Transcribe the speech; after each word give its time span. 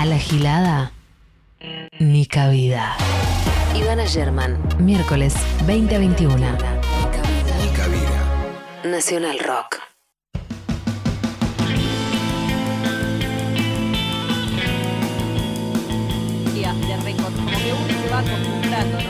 A 0.00 0.06
la 0.06 0.18
gilada, 0.18 0.92
ni 1.98 2.24
cabida. 2.24 2.96
Ivana 3.74 4.06
German, 4.06 4.58
miércoles 4.78 5.34
2021. 5.66 6.36
Ni 7.58 7.68
cabida. 7.76 8.24
Nacional 8.82 9.38
Rock. 9.40 9.76
día 16.54 16.72
de 16.72 16.96
récord. 17.04 17.34
Como 17.34 17.50
que 17.50 17.72
uno 17.74 18.02
se 18.02 18.08
va 18.08 18.18
acostumbrando, 18.20 19.00
¿no? 19.02 19.09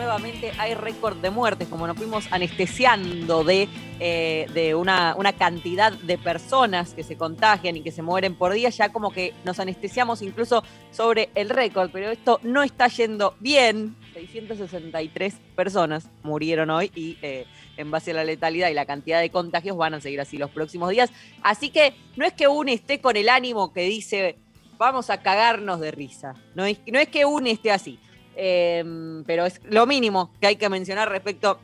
Nuevamente 0.00 0.50
hay 0.56 0.72
récord 0.72 1.18
de 1.18 1.28
muertes, 1.28 1.68
como 1.68 1.86
nos 1.86 1.94
fuimos 1.94 2.24
anestesiando 2.32 3.44
de, 3.44 3.68
eh, 4.00 4.46
de 4.54 4.74
una, 4.74 5.14
una 5.14 5.34
cantidad 5.34 5.92
de 5.92 6.16
personas 6.16 6.94
que 6.94 7.02
se 7.02 7.18
contagian 7.18 7.76
y 7.76 7.82
que 7.82 7.92
se 7.92 8.00
mueren 8.00 8.34
por 8.34 8.54
día, 8.54 8.70
ya 8.70 8.88
como 8.88 9.12
que 9.12 9.34
nos 9.44 9.60
anestesiamos 9.60 10.22
incluso 10.22 10.64
sobre 10.90 11.28
el 11.34 11.50
récord, 11.50 11.90
pero 11.92 12.10
esto 12.10 12.40
no 12.42 12.62
está 12.62 12.88
yendo 12.88 13.34
bien. 13.40 13.94
663 14.14 15.34
personas 15.54 16.08
murieron 16.22 16.70
hoy 16.70 16.90
y 16.94 17.18
eh, 17.20 17.44
en 17.76 17.90
base 17.90 18.12
a 18.12 18.14
la 18.14 18.24
letalidad 18.24 18.70
y 18.70 18.74
la 18.74 18.86
cantidad 18.86 19.20
de 19.20 19.28
contagios 19.28 19.76
van 19.76 19.92
a 19.92 20.00
seguir 20.00 20.22
así 20.22 20.38
los 20.38 20.50
próximos 20.50 20.88
días. 20.88 21.10
Así 21.42 21.68
que 21.68 21.92
no 22.16 22.24
es 22.24 22.32
que 22.32 22.48
uno 22.48 22.72
esté 22.72 23.02
con 23.02 23.18
el 23.18 23.28
ánimo 23.28 23.74
que 23.74 23.82
dice 23.82 24.38
vamos 24.78 25.10
a 25.10 25.20
cagarnos 25.20 25.78
de 25.78 25.90
risa. 25.90 26.36
No 26.54 26.64
es, 26.64 26.78
no 26.90 26.98
es 26.98 27.08
que 27.08 27.26
uno 27.26 27.48
esté 27.48 27.70
así. 27.70 27.98
Eh, 28.36 29.22
pero 29.26 29.46
es 29.46 29.60
lo 29.64 29.86
mínimo 29.86 30.32
que 30.40 30.48
hay 30.48 30.56
que 30.56 30.68
mencionar 30.68 31.08
respecto 31.08 31.58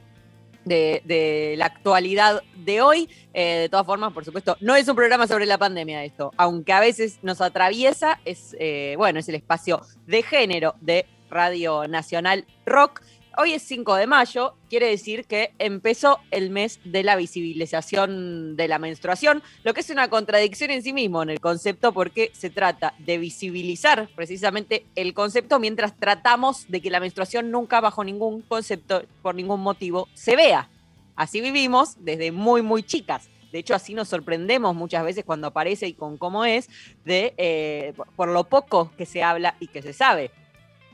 de, 0.67 1.01
de 1.05 1.55
la 1.57 1.67
actualidad 1.67 2.43
de 2.57 2.83
hoy. 2.83 3.09
Eh, 3.33 3.61
de 3.61 3.69
todas 3.71 3.87
formas, 3.87 4.13
por 4.13 4.25
supuesto, 4.25 4.57
no 4.61 4.77
es 4.77 4.87
un 4.89 4.97
programa 4.97 5.27
sobre 5.27 5.47
la 5.47 5.57
pandemia 5.57 6.05
esto, 6.05 6.33
aunque 6.37 6.73
a 6.73 6.81
veces 6.81 7.19
nos 7.23 7.41
atraviesa, 7.41 8.21
es, 8.27 8.55
eh, 8.59 8.95
bueno, 8.99 9.21
es 9.21 9.29
el 9.29 9.37
espacio 9.37 9.81
de 10.07 10.23
género 10.23 10.75
de 10.81 11.07
Radio 11.31 11.89
Nacional 11.89 12.45
Rock. 12.67 13.03
Hoy 13.39 13.53
es 13.53 13.63
5 13.65 13.97
de 13.97 14.07
mayo, 14.07 14.55
quiere 14.71 14.89
decir 14.89 15.27
que 15.27 15.53
empezó 15.59 16.21
el 16.31 16.49
mes 16.49 16.81
de 16.85 17.03
la 17.03 17.17
visibilización 17.17 18.57
de 18.57 18.67
la 18.67 18.79
menstruación, 18.79 19.43
lo 19.63 19.75
que 19.75 19.81
es 19.81 19.91
una 19.91 20.09
contradicción 20.09 20.71
en 20.71 20.83
sí 20.83 20.95
mismo 20.95 21.23
en 21.23 21.29
el 21.29 21.39
concepto 21.39 21.93
porque 21.93 22.31
se 22.33 22.49
trata 22.49 22.95
de 22.99 23.19
visibilizar 23.19 24.09
precisamente 24.17 24.87
el 24.95 25.13
concepto 25.13 25.59
mientras 25.59 25.95
tratamos 25.99 26.67
de 26.69 26.81
que 26.81 26.89
la 26.89 26.99
menstruación 26.99 27.51
nunca 27.51 27.83
bajo 27.83 28.05
ningún 28.05 28.41
concepto, 28.41 29.03
por 29.21 29.35
ningún 29.35 29.61
motivo, 29.61 30.09
se 30.15 30.35
vea. 30.35 30.71
Así 31.15 31.43
vivimos 31.43 32.03
desde 32.03 32.33
muy, 32.33 32.63
muy 32.63 32.85
chicas. 32.85 33.29
De 33.53 33.59
hecho, 33.59 33.75
así 33.75 33.93
nos 33.93 34.09
sorprendemos 34.09 34.75
muchas 34.75 35.05
veces 35.05 35.27
cuando 35.27 35.49
aparece 35.49 35.87
y 35.87 35.93
con 35.93 36.17
cómo 36.17 36.47
es, 36.47 36.71
de 37.05 37.35
eh, 37.37 37.93
por 38.17 38.29
lo 38.29 38.45
poco 38.45 38.93
que 38.97 39.05
se 39.05 39.23
habla 39.23 39.57
y 39.61 39.67
que 39.67 39.83
se 39.83 39.93
sabe. 39.93 40.31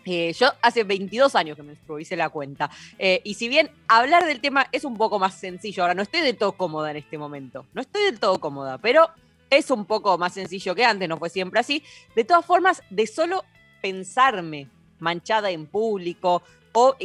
Eh, 0.04 0.32
yo 0.32 0.48
hace 0.60 0.84
22 0.84 1.34
años 1.34 1.56
que 1.56 1.62
me 1.62 1.76
hice 2.00 2.16
la 2.16 2.28
cuenta. 2.28 2.70
Eh, 2.98 3.20
y 3.24 3.34
si 3.34 3.48
bien 3.48 3.70
hablar 3.88 4.24
del 4.26 4.40
tema 4.40 4.66
es 4.72 4.84
un 4.84 4.96
poco 4.96 5.18
más 5.18 5.34
sencillo, 5.34 5.82
ahora 5.82 5.94
no 5.94 6.02
estoy 6.02 6.20
del 6.20 6.36
todo 6.36 6.52
cómoda 6.52 6.90
en 6.90 6.98
este 6.98 7.18
momento. 7.18 7.66
No 7.72 7.82
estoy 7.82 8.04
del 8.04 8.18
todo 8.18 8.38
cómoda, 8.38 8.78
pero 8.78 9.08
es 9.50 9.70
un 9.70 9.84
poco 9.84 10.16
más 10.18 10.34
sencillo 10.34 10.74
que 10.74 10.84
antes, 10.84 11.08
no 11.08 11.18
fue 11.18 11.30
siempre 11.30 11.60
así. 11.60 11.82
De 12.16 12.24
todas 12.24 12.44
formas, 12.44 12.82
de 12.90 13.06
solo 13.06 13.44
pensarme 13.80 14.68
manchada 14.98 15.50
en 15.50 15.66
público 15.66 16.42
o 16.72 16.96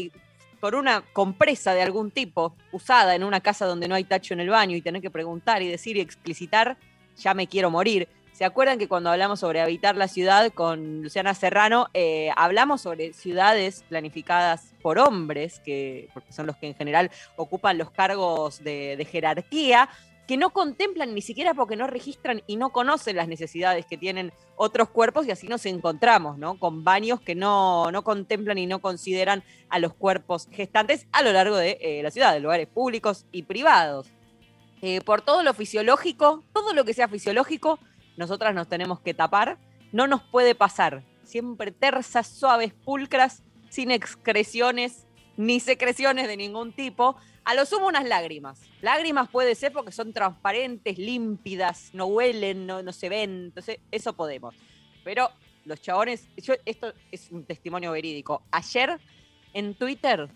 por 0.59 0.75
una 0.75 1.01
compresa 1.13 1.73
de 1.73 1.81
algún 1.81 2.11
tipo 2.11 2.55
usada 2.71 3.15
en 3.15 3.23
una 3.23 3.41
casa 3.41 3.65
donde 3.65 3.87
no 3.87 3.95
hay 3.95 4.03
tacho 4.03 4.33
en 4.33 4.39
el 4.39 4.49
baño 4.49 4.75
y 4.75 4.81
tener 4.81 5.01
que 5.01 5.11
preguntar 5.11 5.61
y 5.61 5.67
decir 5.67 5.97
y 5.97 6.01
explicitar, 6.01 6.77
ya 7.17 7.33
me 7.33 7.47
quiero 7.47 7.69
morir. 7.69 8.07
¿Se 8.37 8.45
acuerdan 8.45 8.77
que 8.77 8.87
cuando 8.87 9.09
hablamos 9.09 9.39
sobre 9.39 9.61
habitar 9.61 9.95
la 9.95 10.07
ciudad 10.07 10.53
con 10.53 11.01
Luciana 11.01 11.33
Serrano, 11.33 11.87
eh, 11.95 12.29
hablamos 12.35 12.81
sobre 12.81 13.11
ciudades 13.13 13.83
planificadas 13.89 14.75
por 14.83 14.99
hombres, 14.99 15.59
que, 15.65 16.07
porque 16.13 16.31
son 16.31 16.45
los 16.45 16.55
que 16.55 16.67
en 16.67 16.75
general 16.75 17.09
ocupan 17.35 17.79
los 17.79 17.89
cargos 17.89 18.63
de, 18.63 19.07
jerarquía, 19.09 19.89
que 20.27 20.37
no 20.37 20.51
contemplan 20.51 21.15
ni 21.15 21.23
siquiera 21.23 21.55
porque 21.55 21.75
no 21.75 21.87
registran 21.87 22.43
y 22.45 22.57
no 22.57 22.69
conocen 22.69 23.15
las 23.15 23.27
necesidades 23.27 23.87
que 23.87 23.97
tienen 23.97 24.31
otros 24.55 24.89
cuerpos 24.89 25.25
y 25.25 25.31
así 25.31 25.47
nos 25.47 25.65
encontramos, 25.65 26.37
¿no? 26.37 26.59
Con 26.59 26.83
baños 26.83 27.19
que 27.19 27.33
no, 27.33 27.89
no 27.91 28.03
contemplan 28.03 28.59
y 28.59 28.67
no 28.67 28.81
consideran 28.81 29.43
a 29.67 29.79
los 29.79 29.95
cuerpos 29.95 30.47
gestantes 30.51 31.07
a 31.11 31.23
lo 31.23 31.31
largo 31.31 31.57
de 31.57 31.79
eh, 31.81 32.03
la 32.03 32.11
ciudad, 32.11 32.33
de 32.33 32.41
lugares 32.41 32.67
públicos 32.67 33.25
y 33.31 33.41
privados. 33.41 34.11
Eh, 34.83 35.01
por 35.01 35.23
todo 35.23 35.41
lo 35.41 35.55
fisiológico, 35.55 36.43
todo 36.53 36.75
lo 36.75 36.85
que 36.85 36.93
sea 36.93 37.07
fisiológico, 37.07 37.79
nosotras 38.17 38.53
nos 38.53 38.67
tenemos 38.67 38.99
que 38.99 39.13
tapar, 39.13 39.57
no 39.91 40.07
nos 40.07 40.21
puede 40.23 40.55
pasar. 40.55 41.03
Siempre 41.23 41.71
tersas, 41.71 42.27
suaves, 42.27 42.73
pulcras, 42.73 43.43
sin 43.69 43.91
excreciones 43.91 45.05
ni 45.37 45.59
secreciones 45.59 46.27
de 46.27 46.35
ningún 46.35 46.73
tipo. 46.73 47.15
A 47.45 47.53
lo 47.53 47.65
sumo 47.65 47.87
unas 47.87 48.05
lágrimas. 48.05 48.59
Lágrimas 48.81 49.29
puede 49.29 49.55
ser 49.55 49.71
porque 49.71 49.91
son 49.91 50.11
transparentes, 50.11 50.97
límpidas, 50.97 51.91
no 51.93 52.07
huelen, 52.07 52.65
no, 52.65 52.91
se 52.91 53.07
ven. 53.07 53.45
Entonces, 53.45 53.79
eso 53.91 54.13
podemos. 54.13 54.55
Pero 55.03 55.29
los 55.63 55.79
chabones, 55.79 56.27
yo, 56.37 56.55
esto 56.65 56.93
es 57.11 57.31
un 57.31 57.45
testimonio 57.45 57.91
verídico. 57.91 58.41
Ayer 58.51 58.99
en 59.53 59.75
Twitter 59.75 60.27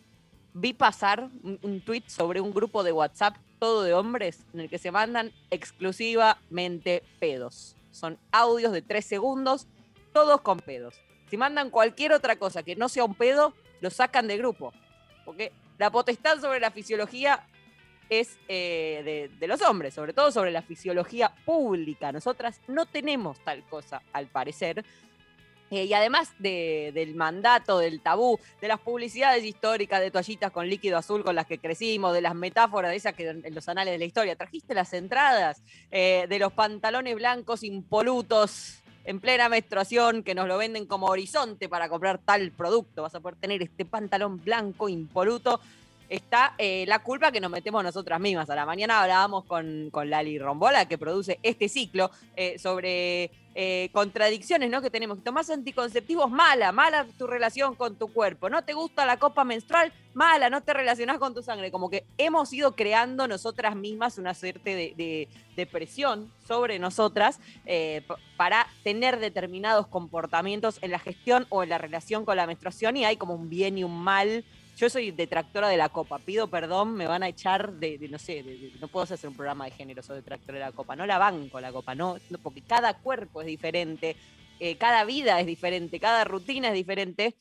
vi 0.54 0.74
pasar 0.74 1.30
un 1.44 1.82
tweet 1.82 2.04
sobre 2.08 2.40
un 2.40 2.54
grupo 2.54 2.84
de 2.84 2.92
WhatsApp 2.92 3.36
todo 3.62 3.84
de 3.84 3.94
hombres 3.94 4.44
en 4.56 4.62
el 4.62 4.70
que 4.72 4.80
se 4.80 4.90
mandan 4.90 5.32
exclusivamente 5.52 7.04
pedos. 7.20 7.76
Son 7.92 8.18
audios 8.32 8.74
de 8.74 8.82
tres 8.82 9.06
segundos, 9.06 9.68
todos 10.14 10.42
con 10.42 10.60
pedos. 10.60 11.00
Si 11.30 11.38
mandan 11.38 11.70
cualquier 11.70 12.12
otra 12.12 12.38
cosa 12.38 12.64
que 12.64 12.76
no 12.76 12.90
sea 12.90 13.04
un 13.04 13.14
pedo, 13.14 13.54
lo 13.80 13.92
sacan 13.92 14.28
de 14.28 14.38
grupo. 14.38 14.74
Porque 15.26 15.52
la 15.78 15.92
potestad 15.92 16.42
sobre 16.42 16.60
la 16.60 16.72
fisiología 16.72 17.46
es 18.10 18.40
eh, 18.48 19.04
de, 19.06 19.38
de 19.38 19.48
los 19.48 19.62
hombres, 19.62 19.94
sobre 19.94 20.14
todo 20.14 20.32
sobre 20.32 20.50
la 20.50 20.64
fisiología 20.64 21.32
pública. 21.46 22.12
Nosotras 22.12 22.60
no 22.68 22.88
tenemos 22.88 23.40
tal 23.44 23.64
cosa, 23.70 24.02
al 24.12 24.26
parecer. 24.26 24.84
Eh, 25.72 25.86
y 25.86 25.94
además 25.94 26.34
de- 26.38 26.92
del 26.94 27.16
mandato, 27.16 27.80
del 27.80 28.02
tabú, 28.02 28.38
de 28.60 28.68
las 28.68 28.80
publicidades 28.82 29.44
históricas 29.46 30.02
de 30.02 30.12
toallitas 30.12 30.52
con 30.52 30.68
líquido 30.70 30.98
azul 30.98 31.24
con 31.24 31.34
las 31.34 31.48
que 31.48 31.60
crecimos, 31.60 32.14
de 32.14 32.20
las 32.20 32.36
metáforas 32.36 32.92
de 32.92 32.98
esas 32.98 33.14
que 33.14 33.30
en 33.30 33.56
los 33.56 33.70
anales 33.70 33.94
de 33.94 33.98
la 33.98 34.04
historia, 34.06 34.36
trajiste 34.36 34.74
las 34.74 34.92
entradas, 34.92 35.64
eh, 35.90 36.26
de 36.28 36.40
los 36.40 36.52
pantalones 36.52 37.16
blancos 37.16 37.64
impolutos 37.64 38.80
en 39.06 39.22
plena 39.22 39.48
menstruación 39.48 40.24
que 40.24 40.36
nos 40.36 40.48
lo 40.48 40.58
venden 40.58 40.86
como 40.86 41.08
horizonte 41.08 41.70
para 41.70 41.88
comprar 41.88 42.20
tal 42.20 42.52
producto, 42.52 43.04
vas 43.04 43.16
a 43.16 43.22
poder 43.22 43.38
tener 43.40 43.62
este 43.64 43.86
pantalón 43.86 44.44
blanco 44.44 44.90
impoluto. 44.90 45.62
Está 46.10 46.54
eh, 46.58 46.84
la 46.88 47.00
culpa 47.00 47.32
que 47.32 47.40
nos 47.40 47.50
metemos 47.50 47.82
nosotras 47.82 48.20
mismas. 48.20 48.50
A 48.50 48.56
la 48.56 48.66
mañana 48.66 49.02
hablábamos 49.02 49.46
con, 49.46 49.90
con 49.90 50.10
Lali 50.10 50.38
Rombola, 50.38 50.86
que 50.86 50.98
produce 50.98 51.40
este 51.42 51.70
ciclo, 51.70 52.12
sobre 52.58 53.32
eh, 53.54 53.90
contradicciones 53.92 54.70
¿no? 54.70 54.82
que 54.82 54.90
tenemos. 54.90 55.24
Tomás 55.24 55.50
anticonceptivos, 55.50 56.32
mala, 56.32 56.72
mala 56.72 57.06
tu 57.18 57.28
relación 57.28 57.76
con 57.76 57.96
tu 57.96 58.12
cuerpo. 58.14 58.50
No 58.50 58.64
te 58.64 58.74
gusta 58.74 59.06
la 59.06 59.18
copa 59.18 59.44
menstrual, 59.44 59.92
mala, 60.14 60.50
no 60.50 60.62
te 60.62 60.74
relacionás 60.74 61.18
con 61.18 61.34
tu 61.34 61.44
sangre. 61.44 61.70
Como 61.70 61.90
que 61.90 62.06
hemos 62.18 62.54
ido 62.54 62.76
creando 62.76 63.28
nosotras 63.28 63.76
mismas 63.76 64.18
una 64.18 64.34
suerte 64.34 64.94
de, 64.96 65.28
presión 65.72 66.32
sobre 66.48 66.80
nosotras 66.80 67.40
eh, 67.68 68.02
para 68.36 68.66
tener 68.84 69.20
determinados 69.20 69.86
comportamientos 69.86 70.80
en 70.82 70.90
la 70.90 70.98
gestión 70.98 71.46
o 71.50 71.62
en 71.62 71.70
la 71.70 71.78
relación 71.78 72.26
con 72.26 72.36
la 72.36 72.48
menstruación 72.48 72.98
y 72.98 73.06
hay 73.06 73.16
como 73.16 73.36
un 73.36 73.48
bien 73.48 73.78
y 73.78 73.84
un 73.84 73.96
mal. 73.96 74.44
Yo 74.82 74.90
soy 74.90 75.12
detractora 75.12 75.70
de 75.70 75.78
la 75.78 75.90
copa, 75.90 76.18
pido 76.18 76.48
perdón, 76.48 76.96
me 76.96 77.06
van 77.06 77.22
a 77.22 77.28
echar 77.28 77.74
de, 77.74 78.00
no 78.10 78.18
sé, 78.18 78.42
de- 78.42 78.72
no 78.82 78.88
puedo 78.88 79.04
hacer 79.04 79.30
un 79.30 79.36
programa 79.36 79.66
de 79.66 79.72
género, 79.72 80.02
soy 80.02 80.16
detractora 80.16 80.58
de 80.58 80.66
la 80.66 80.72
copa, 80.72 80.96
no 80.96 81.06
la 81.06 81.20
banco 81.20 81.62
la 81.62 81.72
copa, 81.72 81.94
no, 81.94 82.18
porque 82.42 82.64
cada 82.64 82.96
cuerpo 82.98 83.42
es 83.42 83.48
diferente, 83.48 84.16
eh, 84.60 84.78
cada 84.78 85.06
vida 85.06 85.40
es 85.40 85.46
diferente, 85.46 86.00
cada 86.00 86.24
rutina 86.24 86.70
es 86.70 86.74
diferente 86.74 87.36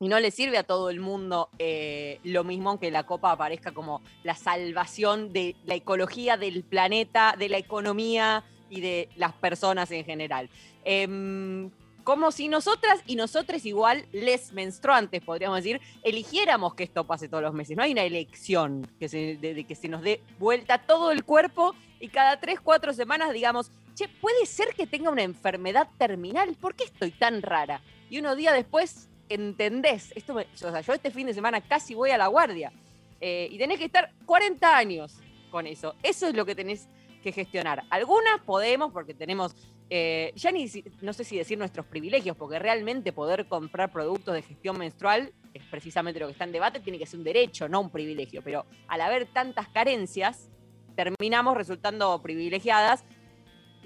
y 0.00 0.08
no 0.08 0.20
le 0.20 0.30
sirve 0.30 0.58
a 0.58 0.64
todo 0.64 0.90
el 0.90 1.00
mundo 1.00 1.48
eh, 1.58 2.20
lo 2.24 2.44
mismo 2.44 2.78
que 2.78 2.90
la 2.90 3.06
copa 3.06 3.32
aparezca 3.32 3.72
como 3.72 4.02
la 4.22 4.34
salvación 4.34 5.32
de 5.32 5.56
la 5.64 5.76
ecología 5.76 6.36
del 6.36 6.62
planeta, 6.62 7.36
de 7.38 7.48
la 7.48 7.56
economía 7.56 8.44
y 8.68 8.82
de 8.82 9.08
las 9.16 9.32
personas 9.32 9.90
en 9.92 10.04
general. 10.04 10.50
Em, 10.84 11.70
como 12.06 12.30
si 12.30 12.46
nosotras 12.46 13.00
y 13.04 13.16
nosotros 13.16 13.66
igual, 13.66 14.06
les 14.12 14.52
menstruantes, 14.52 15.20
podríamos 15.22 15.56
decir, 15.56 15.80
eligiéramos 16.04 16.72
que 16.76 16.84
esto 16.84 17.02
pase 17.04 17.28
todos 17.28 17.42
los 17.42 17.52
meses. 17.52 17.76
No 17.76 17.82
hay 17.82 17.90
una 17.90 18.04
elección 18.04 18.88
que 19.00 19.08
se, 19.08 19.36
de, 19.38 19.64
que 19.64 19.74
se 19.74 19.88
nos 19.88 20.02
dé 20.02 20.20
vuelta 20.38 20.78
todo 20.86 21.10
el 21.10 21.24
cuerpo 21.24 21.74
y 21.98 22.06
cada 22.06 22.38
tres, 22.38 22.60
cuatro 22.60 22.92
semanas 22.92 23.32
digamos, 23.32 23.72
che, 23.96 24.06
puede 24.06 24.46
ser 24.46 24.68
que 24.76 24.86
tenga 24.86 25.10
una 25.10 25.24
enfermedad 25.24 25.88
terminal, 25.98 26.54
¿por 26.54 26.76
qué 26.76 26.84
estoy 26.84 27.10
tan 27.10 27.42
rara? 27.42 27.80
Y 28.08 28.20
unos 28.20 28.36
días 28.36 28.54
después 28.54 29.08
entendés, 29.28 30.12
esto 30.14 30.32
me- 30.32 30.44
o 30.54 30.56
sea, 30.56 30.80
yo 30.82 30.92
este 30.92 31.10
fin 31.10 31.26
de 31.26 31.34
semana 31.34 31.60
casi 31.60 31.94
voy 31.94 32.10
a 32.12 32.18
la 32.18 32.28
guardia 32.28 32.72
eh, 33.20 33.48
y 33.50 33.58
tenés 33.58 33.78
que 33.80 33.86
estar 33.86 34.12
40 34.26 34.76
años 34.76 35.14
con 35.50 35.66
eso. 35.66 35.96
Eso 36.04 36.28
es 36.28 36.34
lo 36.36 36.46
que 36.46 36.54
tenés 36.54 36.86
que 37.24 37.32
gestionar. 37.32 37.82
Algunas 37.90 38.40
podemos 38.44 38.92
porque 38.92 39.12
tenemos 39.12 39.56
eh, 39.88 40.32
ya 40.34 40.50
ni 40.50 40.68
no 41.00 41.12
sé 41.12 41.24
si 41.24 41.36
decir 41.36 41.56
nuestros 41.58 41.86
privilegios, 41.86 42.36
porque 42.36 42.58
realmente 42.58 43.12
poder 43.12 43.46
comprar 43.46 43.92
productos 43.92 44.34
de 44.34 44.42
gestión 44.42 44.78
menstrual 44.78 45.32
es 45.54 45.62
precisamente 45.64 46.20
lo 46.20 46.26
que 46.26 46.32
está 46.32 46.44
en 46.44 46.52
debate, 46.52 46.80
tiene 46.80 46.98
que 46.98 47.06
ser 47.06 47.18
un 47.18 47.24
derecho, 47.24 47.68
no 47.68 47.80
un 47.80 47.90
privilegio. 47.90 48.42
Pero 48.42 48.66
al 48.88 49.00
haber 49.00 49.26
tantas 49.26 49.68
carencias, 49.68 50.50
terminamos 50.96 51.56
resultando 51.56 52.20
privilegiadas 52.22 53.04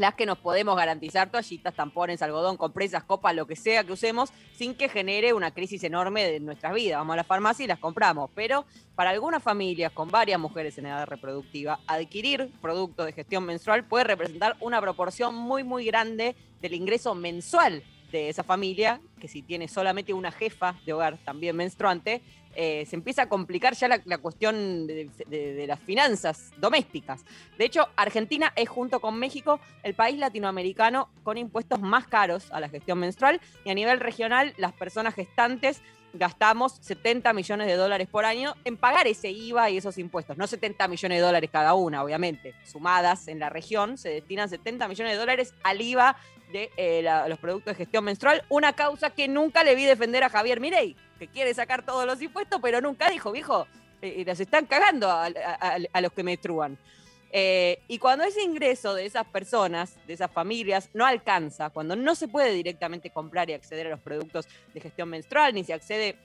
las 0.00 0.14
que 0.14 0.24
nos 0.24 0.38
podemos 0.38 0.74
garantizar 0.76 1.30
toallitas, 1.30 1.74
tampones, 1.74 2.22
algodón, 2.22 2.56
compresas, 2.56 3.04
copas, 3.04 3.34
lo 3.34 3.46
que 3.46 3.54
sea 3.54 3.84
que 3.84 3.92
usemos, 3.92 4.30
sin 4.54 4.74
que 4.74 4.88
genere 4.88 5.34
una 5.34 5.50
crisis 5.50 5.84
enorme 5.84 6.24
de 6.24 6.40
nuestras 6.40 6.72
vidas. 6.72 6.98
Vamos 6.98 7.12
a 7.12 7.16
la 7.18 7.24
farmacia 7.24 7.64
y 7.64 7.66
las 7.66 7.78
compramos. 7.78 8.30
Pero 8.34 8.64
para 8.94 9.10
algunas 9.10 9.42
familias 9.42 9.92
con 9.92 10.08
varias 10.08 10.40
mujeres 10.40 10.78
en 10.78 10.86
edad 10.86 11.06
reproductiva, 11.06 11.80
adquirir 11.86 12.50
productos 12.62 13.04
de 13.04 13.12
gestión 13.12 13.44
menstrual 13.44 13.84
puede 13.84 14.04
representar 14.04 14.56
una 14.60 14.80
proporción 14.80 15.34
muy, 15.34 15.64
muy 15.64 15.84
grande 15.84 16.34
del 16.62 16.72
ingreso 16.72 17.14
mensual 17.14 17.82
de 18.10 18.28
esa 18.28 18.42
familia, 18.42 19.00
que 19.20 19.28
si 19.28 19.42
tiene 19.42 19.68
solamente 19.68 20.12
una 20.12 20.32
jefa 20.32 20.76
de 20.84 20.92
hogar 20.92 21.18
también 21.18 21.56
menstruante, 21.56 22.22
eh, 22.56 22.84
se 22.86 22.96
empieza 22.96 23.22
a 23.22 23.28
complicar 23.28 23.74
ya 23.74 23.86
la, 23.86 24.18
cuestión 24.18 24.86
de, 24.86 25.64
las 25.68 25.78
finanzas 25.78 26.50
domésticas. 26.58 27.24
De 27.56 27.64
hecho, 27.64 27.88
Argentina 27.94 28.52
es 28.56 28.68
junto 28.68 29.00
con 29.00 29.18
México 29.18 29.60
el 29.84 29.94
país 29.94 30.18
latinoamericano 30.18 31.08
con 31.22 31.38
impuestos 31.38 31.80
más 31.80 32.08
caros 32.08 32.50
a 32.50 32.58
la 32.58 32.68
gestión 32.68 32.98
menstrual 32.98 33.40
y 33.64 33.70
a 33.70 33.74
nivel 33.74 34.00
regional 34.00 34.52
las 34.56 34.72
personas 34.72 35.14
gestantes 35.14 35.80
gastamos 36.12 36.78
70 36.80 37.32
millones 37.32 37.68
de 37.68 37.76
dólares 37.76 38.08
por 38.08 38.24
año 38.24 38.54
en 38.64 38.76
pagar 38.76 39.06
ese 39.06 39.30
IVA 39.30 39.70
y 39.70 39.76
esos 39.76 39.96
impuestos. 39.98 40.36
No 40.36 40.48
70 40.48 40.88
millones 40.88 41.18
de 41.18 41.22
dólares 41.22 41.50
cada 41.52 41.74
una, 41.74 42.02
obviamente. 42.02 42.54
Sumadas 42.64 43.28
en 43.28 43.38
la 43.38 43.48
región 43.48 43.96
se 43.96 44.08
destinan 44.08 44.48
70 44.48 44.88
millones 44.88 45.12
de 45.12 45.18
dólares 45.18 45.54
al 45.62 45.80
IVA 45.80 46.16
de 46.52 46.70
eh, 46.76 47.02
los 47.28 47.38
productos 47.38 47.72
de 47.72 47.84
gestión 47.84 48.04
menstrual, 48.04 48.44
una 48.48 48.72
causa 48.72 49.10
que 49.10 49.28
nunca 49.28 49.64
le 49.64 49.74
vi 49.74 49.84
defender 49.84 50.24
a 50.24 50.28
Javier 50.28 50.60
Mirey 50.60 50.96
que 51.20 51.28
quiere 51.28 51.52
sacar 51.52 51.84
todos 51.84 52.06
los 52.06 52.20
impuestos, 52.22 52.60
pero 52.62 52.80
nunca 52.80 53.10
dijo, 53.10 53.30
viejo, 53.30 53.66
eh, 54.00 54.24
las 54.26 54.40
están 54.40 54.64
cagando 54.64 55.10
a, 55.10 56.00
los 56.00 56.12
que 56.12 56.22
menstruan. 56.22 56.78
Eh, 57.30 57.78
y 57.88 57.98
cuando 57.98 58.24
ese 58.24 58.42
ingreso 58.42 58.94
de 58.94 59.04
esas 59.04 59.26
personas, 59.26 59.96
de 60.06 60.14
esas 60.14 60.32
familias, 60.32 60.88
no 60.94 61.04
alcanza, 61.04 61.68
cuando 61.68 61.94
no 61.94 62.14
se 62.14 62.26
puede 62.26 62.52
directamente 62.52 63.10
comprar 63.10 63.50
y 63.50 63.52
acceder 63.52 63.86
a 63.86 63.90
los 63.90 64.00
productos 64.00 64.48
de 64.72 64.80
gestión 64.80 65.10
menstrual, 65.10 65.54
ni 65.54 65.62
se 65.62 65.74
accede 65.74 66.16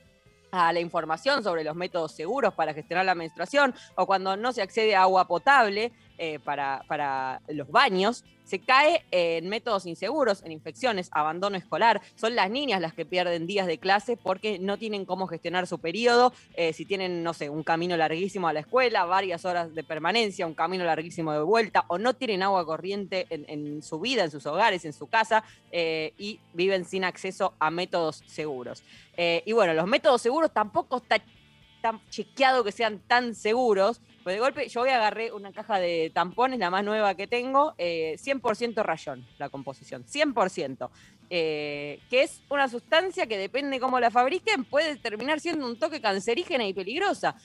a 0.51 0.71
la 0.71 0.79
información 0.79 1.43
sobre 1.43 1.65
los 1.65 1.75
métodos 1.75 2.13
seguros 2.13 2.53
para 2.53 2.73
gestionar 2.73 3.05
la 3.05 3.15
menstruación, 3.15 3.75
o 3.95 4.05
cuando 4.05 4.37
no 4.37 4.53
se 4.53 4.61
accede 4.61 4.95
a 4.95 5.01
agua 5.01 5.27
potable, 5.27 5.91
eh, 6.17 6.39
para, 6.39 6.83
para, 6.87 7.41
los 7.47 7.69
baños, 7.69 8.23
se 8.45 8.59
cae 8.59 9.03
en 9.11 9.49
métodos 9.49 9.85
inseguros, 9.85 10.43
en 10.43 10.51
infecciones, 10.51 11.09
abandono 11.11 11.57
escolar. 11.57 12.01
Son 12.15 12.35
las 12.35 12.49
niñas 12.49 12.79
las 12.79 12.93
que 12.93 13.05
pierden 13.05 13.47
días 13.47 13.67
de 13.67 13.79
clase 13.79 14.17
porque 14.17 14.59
no 14.59 14.77
tienen 14.77 15.05
cómo 15.05 15.27
gestionar 15.27 15.67
su 15.67 15.79
periodo. 15.79 16.31
Eh, 16.53 16.73
si 16.73 16.85
tienen, 16.85 17.23
no 17.23 17.33
sé, 17.33 17.49
un 17.49 17.63
camino 17.63 17.97
larguísimo 17.97 18.47
a 18.47 18.53
la 18.53 18.61
escuela, 18.61 19.03
varias 19.05 19.45
horas 19.45 19.73
de 19.73 19.83
permanencia, 19.83 20.47
un 20.47 20.53
camino 20.53 20.85
larguísimo 20.85 21.33
de 21.33 21.41
vuelta, 21.41 21.85
o 21.87 21.97
no 21.97 22.13
tienen 22.13 22.43
agua 22.43 22.65
corriente 22.65 23.25
en, 23.29 23.81
su 23.81 23.99
vida, 23.99 24.23
en 24.23 24.31
sus 24.31 24.45
hogares, 24.45 24.85
en 24.85 24.93
su 24.93 25.07
casa, 25.07 25.43
eh, 25.71 26.13
y 26.17 26.39
viven 26.53 26.85
sin 26.85 27.03
acceso 27.03 27.53
a 27.59 27.71
métodos 27.71 28.23
seguros. 28.27 28.83
y 29.17 29.51
bueno, 29.53 29.73
los 29.73 29.87
métodos 29.87 30.21
seguros 30.21 30.51
tampoco 30.51 30.97
está 30.97 31.21
tan 31.81 32.01
chequeado 32.09 32.63
que 32.63 32.71
sean 32.71 32.99
tan 32.99 33.35
seguros 33.35 34.01
pues 34.25 34.37
de 34.37 34.39
golpe 34.39 34.67
yo 34.69 34.79
voy 34.79 34.89
a 34.89 34.95
agarré 34.95 35.31
una 35.31 35.51
caja 35.51 35.77
de 35.77 36.09
tampones, 36.11 36.57
la 36.57 36.71
más 36.71 36.83
nueva 36.83 37.13
que 37.13 37.27
tengo, 37.27 37.75
100% 37.77 38.73
eh, 38.79 38.83
rayón 38.83 39.23
la 39.37 39.49
composición, 39.49 40.03
100%. 40.03 40.89
Eh, 41.29 41.99
que 42.09 42.23
es 42.23 42.41
una 42.49 42.67
sustancia 42.67 43.27
que 43.27 43.37
depende 43.37 43.79
cómo 43.79 43.99
la 43.99 44.09
fabriquen, 44.09 44.65
puede 44.65 44.95
terminar 44.95 45.39
siendo 45.39 45.67
un 45.67 45.77
toque 45.77 46.01
cancerígena 46.01 46.65
y 46.65 46.73
peligrosa. 46.73 47.35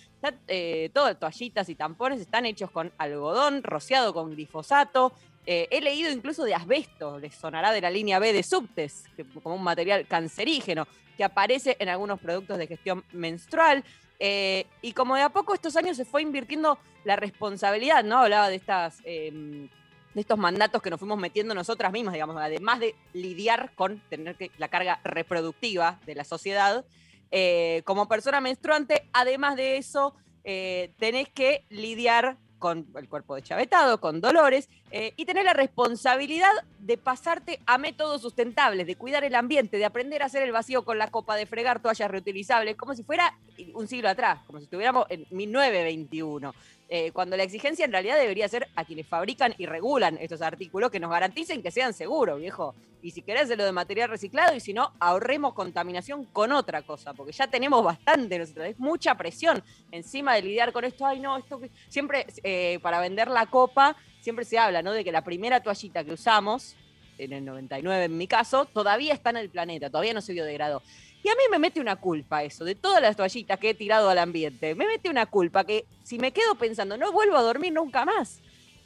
Eh, 0.49 0.89
todas 0.95 1.19
toallitas 1.19 1.69
y 1.69 1.75
tampones 1.75 2.19
están 2.19 2.47
hechos 2.47 2.71
con 2.71 2.91
algodón, 2.97 3.63
rociado 3.63 4.15
con 4.15 4.31
glifosato. 4.31 5.13
he 5.45 5.83
leído 5.83 6.11
incluso 6.11 6.45
de 6.45 6.55
asbesto, 6.55 7.19
les 7.19 7.35
sonará 7.35 7.73
de 7.73 7.83
la 7.83 7.91
línea 7.91 8.19
B 8.19 8.33
de 8.33 8.43
subtes, 8.43 9.05
como 9.43 9.55
un 9.57 9.63
material 9.63 10.07
cancerígeno, 10.07 10.89
que 11.19 11.25
aparece 11.25 11.77
en 11.79 11.91
algunos 11.91 12.19
productos 12.21 12.57
de 12.57 12.67
gestión 12.67 13.05
menstrual. 13.13 13.85
Eh, 14.23 14.67
y 14.83 14.93
como 14.93 15.17
de 15.17 15.23
a 15.23 15.31
poco 15.31 15.55
estos 15.55 15.75
años 15.77 15.97
se 15.97 16.05
fue 16.05 16.23
invirtiendo 16.23 16.79
la 17.05 17.17
responsabilidad, 17.17 18.05
¿no? 18.05 18.19
Hablaba 18.19 18.49
de 18.49 18.57
estas. 18.57 19.01
Em, 19.05 19.69
de 20.15 20.23
estos 20.23 20.39
mandatos 20.39 20.83
que 20.83 20.91
nos 20.91 20.99
fuimos 20.99 21.19
metiendo 21.19 21.55
nosotras 21.55 21.93
mismas, 21.93 22.15
digamos, 22.15 22.37
además 22.37 22.81
de 22.81 22.97
lidiar 23.13 23.73
con 23.75 24.01
tener 24.11 24.35
que, 24.35 24.51
la 24.59 24.69
carga 24.69 25.01
reproductiva 25.05 26.01
de 26.05 26.15
la 26.15 26.25
sociedad, 26.25 26.85
eh, 27.31 27.83
como 27.85 28.09
persona 28.09 28.41
menstruante, 28.41 29.09
además 29.13 29.55
de 29.57 29.77
eso, 29.77 30.17
eh, 30.43 30.93
tenés 30.99 31.29
que 31.29 31.65
lidiar 31.69 32.39
con 32.59 32.89
el 32.97 33.09
cuerpo 33.09 33.37
deschavetado, 33.37 34.01
con 34.01 34.21
dolores, 34.21 34.69
eh, 34.91 35.13
y 35.17 35.25
tener 35.25 35.45
la 35.45 35.53
responsabilidad 35.53 36.51
de 36.81 36.97
pasarte 36.97 37.61
a 37.67 37.79
métodos 37.79 38.23
sustentables, 38.23 38.87
de 38.87 38.97
cuidar 38.97 39.23
el 39.25 39.35
ambiente, 39.35 39.77
de 39.77 39.85
aprender 39.85 40.23
a 40.23 40.27
hacer 40.27 40.43
el 40.43 40.53
vacío 40.53 40.85
con 40.85 40.99
la 40.99 41.11
copa, 41.11 41.37
de 41.37 41.47
fregar 41.47 41.81
toallas 41.81 42.11
reutilizables, 42.11 42.77
como 42.77 42.95
si 42.95 43.05
fuera 43.05 43.39
un 43.75 43.87
siglo 43.87 44.09
atrás, 44.09 44.41
como 44.47 44.59
si 44.59 44.65
estuviéramos 44.65 45.07
en 45.09 45.27
1921. 45.31 46.55
Eh, 46.93 47.13
cuando 47.13 47.37
la 47.37 47.45
exigencia 47.45 47.85
en 47.85 47.93
realidad 47.93 48.19
debería 48.19 48.49
ser 48.49 48.67
a 48.75 48.85
quienes 48.85 49.07
fabrican 49.07 49.55
y 49.59 49.67
regulan 49.67 50.19
estos 50.21 50.43
artículos 50.43 50.91
que 50.91 50.99
nos 50.99 51.13
garanticen 51.13 51.63
que 51.63 51.71
sean 51.71 51.95
seguros, 51.95 52.41
viejo. 52.41 52.75
Y 53.01 53.13
si 53.13 53.23
querés 53.23 53.49
lo 53.57 53.65
de 53.65 53.71
material 53.71 54.11
reciclado 54.11 54.57
y 54.57 54.61
si 54.61 54.73
no, 54.73 54.93
ahorremos 54.99 55.55
contaminación 55.55 56.25
con 56.25 56.51
otra 56.51 56.83
cosa, 56.83 57.15
porque 57.15 57.31
ya 57.31 57.47
tenemos 57.47 57.85
bastante, 57.85 58.43
es 58.43 58.79
mucha 58.81 59.15
presión 59.17 59.63
encima 59.93 60.35
de 60.35 60.43
lidiar 60.43 60.73
con 60.73 60.85
esto. 60.85 61.07
Ay, 61.07 61.21
no, 61.21 61.39
esto 61.39 61.61
siempre 61.89 62.27
eh, 62.43 62.81
para 62.83 63.01
vender 63.01 63.29
la 63.29 63.47
copa, 63.47 63.97
siempre 64.21 64.45
se 64.45 64.59
habla, 64.59 64.83
¿no? 64.83 64.93
De 64.93 65.05
que 65.05 65.13
la 65.13 65.23
primera 65.23 65.63
toallita 65.63 66.05
que 66.05 66.13
usamos, 66.13 66.77
en 67.19 67.33
el 67.33 67.45
99 67.45 68.05
en 68.05 68.17
mi 68.17 68.27
caso, 68.27 68.65
todavía 68.67 69.13
está 69.13 69.31
en 69.31 69.39
el 69.39 69.51
planeta, 69.51 69.91
todavía 69.91 70.15
no 70.15 70.21
se 70.21 70.33
biodegradó. 70.33 70.83
Y 71.23 71.29
a 71.29 71.33
mí 71.33 71.43
me 71.51 71.59
mete 71.59 71.81
una 71.81 71.97
culpa 71.97 72.43
eso, 72.43 72.65
de 72.65 72.75
todas 72.75 73.03
las 73.03 73.17
toallitas 73.17 73.59
que 73.59 73.71
he 73.71 73.75
tirado 73.75 74.09
al 74.09 74.19
ambiente. 74.19 74.75
Me 74.75 74.87
mete 74.87 75.11
una 75.11 75.27
culpa 75.27 75.65
que 75.65 75.85
si 76.03 76.19
me 76.19 76.33
quedo 76.33 76.55
pensando, 76.55 76.97
no 76.97 77.13
vuelvo 77.13 77.37
a 77.37 77.43
dormir 77.43 77.73
nunca 77.73 78.07
más. 78.07 78.41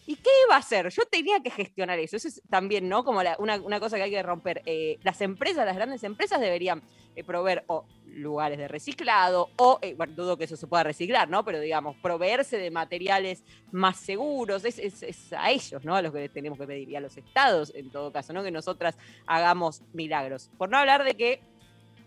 ¿Y 0.06 0.16
qué 0.16 0.30
iba 0.46 0.56
a 0.56 0.58
hacer? 0.58 0.90
Yo 0.90 1.04
tenía 1.06 1.40
que 1.40 1.50
gestionar 1.50 1.98
eso. 1.98 2.16
Eso 2.16 2.28
es 2.28 2.42
también, 2.50 2.88
¿no? 2.88 3.04
Como 3.04 3.20
una, 3.38 3.80
cosa 3.80 3.96
que 3.96 4.02
hay 4.02 4.10
que 4.10 4.22
romper. 4.22 4.62
Eh, 4.66 4.98
las 5.02 5.20
empresas, 5.20 5.64
las 5.64 5.76
grandes 5.76 6.02
empresas 6.04 6.40
deberían 6.40 6.82
eh, 7.16 7.24
proveer 7.24 7.64
o 7.68 7.86
lugares 8.14 8.58
de 8.58 8.68
reciclado 8.68 9.50
o, 9.56 9.78
eh, 9.82 9.96
dudo 10.08 10.36
que 10.36 10.44
eso 10.44 10.56
se 10.56 10.66
pueda 10.66 10.82
reciclar, 10.82 11.28
¿no? 11.28 11.44
Pero 11.44 11.60
digamos, 11.60 11.96
proveerse 11.96 12.58
de 12.58 12.70
materiales 12.70 13.42
más 13.72 13.96
seguros. 13.96 14.64
Es, 14.64 15.32
a 15.32 15.50
ellos, 15.50 15.84
¿no? 15.84 15.94
A 15.94 16.02
los 16.02 16.12
que 16.12 16.28
tenemos 16.28 16.58
que 16.58 16.66
pedir 16.66 16.88
y 16.88 16.96
a 16.96 17.00
los 17.00 17.16
estados, 17.16 17.72
en 17.74 17.90
todo 17.90 18.12
caso, 18.12 18.32
¿no? 18.32 18.42
Que 18.42 18.50
nosotras 18.50 18.96
hagamos 19.26 19.82
milagros. 19.92 20.50
Por 20.58 20.70
no 20.70 20.78
hablar 20.78 21.04
de 21.04 21.14
que 21.14 21.40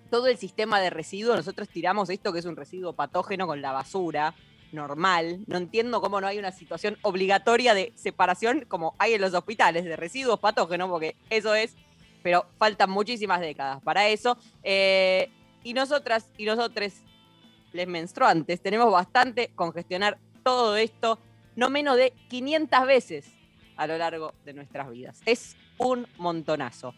todo 0.09 0.27
el 0.27 0.37
sistema 0.37 0.79
de 0.79 0.89
residuos, 0.89 1.35
nosotros 1.35 1.67
tiramos 1.67 2.09
esto 2.09 2.31
que 2.31 2.39
es 2.39 2.45
un 2.45 2.55
residuo 2.55 2.93
patógeno 2.93 3.47
con 3.47 3.61
la 3.61 3.71
basura 3.71 4.33
normal. 4.71 5.43
No 5.47 5.57
entiendo 5.57 6.01
cómo 6.01 6.21
no 6.21 6.27
hay 6.27 6.39
una 6.39 6.51
situación 6.51 6.97
obligatoria 7.01 7.73
de 7.73 7.93
separación 7.95 8.65
como 8.67 8.95
hay 8.97 9.13
en 9.13 9.21
los 9.21 9.33
hospitales 9.33 9.85
de 9.85 9.95
residuos 9.95 10.39
patógenos, 10.39 10.89
porque 10.89 11.15
eso 11.29 11.55
es, 11.55 11.75
pero 12.23 12.45
faltan 12.57 12.89
muchísimas 12.89 13.39
décadas 13.39 13.81
para 13.81 14.07
eso. 14.07 14.37
Eh, 14.63 15.29
y 15.67 15.73
nosotras 15.73 16.31
y 16.37 16.45
nosotros, 16.45 16.93
les 17.73 17.87
menstruantes, 17.89 18.61
tenemos 18.61 18.89
bastante 18.89 19.49
con 19.53 19.73
gestionar 19.73 20.17
todo 20.41 20.77
esto, 20.77 21.19
no 21.57 21.69
menos 21.69 21.97
de 21.97 22.13
500 22.29 22.87
veces 22.87 23.25
a 23.75 23.85
lo 23.85 23.97
largo 23.97 24.33
de 24.45 24.53
nuestras 24.53 24.89
vidas. 24.89 25.21
Es 25.25 25.57
un 25.77 26.07
montonazo. 26.17 26.93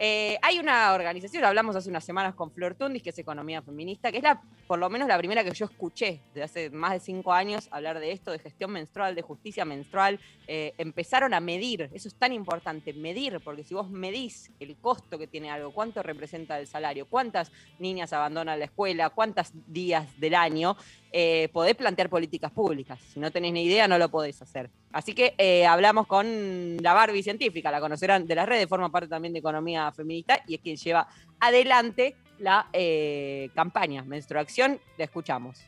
Eh, 0.00 0.38
hay 0.42 0.60
una 0.60 0.92
organización, 0.92 1.44
hablamos 1.44 1.74
hace 1.74 1.90
unas 1.90 2.04
semanas 2.04 2.36
con 2.36 2.52
Flor 2.52 2.76
Tundis, 2.76 3.02
que 3.02 3.10
es 3.10 3.18
economía 3.18 3.62
feminista, 3.62 4.12
que 4.12 4.18
es 4.18 4.22
la, 4.22 4.40
por 4.68 4.78
lo 4.78 4.88
menos 4.88 5.08
la 5.08 5.18
primera 5.18 5.42
que 5.42 5.50
yo 5.50 5.64
escuché 5.64 6.20
desde 6.28 6.44
hace 6.44 6.70
más 6.70 6.92
de 6.92 7.00
cinco 7.00 7.32
años 7.32 7.66
hablar 7.72 7.98
de 7.98 8.12
esto, 8.12 8.30
de 8.30 8.38
gestión 8.38 8.70
menstrual, 8.70 9.16
de 9.16 9.22
justicia 9.22 9.64
menstrual. 9.64 10.20
Eh, 10.46 10.72
empezaron 10.78 11.34
a 11.34 11.40
medir, 11.40 11.90
eso 11.92 12.06
es 12.06 12.14
tan 12.14 12.32
importante, 12.32 12.92
medir, 12.92 13.40
porque 13.42 13.64
si 13.64 13.74
vos 13.74 13.90
medís 13.90 14.52
el 14.60 14.76
costo 14.76 15.18
que 15.18 15.26
tiene 15.26 15.50
algo, 15.50 15.72
cuánto 15.72 16.00
representa 16.04 16.60
el 16.60 16.68
salario, 16.68 17.06
cuántas 17.06 17.50
niñas 17.80 18.12
abandonan 18.12 18.60
la 18.60 18.66
escuela, 18.66 19.10
cuántos 19.10 19.50
días 19.66 20.06
del 20.20 20.36
año, 20.36 20.76
eh, 21.12 21.48
podés 21.52 21.74
plantear 21.74 22.08
políticas 22.08 22.50
públicas. 22.50 22.98
Si 23.12 23.20
no 23.20 23.30
tenés 23.30 23.52
ni 23.52 23.64
idea, 23.64 23.88
no 23.88 23.98
lo 23.98 24.10
podés 24.10 24.40
hacer. 24.42 24.70
Así 24.92 25.14
que 25.14 25.34
eh, 25.38 25.66
hablamos 25.66 26.06
con 26.06 26.76
la 26.78 26.94
Barbie 26.94 27.22
científica, 27.22 27.70
la 27.70 27.80
conocerán 27.80 28.26
de 28.26 28.34
las 28.34 28.48
redes, 28.48 28.68
forma 28.68 28.90
parte 28.90 29.08
también 29.08 29.32
de 29.32 29.40
Economía 29.40 29.92
Feminista 29.92 30.42
y 30.46 30.54
es 30.54 30.60
quien 30.60 30.76
lleva 30.76 31.08
adelante 31.40 32.16
la 32.38 32.68
eh, 32.72 33.50
campaña 33.54 34.02
Menstruación. 34.04 34.80
La 34.96 35.04
escuchamos. 35.04 35.58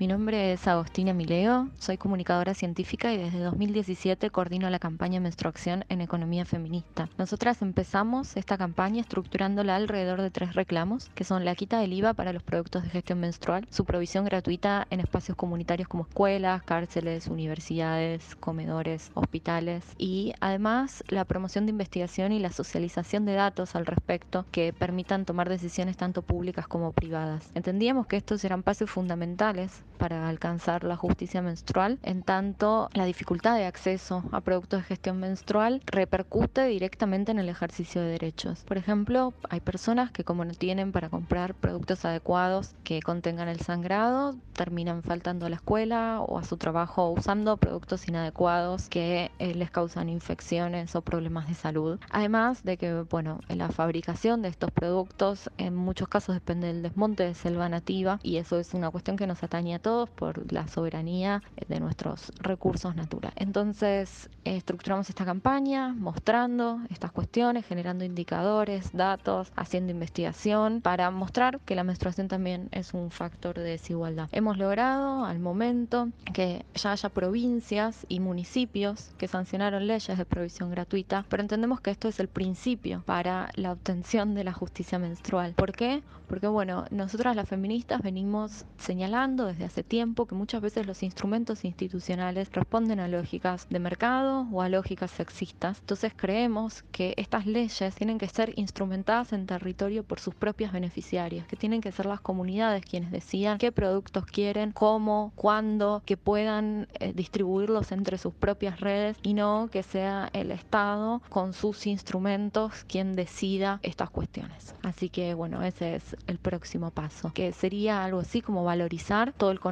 Mi 0.00 0.06
nombre 0.06 0.54
es 0.54 0.66
Agostina 0.66 1.12
Mileo, 1.12 1.68
soy 1.78 1.98
comunicadora 1.98 2.54
científica 2.54 3.12
y 3.12 3.18
desde 3.18 3.40
2017 3.40 4.30
coordino 4.30 4.70
la 4.70 4.78
campaña 4.78 5.20
Menstruación 5.20 5.84
en 5.90 6.00
Economía 6.00 6.46
Feminista. 6.46 7.10
Nosotras 7.18 7.60
empezamos 7.60 8.34
esta 8.34 8.56
campaña 8.56 9.02
estructurándola 9.02 9.76
alrededor 9.76 10.22
de 10.22 10.30
tres 10.30 10.54
reclamos, 10.54 11.10
que 11.10 11.24
son 11.24 11.44
la 11.44 11.54
quita 11.54 11.80
del 11.80 11.92
IVA 11.92 12.14
para 12.14 12.32
los 12.32 12.42
productos 12.42 12.82
de 12.82 12.88
gestión 12.88 13.20
menstrual, 13.20 13.68
su 13.68 13.84
provisión 13.84 14.24
gratuita 14.24 14.86
en 14.88 15.00
espacios 15.00 15.36
comunitarios 15.36 15.86
como 15.86 16.04
escuelas, 16.04 16.62
cárceles, 16.62 17.26
universidades, 17.26 18.36
comedores, 18.36 19.10
hospitales 19.12 19.84
y 19.98 20.32
además 20.40 21.04
la 21.08 21.26
promoción 21.26 21.66
de 21.66 21.72
investigación 21.72 22.32
y 22.32 22.38
la 22.38 22.52
socialización 22.52 23.26
de 23.26 23.34
datos 23.34 23.76
al 23.76 23.84
respecto 23.84 24.46
que 24.50 24.72
permitan 24.72 25.26
tomar 25.26 25.50
decisiones 25.50 25.98
tanto 25.98 26.22
públicas 26.22 26.66
como 26.66 26.92
privadas. 26.92 27.50
Entendíamos 27.54 28.06
que 28.06 28.16
estos 28.16 28.42
eran 28.46 28.62
pasos 28.62 28.88
fundamentales 28.88 29.82
para 30.00 30.30
alcanzar 30.30 30.82
la 30.82 30.96
justicia 30.96 31.42
menstrual, 31.42 31.98
en 32.02 32.22
tanto 32.22 32.88
la 32.94 33.04
dificultad 33.04 33.54
de 33.56 33.66
acceso 33.66 34.24
a 34.32 34.40
productos 34.40 34.80
de 34.80 34.84
gestión 34.86 35.20
menstrual 35.20 35.82
repercute 35.84 36.64
directamente 36.64 37.30
en 37.32 37.38
el 37.38 37.50
ejercicio 37.50 38.00
de 38.00 38.08
derechos. 38.08 38.64
Por 38.64 38.78
ejemplo, 38.78 39.34
hay 39.50 39.60
personas 39.60 40.10
que 40.10 40.24
como 40.24 40.46
no 40.46 40.54
tienen 40.54 40.90
para 40.90 41.10
comprar 41.10 41.54
productos 41.54 42.06
adecuados 42.06 42.74
que 42.82 43.02
contengan 43.02 43.48
el 43.48 43.60
sangrado, 43.60 44.36
terminan 44.54 45.02
faltando 45.02 45.44
a 45.44 45.50
la 45.50 45.56
escuela 45.56 46.20
o 46.22 46.38
a 46.38 46.44
su 46.44 46.56
trabajo 46.56 47.10
usando 47.10 47.58
productos 47.58 48.08
inadecuados 48.08 48.88
que 48.88 49.30
eh, 49.38 49.54
les 49.54 49.70
causan 49.70 50.08
infecciones 50.08 50.94
o 50.96 51.02
problemas 51.02 51.46
de 51.46 51.54
salud. 51.54 52.00
Además 52.10 52.62
de 52.64 52.78
que, 52.78 53.02
bueno, 53.02 53.40
la 53.48 53.68
fabricación 53.68 54.40
de 54.40 54.48
estos 54.48 54.70
productos 54.70 55.50
en 55.58 55.74
muchos 55.74 56.08
casos 56.08 56.34
depende 56.34 56.68
del 56.68 56.82
desmonte 56.82 57.24
de 57.24 57.34
selva 57.34 57.68
nativa 57.68 58.18
y 58.22 58.36
eso 58.36 58.58
es 58.58 58.72
una 58.72 58.90
cuestión 58.90 59.18
que 59.18 59.26
nos 59.26 59.42
atañe 59.42 59.74
a 59.74 59.78
todos 59.78 59.89
por 60.14 60.52
la 60.52 60.68
soberanía 60.68 61.42
de 61.68 61.80
nuestros 61.80 62.32
recursos 62.40 62.94
naturales. 62.96 63.36
Entonces, 63.36 64.30
estructuramos 64.44 65.08
esta 65.08 65.24
campaña 65.24 65.94
mostrando 65.94 66.80
estas 66.90 67.12
cuestiones, 67.12 67.66
generando 67.66 68.04
indicadores, 68.04 68.90
datos, 68.92 69.52
haciendo 69.56 69.92
investigación 69.92 70.80
para 70.80 71.10
mostrar 71.10 71.60
que 71.60 71.74
la 71.74 71.84
menstruación 71.84 72.28
también 72.28 72.68
es 72.72 72.94
un 72.94 73.10
factor 73.10 73.56
de 73.56 73.62
desigualdad. 73.62 74.28
Hemos 74.32 74.58
logrado 74.58 75.24
al 75.24 75.38
momento 75.38 76.08
que 76.32 76.64
ya 76.74 76.92
haya 76.92 77.08
provincias 77.08 78.06
y 78.08 78.20
municipios 78.20 79.10
que 79.18 79.28
sancionaron 79.28 79.86
leyes 79.86 80.16
de 80.16 80.24
provisión 80.24 80.70
gratuita, 80.70 81.24
pero 81.28 81.42
entendemos 81.42 81.80
que 81.80 81.90
esto 81.90 82.08
es 82.08 82.20
el 82.20 82.28
principio 82.28 83.02
para 83.06 83.50
la 83.54 83.72
obtención 83.72 84.34
de 84.34 84.44
la 84.44 84.52
justicia 84.52 84.98
menstrual. 84.98 85.54
¿Por 85.54 85.72
qué? 85.72 86.02
Porque 86.28 86.46
bueno, 86.46 86.84
nosotras 86.90 87.34
las 87.34 87.48
feministas 87.48 88.02
venimos 88.02 88.64
señalando 88.78 89.46
desde 89.46 89.64
hace 89.64 89.79
tiempo 89.82 90.26
que 90.26 90.34
muchas 90.34 90.60
veces 90.60 90.86
los 90.86 91.02
instrumentos 91.02 91.64
institucionales 91.64 92.50
responden 92.52 93.00
a 93.00 93.08
lógicas 93.08 93.66
de 93.68 93.78
mercado 93.78 94.46
o 94.52 94.62
a 94.62 94.68
lógicas 94.68 95.10
sexistas. 95.10 95.78
Entonces 95.80 96.12
creemos 96.14 96.84
que 96.92 97.14
estas 97.16 97.46
leyes 97.46 97.94
tienen 97.94 98.18
que 98.18 98.28
ser 98.28 98.52
instrumentadas 98.56 99.32
en 99.32 99.46
territorio 99.46 100.04
por 100.04 100.20
sus 100.20 100.34
propias 100.34 100.72
beneficiarias, 100.72 101.46
que 101.46 101.56
tienen 101.56 101.80
que 101.80 101.92
ser 101.92 102.06
las 102.06 102.20
comunidades 102.20 102.84
quienes 102.84 103.10
decidan 103.10 103.58
qué 103.58 103.72
productos 103.72 104.24
quieren, 104.26 104.72
cómo, 104.72 105.32
cuándo, 105.34 106.02
que 106.04 106.16
puedan 106.16 106.88
eh, 106.98 107.12
distribuirlos 107.14 107.92
entre 107.92 108.18
sus 108.18 108.34
propias 108.34 108.80
redes 108.80 109.16
y 109.22 109.34
no 109.34 109.68
que 109.70 109.82
sea 109.82 110.30
el 110.32 110.50
Estado 110.50 111.22
con 111.28 111.52
sus 111.52 111.86
instrumentos 111.86 112.84
quien 112.88 113.14
decida 113.14 113.80
estas 113.82 114.10
cuestiones. 114.10 114.74
Así 114.82 115.08
que 115.08 115.34
bueno, 115.34 115.62
ese 115.62 115.96
es 115.96 116.16
el 116.26 116.38
próximo 116.38 116.90
paso, 116.90 117.32
que 117.32 117.52
sería 117.52 118.04
algo 118.04 118.20
así 118.20 118.40
como 118.40 118.64
valorizar 118.64 119.32
todo 119.32 119.50
el 119.50 119.60
conocimiento 119.60 119.69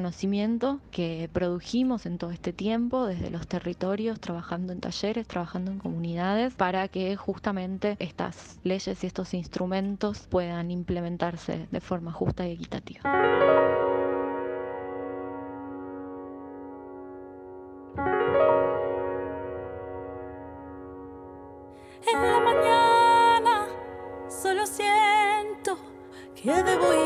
que 0.91 1.29
produjimos 1.31 2.05
en 2.05 2.17
todo 2.17 2.31
este 2.31 2.53
tiempo 2.53 3.05
desde 3.05 3.29
los 3.29 3.47
territorios, 3.47 4.19
trabajando 4.19 4.73
en 4.73 4.79
talleres, 4.79 5.27
trabajando 5.27 5.71
en 5.71 5.79
comunidades, 5.79 6.53
para 6.53 6.87
que 6.87 7.15
justamente 7.15 7.95
estas 7.99 8.59
leyes 8.63 9.03
y 9.03 9.07
estos 9.07 9.33
instrumentos 9.33 10.27
puedan 10.29 10.71
implementarse 10.71 11.67
de 11.69 11.81
forma 11.81 12.11
justa 12.11 12.47
y 12.47 12.53
equitativa. 12.53 13.01
En 22.11 22.21
la 22.21 22.39
mañana 22.39 23.67
solo 24.29 24.65
siento 24.65 25.77
que 26.35 26.51
debo 26.63 26.93
irme. 26.93 26.98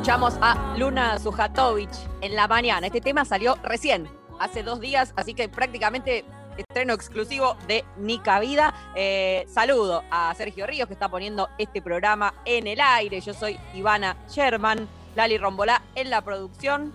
Escuchamos 0.00 0.38
a 0.40 0.74
Luna 0.78 1.18
Sujatovic 1.18 1.90
en 2.22 2.34
la 2.34 2.48
mañana. 2.48 2.86
Este 2.86 3.02
tema 3.02 3.26
salió 3.26 3.56
recién, 3.62 4.08
hace 4.38 4.62
dos 4.62 4.80
días, 4.80 5.12
así 5.14 5.34
que 5.34 5.46
prácticamente 5.50 6.24
estreno 6.56 6.94
exclusivo 6.94 7.54
de 7.68 7.84
Nica 7.98 8.40
Vida. 8.40 8.72
Eh, 8.94 9.44
saludo 9.46 10.02
a 10.10 10.34
Sergio 10.34 10.66
Ríos 10.66 10.88
que 10.88 10.94
está 10.94 11.10
poniendo 11.10 11.50
este 11.58 11.82
programa 11.82 12.32
en 12.46 12.66
el 12.66 12.80
aire. 12.80 13.20
Yo 13.20 13.34
soy 13.34 13.58
Ivana 13.74 14.16
Sherman, 14.26 14.88
Lali 15.16 15.36
Rombolá 15.36 15.82
en 15.94 16.08
la 16.08 16.22
producción. 16.22 16.94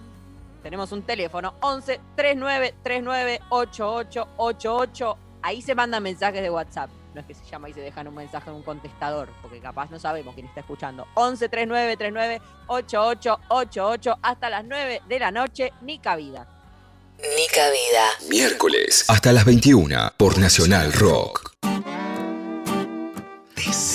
Tenemos 0.63 0.91
un 0.91 1.03
teléfono 1.03 1.53
11 1.61 2.01
39 2.15 2.73
39 2.81 3.39
8888. 3.49 5.17
Ahí 5.43 5.61
se 5.61 5.75
mandan 5.75 6.01
mensajes 6.01 6.41
de 6.41 6.49
WhatsApp. 6.49 6.89
No 7.15 7.21
es 7.21 7.27
que 7.27 7.33
se 7.33 7.45
llama 7.45 7.69
y 7.69 7.73
se 7.73 7.79
dejan 7.79 8.09
un 8.09 8.15
mensaje 8.15 8.49
en 8.49 8.57
un 8.57 8.61
contestador, 8.61 9.29
porque 9.41 9.61
capaz 9.61 9.89
no 9.89 9.97
sabemos 9.97 10.35
quién 10.35 10.47
está 10.47 10.59
escuchando. 10.59 11.07
11 11.13 11.47
39 11.47 11.95
39 11.95 12.41
8888 12.67 14.19
hasta 14.21 14.49
las 14.49 14.65
9 14.65 15.01
de 15.07 15.19
la 15.19 15.31
noche, 15.31 15.71
Nica 15.81 16.17
Vida. 16.17 16.45
Nica 17.17 17.69
Vida. 17.69 18.29
Miércoles 18.29 19.05
hasta 19.07 19.31
las 19.31 19.45
21 19.45 20.11
por 20.17 20.37
Nacional 20.37 20.91
Rock. 20.91 21.53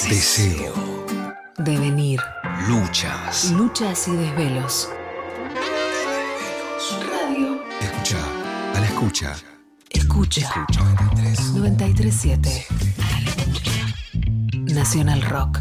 Deseo. 0.08 0.72
Devenir. 1.58 2.20
Luchas. 2.68 3.50
Luchas 3.50 4.08
y 4.08 4.16
desvelos. 4.16 4.88
Radio. 7.10 7.62
Escucha. 7.82 8.18
A 8.74 8.80
la 8.80 8.86
escucha. 8.86 9.36
Escucha. 9.90 10.40
Escucha. 10.40 10.80
93. 10.80 11.40
937. 11.52 12.89
Nacional 14.74 15.22
Rock. 15.22 15.58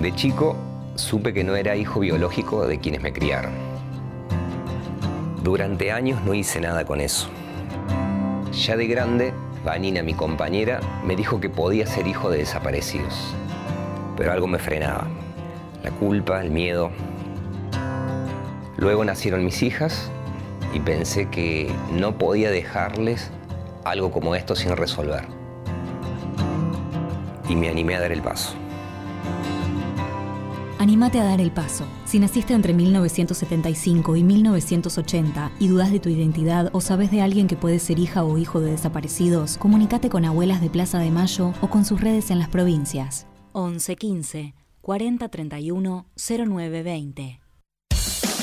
De 0.00 0.14
chico 0.14 0.56
supe 0.94 1.34
que 1.34 1.44
no 1.44 1.56
era 1.56 1.76
hijo 1.76 2.00
biológico 2.00 2.66
de 2.66 2.78
quienes 2.80 3.02
me 3.02 3.12
criaron. 3.12 3.52
Durante 5.42 5.92
años 5.92 6.22
no 6.22 6.32
hice 6.32 6.60
nada 6.60 6.86
con 6.86 7.00
eso. 7.00 7.28
Ya 8.52 8.76
de 8.76 8.86
grande, 8.86 9.34
Vanina, 9.64 10.02
mi 10.02 10.14
compañera, 10.14 10.80
me 11.04 11.16
dijo 11.16 11.38
que 11.38 11.50
podía 11.50 11.86
ser 11.86 12.06
hijo 12.06 12.30
de 12.30 12.38
desaparecidos. 12.38 13.34
Pero 14.16 14.32
algo 14.32 14.46
me 14.46 14.58
frenaba. 14.58 15.06
La 15.82 15.90
culpa, 15.90 16.40
el 16.40 16.50
miedo. 16.50 16.90
Luego 18.78 19.04
nacieron 19.04 19.44
mis 19.44 19.62
hijas 19.62 20.10
y 20.72 20.80
pensé 20.80 21.28
que 21.28 21.70
no 21.92 22.16
podía 22.16 22.50
dejarles 22.50 23.30
algo 23.84 24.10
como 24.10 24.34
esto 24.34 24.56
sin 24.56 24.74
resolver. 24.76 25.35
Y 27.48 27.56
me 27.56 27.68
animé 27.68 27.94
a 27.94 28.00
dar 28.00 28.12
el 28.12 28.22
paso. 28.22 28.54
Anímate 30.78 31.18
a 31.20 31.24
dar 31.24 31.40
el 31.40 31.50
paso. 31.50 31.84
Si 32.04 32.18
naciste 32.18 32.52
entre 32.52 32.74
1975 32.74 34.16
y 34.16 34.22
1980 34.22 35.52
y 35.58 35.68
dudas 35.68 35.90
de 35.90 36.00
tu 36.00 36.10
identidad 36.10 36.70
o 36.72 36.80
sabes 36.80 37.10
de 37.10 37.22
alguien 37.22 37.48
que 37.48 37.56
puede 37.56 37.78
ser 37.78 37.98
hija 37.98 38.24
o 38.24 38.36
hijo 38.38 38.60
de 38.60 38.72
desaparecidos, 38.72 39.56
comunícate 39.56 40.10
con 40.10 40.24
Abuelas 40.24 40.60
de 40.60 40.70
Plaza 40.70 40.98
de 40.98 41.10
Mayo 41.10 41.54
o 41.60 41.70
con 41.70 41.84
sus 41.84 42.00
redes 42.00 42.30
en 42.30 42.38
las 42.38 42.48
provincias. 42.48 43.26
11 43.52 43.96
15 43.96 44.54
40 44.82 45.28
31 45.28 46.06
09 46.14 46.82
20. 46.82 47.40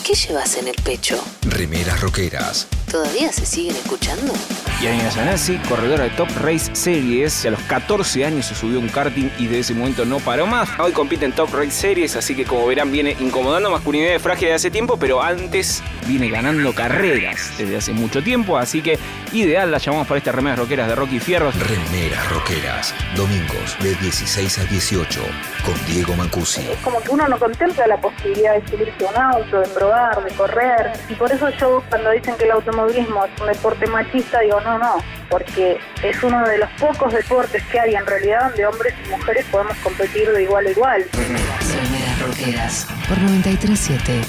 ¿Qué 0.05 0.15
llevas 0.15 0.57
en 0.57 0.67
el 0.67 0.75
pecho? 0.83 1.24
Remeras 1.43 2.01
rockeras. 2.01 2.67
¿Todavía 2.91 3.31
se 3.31 3.45
siguen 3.45 3.75
escuchando? 3.75 4.33
Yanina 4.81 5.09
Sanasi, 5.09 5.57
corredora 5.69 6.03
de 6.03 6.09
Top 6.11 6.27
Race 6.41 6.75
Series, 6.75 7.45
a 7.45 7.51
los 7.51 7.61
14 7.61 8.25
años 8.25 8.45
se 8.47 8.55
subió 8.55 8.77
a 8.77 8.81
un 8.81 8.89
karting 8.89 9.29
y 9.39 9.47
desde 9.47 9.59
ese 9.59 9.73
momento 9.73 10.03
no 10.05 10.19
paró 10.19 10.45
más. 10.45 10.69
Hoy 10.77 10.91
compite 10.91 11.25
en 11.25 11.31
Top 11.31 11.53
Race 11.53 11.72
Series, 11.72 12.15
así 12.15 12.35
que 12.35 12.43
como 12.43 12.67
verán 12.67 12.91
viene 12.91 13.15
incomodando 13.19 13.72
masculinidad 13.72 14.19
frágil 14.19 14.50
de 14.50 14.55
hace 14.55 14.69
tiempo, 14.69 14.98
pero 14.98 15.22
antes 15.22 15.81
viene 16.05 16.29
ganando 16.29 16.74
carreras 16.74 17.53
desde 17.57 17.77
hace 17.77 17.93
mucho 17.93 18.22
tiempo, 18.22 18.57
así 18.57 18.81
que 18.81 19.00
ideal 19.31 19.72
la 19.72 19.77
llamamos 19.77 20.07
para 20.07 20.17
estas 20.17 20.35
remeras 20.35 20.59
rockeras 20.59 20.87
de 20.89 20.96
Rocky 20.96 21.19
Fierros. 21.19 21.55
Remeras 21.55 22.29
rockeras. 22.29 22.93
Domingos 23.15 23.77
de 23.81 23.96
16 23.96 24.59
a 24.59 24.63
18 24.65 25.22
con 25.65 25.85
Diego 25.85 26.13
Mancusi. 26.15 26.61
es 26.69 26.77
como 26.79 27.01
que 27.01 27.09
uno 27.11 27.27
no 27.27 27.39
contempla 27.39 27.87
la 27.87 28.00
posibilidad 28.01 28.59
de 28.59 28.67
subirse 28.67 29.05
a 29.05 29.09
un 29.09 29.17
auto, 29.17 29.59
de 29.61 29.67
probar, 29.69 30.24
de 30.24 30.31
correr. 30.35 30.91
Y 31.09 31.13
por 31.15 31.31
eso 31.31 31.50
yo 31.57 31.81
cuando 31.89 32.11
dicen 32.11 32.35
que 32.35 32.43
el 32.43 32.51
automovilismo 32.74 33.25
es 33.25 33.42
un 33.42 33.48
deporte 33.48 33.88
machista, 33.88 34.40
digo 34.40 34.59
no, 34.62 34.77
no, 34.77 34.96
porque 35.29 35.79
es 36.01 36.24
uno 36.24 36.44
de 36.48 36.57
los 36.57 36.70
pocos 36.79 37.14
deportes 37.14 37.64
que 37.68 37.79
hay 37.79 37.96
en 37.96 38.05
realidad 38.05 38.50
donde 38.50 38.66
hombres 38.66 38.94
y 39.05 39.09
mujeres 39.09 39.46
podemos 39.51 39.77
competir 39.77 40.29
de 40.31 40.44
igual 40.44 40.66
a 40.66 40.72
igual. 40.72 41.05
Remeras 41.14 42.20
rockeras. 42.20 42.88
Por 43.07 43.18
937. 43.20 44.22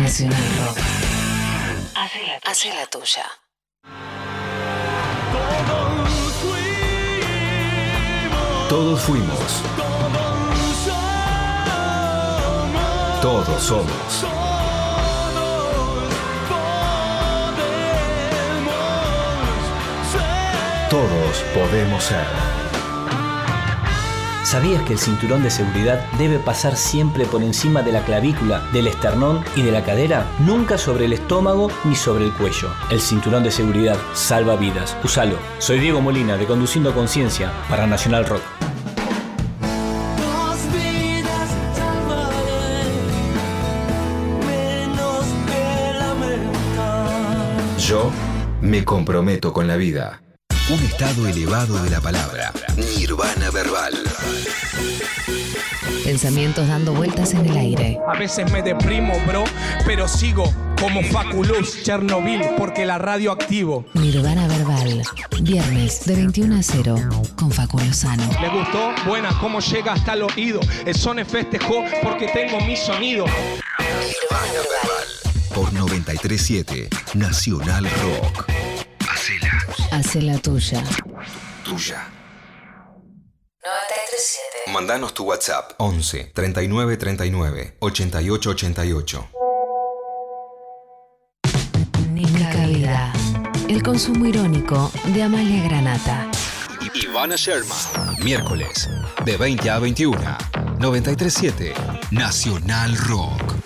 Nacional 0.00 0.42
Rock. 0.66 0.78
Hace 2.44 2.68
la 2.74 2.86
tuya. 2.86 3.24
Todos 8.68 9.00
fuimos. 9.00 9.62
Todos 13.20 13.62
somos. 13.62 14.47
Todos 20.90 21.44
podemos 21.54 22.02
ser. 22.02 22.24
¿Sabías 24.42 24.82
que 24.84 24.94
el 24.94 24.98
cinturón 24.98 25.42
de 25.42 25.50
seguridad 25.50 26.02
debe 26.16 26.38
pasar 26.38 26.76
siempre 26.76 27.26
por 27.26 27.42
encima 27.42 27.82
de 27.82 27.92
la 27.92 28.02
clavícula, 28.06 28.60
del 28.72 28.86
esternón 28.86 29.44
y 29.54 29.60
de 29.60 29.70
la 29.70 29.84
cadera? 29.84 30.26
Nunca 30.38 30.78
sobre 30.78 31.04
el 31.04 31.12
estómago 31.12 31.70
ni 31.84 31.94
sobre 31.94 32.24
el 32.24 32.32
cuello. 32.32 32.70
El 32.90 33.02
cinturón 33.02 33.44
de 33.44 33.50
seguridad 33.50 33.98
salva 34.14 34.56
vidas. 34.56 34.96
Úsalo. 35.04 35.36
Soy 35.58 35.78
Diego 35.78 36.00
Molina 36.00 36.38
de 36.38 36.46
Conduciendo 36.46 36.94
Conciencia 36.94 37.52
para 37.68 37.86
Nacional 37.86 38.24
Rock. 38.24 38.40
Dos 40.16 40.72
vidas 40.72 41.50
salvaré, 41.76 42.94
menos 44.46 45.26
que 45.46 45.98
lamentar. 45.98 47.76
Yo 47.76 48.10
me 48.62 48.86
comprometo 48.86 49.52
con 49.52 49.66
la 49.66 49.76
vida. 49.76 50.22
Un 50.70 50.84
estado 50.84 51.26
elevado 51.26 51.82
de 51.82 51.88
la 51.88 52.00
palabra. 52.00 52.52
Nirvana 52.76 53.50
verbal. 53.50 53.94
Pensamientos 56.04 56.68
dando 56.68 56.92
vueltas 56.92 57.32
en 57.32 57.46
el 57.46 57.56
aire. 57.56 57.98
A 58.06 58.18
veces 58.18 58.52
me 58.52 58.62
deprimo, 58.62 59.14
bro, 59.26 59.44
pero 59.86 60.06
sigo 60.06 60.52
como 60.78 61.02
Faculus 61.04 61.82
Chernobyl 61.82 62.42
porque 62.58 62.84
la 62.84 62.98
radio 62.98 63.32
activo. 63.32 63.86
Nirvana 63.94 64.46
Verbal. 64.46 65.02
Viernes 65.40 66.04
de 66.04 66.16
21 66.16 66.56
a 66.56 66.62
0 66.62 66.96
con 67.34 67.50
Facu 67.50 67.78
Lozano. 67.78 68.28
¿Le 68.40 68.48
gustó? 68.50 68.92
Buena, 69.06 69.30
cómo 69.40 69.60
llega 69.60 69.94
hasta 69.94 70.12
el 70.12 70.22
oído. 70.22 70.60
El 70.84 70.94
Sone 70.94 71.24
festejó 71.24 71.82
porque 72.02 72.28
tengo 72.28 72.60
mi 72.60 72.76
sonido. 72.76 73.24
Nirvana 73.24 74.52
verbal. 74.52 75.08
Por 75.54 75.72
937 75.72 76.88
Nacional 77.14 77.88
Rock. 78.02 78.46
Hacela 79.10 79.66
Hace 79.98 80.22
la 80.22 80.38
tuya. 80.38 80.80
tuya. 81.64 82.06
937. 83.64 84.72
Mandanos 84.72 85.12
tu 85.12 85.24
WhatsApp 85.24 85.72
11 85.78 86.30
39 86.32 86.96
39 86.96 87.76
88 87.80 88.50
88. 88.50 89.28
Nica 92.12 92.66
Vida. 92.66 93.12
El 93.68 93.82
consumo 93.82 94.24
irónico 94.26 94.88
de 95.06 95.24
Amalia 95.24 95.64
Granata. 95.64 96.30
Ivana 96.94 97.34
Sherman. 97.34 97.76
Miércoles 98.22 98.88
de 99.24 99.36
20 99.36 99.68
a 99.68 99.80
21. 99.80 100.16
937 100.78 101.74
Nacional 102.12 102.96
Rock. 103.08 103.57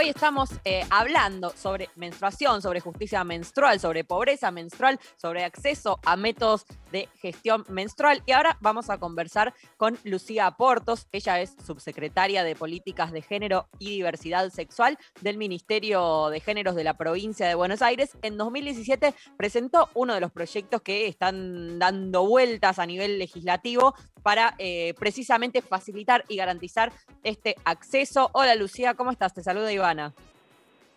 Hoy 0.00 0.08
estamos 0.08 0.48
eh, 0.64 0.82
hablando 0.88 1.50
sobre 1.54 1.90
menstruación, 1.96 2.62
sobre 2.62 2.80
justicia 2.80 3.22
menstrual, 3.22 3.80
sobre 3.80 4.02
pobreza 4.02 4.50
menstrual, 4.50 4.98
sobre 5.16 5.44
acceso 5.44 6.00
a 6.06 6.16
métodos 6.16 6.64
de 6.90 7.08
gestión 7.20 7.64
menstrual. 7.68 8.22
Y 8.26 8.32
ahora 8.32 8.56
vamos 8.60 8.90
a 8.90 8.98
conversar 8.98 9.54
con 9.76 9.98
Lucía 10.04 10.50
Portos. 10.52 11.08
Ella 11.12 11.40
es 11.40 11.56
subsecretaria 11.64 12.44
de 12.44 12.56
Políticas 12.56 13.12
de 13.12 13.22
Género 13.22 13.66
y 13.78 13.90
Diversidad 13.90 14.50
Sexual 14.50 14.98
del 15.20 15.36
Ministerio 15.36 16.28
de 16.30 16.40
Géneros 16.40 16.74
de 16.74 16.84
la 16.84 16.94
provincia 16.94 17.46
de 17.46 17.54
Buenos 17.54 17.82
Aires. 17.82 18.16
En 18.22 18.36
2017 18.36 19.14
presentó 19.36 19.88
uno 19.94 20.14
de 20.14 20.20
los 20.20 20.30
proyectos 20.30 20.82
que 20.82 21.06
están 21.06 21.78
dando 21.78 22.26
vueltas 22.26 22.78
a 22.78 22.86
nivel 22.86 23.18
legislativo 23.18 23.94
para 24.22 24.54
eh, 24.58 24.94
precisamente 24.98 25.62
facilitar 25.62 26.24
y 26.28 26.36
garantizar 26.36 26.92
este 27.22 27.56
acceso. 27.64 28.30
Hola 28.32 28.54
Lucía, 28.54 28.94
¿cómo 28.94 29.10
estás? 29.10 29.34
Te 29.34 29.42
saluda 29.42 29.72
Ivana. 29.72 30.12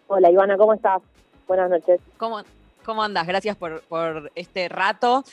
Hola 0.08 0.29
Ivana, 0.29 0.58
¿cómo 0.58 0.73
estás? 0.73 1.01
Buenas 1.47 1.69
noches. 1.69 1.99
¿Cómo, 2.17 2.41
cómo 2.86 3.03
andas? 3.03 3.27
Gracias 3.27 3.56
por, 3.56 3.82
por 3.84 4.32
este 4.36 4.69
rato. 4.69 5.23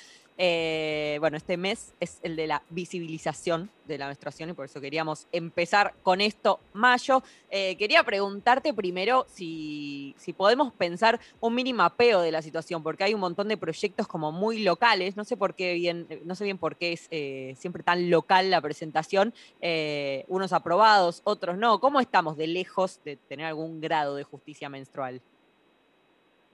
Eh, 0.43 1.19
bueno, 1.21 1.37
este 1.37 1.59
mes 1.59 1.93
es 2.01 2.19
el 2.23 2.35
de 2.35 2.47
la 2.47 2.63
visibilización 2.71 3.69
de 3.87 3.99
la 3.99 4.07
menstruación 4.07 4.49
y 4.49 4.53
por 4.55 4.65
eso 4.65 4.81
queríamos 4.81 5.27
empezar 5.33 5.93
con 6.03 6.23
esto, 6.23 6.61
mayo. 6.73 7.23
Eh, 7.51 7.77
quería 7.77 8.03
preguntarte 8.05 8.73
primero 8.73 9.27
si, 9.29 10.15
si 10.17 10.33
podemos 10.33 10.73
pensar 10.73 11.21
un 11.41 11.55
mini 11.55 11.75
mapeo 11.75 12.23
de 12.23 12.33
la 12.33 12.41
situación, 12.41 12.83
porque 12.83 13.05
hay 13.05 13.13
un 13.13 13.21
montón 13.21 13.49
de 13.49 13.59
proyectos 13.59 14.09
como 14.09 14.33
muy 14.33 14.63
locales, 14.63 15.15
no 15.15 15.25
sé 15.25 15.37
por 15.37 15.55
qué 15.55 15.75
bien, 15.75 16.07
no 16.25 16.35
sé 16.35 16.45
bien 16.45 16.57
por 16.57 16.77
qué 16.77 16.95
es 16.95 17.07
eh, 17.11 17.53
siempre 17.59 17.83
tan 17.83 18.09
local 18.09 18.51
la 18.51 18.63
presentación, 18.63 19.35
unos 20.27 20.55
aprobados, 20.55 21.21
otros 21.25 21.59
no. 21.59 21.81
¿Cómo 21.81 22.01
estamos 22.01 22.39
de 22.39 22.47
lejos 22.47 22.99
de 23.05 23.17
tener 23.17 23.45
algún 23.45 23.83
grado 23.83 24.15
de 24.15 24.25
justicia 24.25 24.71
menstrual? 24.71 25.21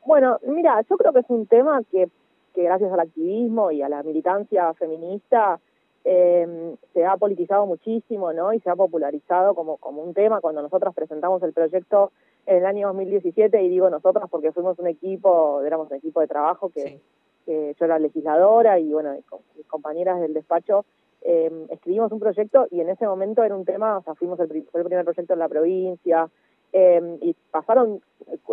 Bueno, 0.05 0.41
mira, 0.45 0.81
yo 0.91 0.97
creo 0.97 1.13
que 1.13 1.21
es 1.21 1.27
un 1.29 1.47
tema 1.47 1.83
que, 1.93 2.09
que 2.57 2.63
gracias 2.63 2.91
al 2.91 3.01
activismo 3.01 3.71
y 3.71 3.83
a 3.83 3.89
la 3.89 4.03
militancia 4.03 4.73
feminista 4.75 5.61
eh, 6.05 6.75
se 6.95 7.05
ha 7.05 7.17
politizado 7.19 7.67
muchísimo, 7.67 8.33
¿no? 8.33 8.53
Y 8.53 8.61
se 8.61 8.71
ha 8.71 8.77
popularizado 8.77 9.55
como, 9.55 9.77
como 9.77 10.03
un 10.03 10.15
tema 10.15 10.41
cuando 10.41 10.63
nosotras 10.63 10.95
presentamos 10.95 11.43
el 11.43 11.53
proyecto 11.53 12.13
en 12.47 12.57
el 12.59 12.67
año 12.67 12.89
2017, 12.89 13.63
y 13.63 13.69
digo 13.69 13.91
nosotras 13.91 14.25
porque 14.31 14.53
fuimos 14.53 14.79
un 14.79 14.87
equipo, 14.87 15.61
éramos 15.63 15.91
un 15.91 15.97
equipo 15.99 16.21
de 16.21 16.29
trabajo 16.29 16.71
que, 16.71 17.01
que 17.45 17.75
yo 17.79 17.85
era 17.85 17.99
legisladora 17.99 18.79
y 18.79 18.91
bueno, 18.93 19.17
mis 19.57 19.67
compañeras 19.67 20.21
del 20.21 20.33
despacho 20.33 20.87
eh, 21.23 21.67
escribimos 21.71 22.13
un 22.13 22.21
proyecto 22.21 22.69
y 22.71 22.81
en 22.81 22.89
ese 22.89 23.05
momento 23.07 23.43
era 23.43 23.57
un 23.57 23.65
tema, 23.65 23.99
o 23.99 24.03
sea, 24.03 24.15
fuimos 24.15 24.39
el, 24.41 24.49
fue 24.71 24.81
el 24.81 24.87
primer 24.87 25.05
proyecto 25.05 25.33
en 25.33 25.39
la 25.41 25.49
provincia, 25.49 26.31
eh, 26.79 27.01
y 27.23 27.35
pasaron 27.51 28.01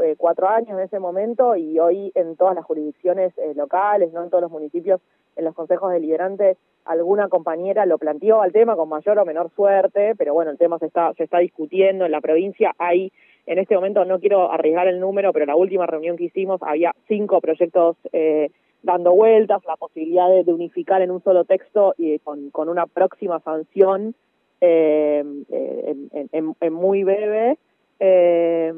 eh, 0.03 0.15
cuatro 0.17 0.47
años 0.47 0.69
en 0.77 0.79
ese 0.79 0.99
momento 0.99 1.55
y 1.55 1.77
hoy 1.79 2.11
en 2.15 2.35
todas 2.37 2.55
las 2.55 2.63
jurisdicciones 2.65 3.37
eh, 3.37 3.53
locales, 3.55 4.13
no 4.13 4.23
en 4.23 4.29
todos 4.29 4.43
los 4.43 4.51
municipios, 4.51 5.01
en 5.35 5.43
los 5.45 5.53
consejos 5.55 5.91
deliberantes, 5.91 6.57
alguna 6.85 7.27
compañera 7.27 7.85
lo 7.85 7.97
planteó 7.97 8.41
al 8.41 8.51
tema 8.51 8.75
con 8.75 8.87
mayor 8.87 9.17
o 9.19 9.25
menor 9.25 9.49
suerte, 9.55 10.13
pero 10.17 10.33
bueno, 10.33 10.51
el 10.51 10.57
tema 10.57 10.79
se 10.79 10.85
está, 10.85 11.11
se 11.17 11.23
está 11.23 11.39
discutiendo 11.39 12.05
en 12.05 12.11
la 12.11 12.21
provincia. 12.21 12.71
Hay, 12.77 13.11
en 13.45 13.57
este 13.59 13.75
momento 13.75 14.05
no 14.05 14.19
quiero 14.19 14.51
arriesgar 14.51 14.87
el 14.87 14.99
número, 14.99 15.33
pero 15.33 15.45
la 15.45 15.55
última 15.55 15.85
reunión 15.87 16.15
que 16.17 16.25
hicimos 16.25 16.61
había 16.63 16.93
cinco 17.07 17.41
proyectos 17.41 17.97
eh, 18.13 18.51
dando 18.83 19.11
vueltas, 19.13 19.65
la 19.65 19.75
posibilidad 19.77 20.29
de, 20.29 20.43
de 20.43 20.53
unificar 20.53 21.01
en 21.01 21.11
un 21.11 21.21
solo 21.23 21.43
texto 21.45 21.93
y 21.97 22.19
con, 22.19 22.49
con 22.51 22.69
una 22.69 22.85
próxima 22.85 23.39
sanción 23.39 24.13
eh, 24.61 25.23
eh, 25.49 25.95
en, 26.13 26.29
en- 26.31 26.55
en 26.59 26.73
muy 26.73 27.03
breve. 27.03 27.57
Eh, 28.05 28.73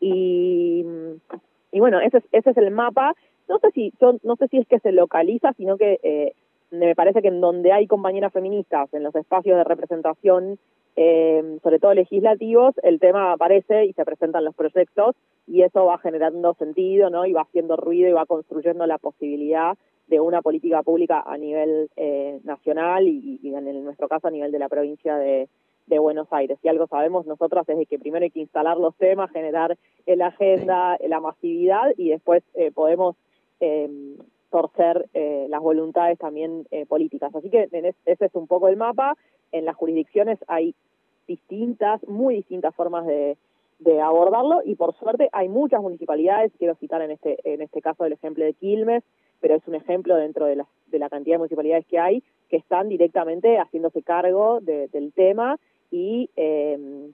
y, 0.00 0.84
bueno, 1.72 2.00
ese 2.00 2.18
es, 2.18 2.24
ese 2.32 2.50
es 2.50 2.56
el 2.58 2.70
mapa. 2.70 3.14
No 3.48 3.58
sé 3.58 3.70
si 3.70 3.94
yo 3.98 4.16
no 4.22 4.36
sé 4.36 4.48
si 4.48 4.58
es 4.58 4.68
que 4.68 4.78
se 4.80 4.92
localiza, 4.92 5.54
sino 5.54 5.78
que 5.78 6.00
eh, 6.02 6.34
me 6.70 6.94
parece 6.94 7.22
que 7.22 7.28
en 7.28 7.40
donde 7.40 7.72
hay 7.72 7.86
compañeras 7.86 8.32
feministas, 8.32 8.92
en 8.92 9.04
los 9.04 9.14
espacios 9.14 9.56
de 9.56 9.64
representación, 9.64 10.58
eh, 10.96 11.58
sobre 11.62 11.78
todo 11.78 11.94
legislativos, 11.94 12.74
el 12.82 13.00
tema 13.00 13.32
aparece 13.32 13.86
y 13.86 13.94
se 13.94 14.04
presentan 14.04 14.44
los 14.44 14.54
proyectos 14.54 15.16
y 15.46 15.62
eso 15.62 15.86
va 15.86 15.96
generando 15.98 16.54
sentido, 16.54 17.08
¿no? 17.08 17.24
Y 17.24 17.32
va 17.32 17.42
haciendo 17.42 17.76
ruido 17.76 18.10
y 18.10 18.12
va 18.12 18.26
construyendo 18.26 18.86
la 18.86 18.98
posibilidad 18.98 19.78
de 20.08 20.20
una 20.20 20.42
política 20.42 20.82
pública 20.82 21.22
a 21.26 21.38
nivel 21.38 21.88
eh, 21.96 22.38
nacional 22.44 23.08
y 23.08 23.40
en 23.42 23.84
nuestro 23.84 24.06
caso 24.08 24.28
a 24.28 24.30
nivel 24.30 24.52
de 24.52 24.58
la 24.58 24.68
provincia 24.68 25.16
de, 25.16 25.48
de 25.86 25.98
Buenos 25.98 26.28
Aires. 26.32 26.58
Si 26.62 26.68
algo 26.68 26.86
sabemos 26.86 27.26
nosotras 27.26 27.68
es 27.68 27.76
de 27.76 27.86
que 27.86 27.98
primero 27.98 28.24
hay 28.24 28.30
que 28.30 28.40
instalar 28.40 28.76
los 28.78 28.94
temas, 28.96 29.30
generar 29.30 29.76
eh, 30.06 30.16
la 30.16 30.28
agenda, 30.28 30.96
la 31.06 31.20
masividad 31.20 31.92
y 31.96 32.08
después 32.10 32.42
eh, 32.54 32.70
podemos 32.72 33.16
eh, 33.60 33.88
torcer 34.50 35.06
eh, 35.14 35.46
las 35.50 35.60
voluntades 35.60 36.18
también 36.18 36.66
eh, 36.70 36.86
políticas. 36.86 37.34
Así 37.34 37.50
que 37.50 37.68
en 37.72 37.84
es- 37.86 37.96
ese 38.06 38.26
es 38.26 38.34
un 38.34 38.46
poco 38.46 38.68
el 38.68 38.76
mapa. 38.76 39.16
En 39.52 39.64
las 39.64 39.76
jurisdicciones 39.76 40.38
hay 40.48 40.74
distintas, 41.26 42.06
muy 42.08 42.34
distintas 42.36 42.74
formas 42.74 43.06
de, 43.06 43.36
de 43.78 44.00
abordarlo 44.00 44.60
y 44.64 44.74
por 44.76 44.94
suerte 44.94 45.28
hay 45.32 45.48
muchas 45.48 45.80
municipalidades, 45.82 46.52
quiero 46.58 46.74
citar 46.76 47.02
en 47.02 47.10
este, 47.12 47.38
en 47.44 47.62
este 47.62 47.80
caso 47.80 48.04
el 48.04 48.12
ejemplo 48.12 48.44
de 48.44 48.54
Quilmes, 48.54 49.02
pero 49.40 49.54
es 49.56 49.66
un 49.66 49.74
ejemplo 49.74 50.16
dentro 50.16 50.46
de 50.46 50.56
la, 50.56 50.66
de 50.86 50.98
la 50.98 51.08
cantidad 51.10 51.34
de 51.34 51.38
municipalidades 51.38 51.86
que 51.86 51.98
hay, 51.98 52.22
que 52.48 52.56
están 52.56 52.88
directamente 52.88 53.58
haciéndose 53.58 54.02
cargo 54.02 54.60
de- 54.60 54.88
del 54.88 55.12
tema 55.12 55.58
y 55.94 56.28
eh, 56.36 57.10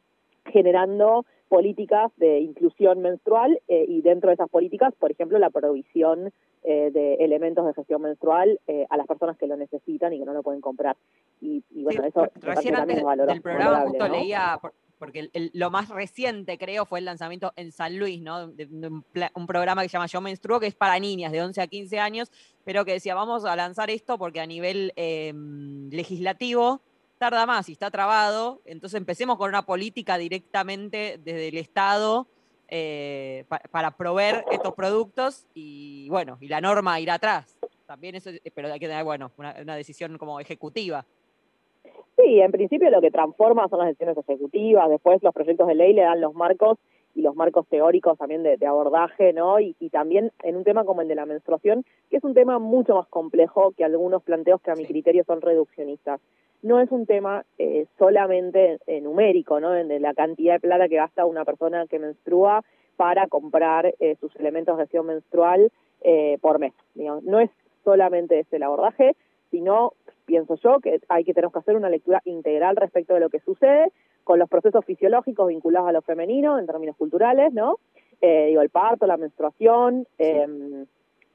generando 0.46 1.26
políticas 1.48 2.10
de 2.16 2.40
inclusión 2.40 3.00
menstrual 3.02 3.60
eh, 3.68 3.84
y 3.88 4.00
dentro 4.02 4.28
de 4.28 4.34
esas 4.34 4.48
políticas, 4.48 4.94
por 4.98 5.10
ejemplo, 5.10 5.38
la 5.38 5.50
provisión 5.50 6.32
eh, 6.62 6.90
de 6.92 7.14
elementos 7.14 7.66
de 7.66 7.74
gestión 7.74 8.02
menstrual 8.02 8.58
eh, 8.66 8.86
a 8.88 8.96
las 8.96 9.06
personas 9.06 9.36
que 9.36 9.46
lo 9.46 9.56
necesitan 9.56 10.12
y 10.12 10.18
que 10.18 10.24
no 10.24 10.32
lo 10.32 10.42
pueden 10.42 10.60
comprar. 10.60 10.96
Y, 11.40 11.62
y 11.74 11.82
bueno, 11.82 12.04
eso 12.04 12.26
Recién 12.40 12.76
antes 12.76 12.98
es 12.98 13.26
del 13.26 13.42
programa 13.42 13.80
justo 13.82 14.08
¿no? 14.08 14.14
leía, 14.14 14.58
por- 14.62 14.72
porque 14.98 15.20
el- 15.20 15.30
el- 15.32 15.50
lo 15.54 15.70
más 15.70 15.88
reciente 15.88 16.56
creo 16.58 16.84
fue 16.84 16.98
el 17.00 17.06
lanzamiento 17.06 17.52
en 17.56 17.72
San 17.72 17.98
Luis, 17.98 18.20
¿no? 18.22 18.48
De, 18.48 18.66
de 18.66 18.86
un, 18.88 19.02
un 19.34 19.46
programa 19.46 19.82
que 19.82 19.88
se 19.88 19.94
llama 19.94 20.06
Yo 20.06 20.20
Menstruo, 20.20 20.60
que 20.60 20.66
es 20.68 20.74
para 20.74 20.98
niñas 20.98 21.32
de 21.32 21.42
11 21.42 21.60
a 21.62 21.66
15 21.66 21.98
años, 21.98 22.30
pero 22.64 22.84
que 22.84 22.92
decía, 22.92 23.14
vamos 23.14 23.44
a 23.44 23.56
lanzar 23.56 23.90
esto 23.90 24.18
porque 24.18 24.40
a 24.40 24.46
nivel 24.46 24.92
eh, 24.96 25.32
legislativo 25.90 26.80
tarda 27.20 27.44
más 27.44 27.68
y 27.68 27.72
está 27.72 27.90
trabado, 27.90 28.62
entonces 28.64 28.96
empecemos 28.98 29.36
con 29.36 29.50
una 29.50 29.60
política 29.66 30.16
directamente 30.16 31.20
desde 31.22 31.48
el 31.48 31.58
Estado 31.58 32.26
eh, 32.68 33.44
pa- 33.46 33.60
para 33.70 33.90
proveer 33.90 34.42
estos 34.50 34.72
productos 34.74 35.46
y 35.52 36.08
bueno, 36.08 36.38
y 36.40 36.48
la 36.48 36.62
norma 36.62 36.98
irá 36.98 37.14
atrás. 37.14 37.58
También 37.86 38.14
eso, 38.14 38.30
es- 38.30 38.40
pero 38.54 38.72
hay 38.72 38.80
que 38.80 38.88
tener, 38.88 39.04
bueno, 39.04 39.30
una, 39.36 39.54
una 39.60 39.76
decisión 39.76 40.16
como 40.16 40.40
ejecutiva. 40.40 41.04
Sí, 42.16 42.40
en 42.40 42.52
principio 42.52 42.88
lo 42.90 43.02
que 43.02 43.10
transforma 43.10 43.68
son 43.68 43.80
las 43.80 43.88
decisiones 43.88 44.16
ejecutivas, 44.16 44.88
después 44.88 45.22
los 45.22 45.34
proyectos 45.34 45.68
de 45.68 45.74
ley 45.74 45.92
le 45.92 46.02
dan 46.02 46.20
los 46.22 46.32
marcos 46.34 46.78
y 47.14 47.22
los 47.22 47.34
marcos 47.34 47.66
teóricos 47.68 48.18
también 48.18 48.42
de, 48.42 48.56
de 48.56 48.66
abordaje, 48.66 49.32
¿no? 49.32 49.60
Y, 49.60 49.76
y 49.80 49.90
también 49.90 50.32
en 50.42 50.56
un 50.56 50.64
tema 50.64 50.84
como 50.84 51.02
el 51.02 51.08
de 51.08 51.14
la 51.14 51.26
menstruación, 51.26 51.84
que 52.08 52.16
es 52.16 52.24
un 52.24 52.34
tema 52.34 52.58
mucho 52.58 52.94
más 52.94 53.08
complejo 53.08 53.72
que 53.76 53.84
algunos 53.84 54.22
planteos 54.22 54.60
que 54.60 54.70
a 54.70 54.76
mi 54.76 54.86
criterio 54.86 55.24
son 55.24 55.40
reduccionistas. 55.40 56.20
No 56.62 56.78
es 56.80 56.90
un 56.90 57.06
tema 57.06 57.44
eh, 57.58 57.86
solamente 57.98 58.78
eh, 58.86 59.00
numérico, 59.00 59.60
¿no? 59.60 59.70
De 59.70 59.98
la 59.98 60.14
cantidad 60.14 60.54
de 60.54 60.60
plata 60.60 60.88
que 60.88 60.96
gasta 60.96 61.24
una 61.24 61.44
persona 61.44 61.86
que 61.86 61.98
menstrua 61.98 62.62
para 62.96 63.28
comprar 63.28 63.94
eh, 63.98 64.16
sus 64.20 64.36
elementos 64.36 64.76
de 64.76 64.82
gestión 64.82 65.06
menstrual 65.06 65.72
eh, 66.02 66.36
por 66.42 66.58
mes. 66.58 66.74
digamos. 66.94 67.24
No 67.24 67.40
es 67.40 67.50
solamente 67.82 68.38
ese 68.38 68.56
el 68.56 68.62
abordaje, 68.62 69.16
sino 69.50 69.94
pienso 70.26 70.54
yo 70.56 70.80
que 70.80 71.00
hay 71.08 71.24
que 71.24 71.32
tenemos 71.32 71.52
que 71.52 71.60
hacer 71.60 71.76
una 71.76 71.88
lectura 71.88 72.20
integral 72.24 72.76
respecto 72.76 73.14
de 73.14 73.20
lo 73.20 73.30
que 73.30 73.40
sucede 73.40 73.90
con 74.30 74.38
los 74.38 74.48
procesos 74.48 74.84
fisiológicos 74.84 75.48
vinculados 75.48 75.88
a 75.88 75.92
lo 75.92 76.02
femenino 76.02 76.56
en 76.56 76.64
términos 76.64 76.94
culturales, 76.96 77.52
¿no? 77.52 77.78
Eh, 78.20 78.46
digo, 78.50 78.60
el 78.62 78.70
parto, 78.70 79.08
la 79.08 79.16
menstruación, 79.16 80.06
eh, 80.20 80.46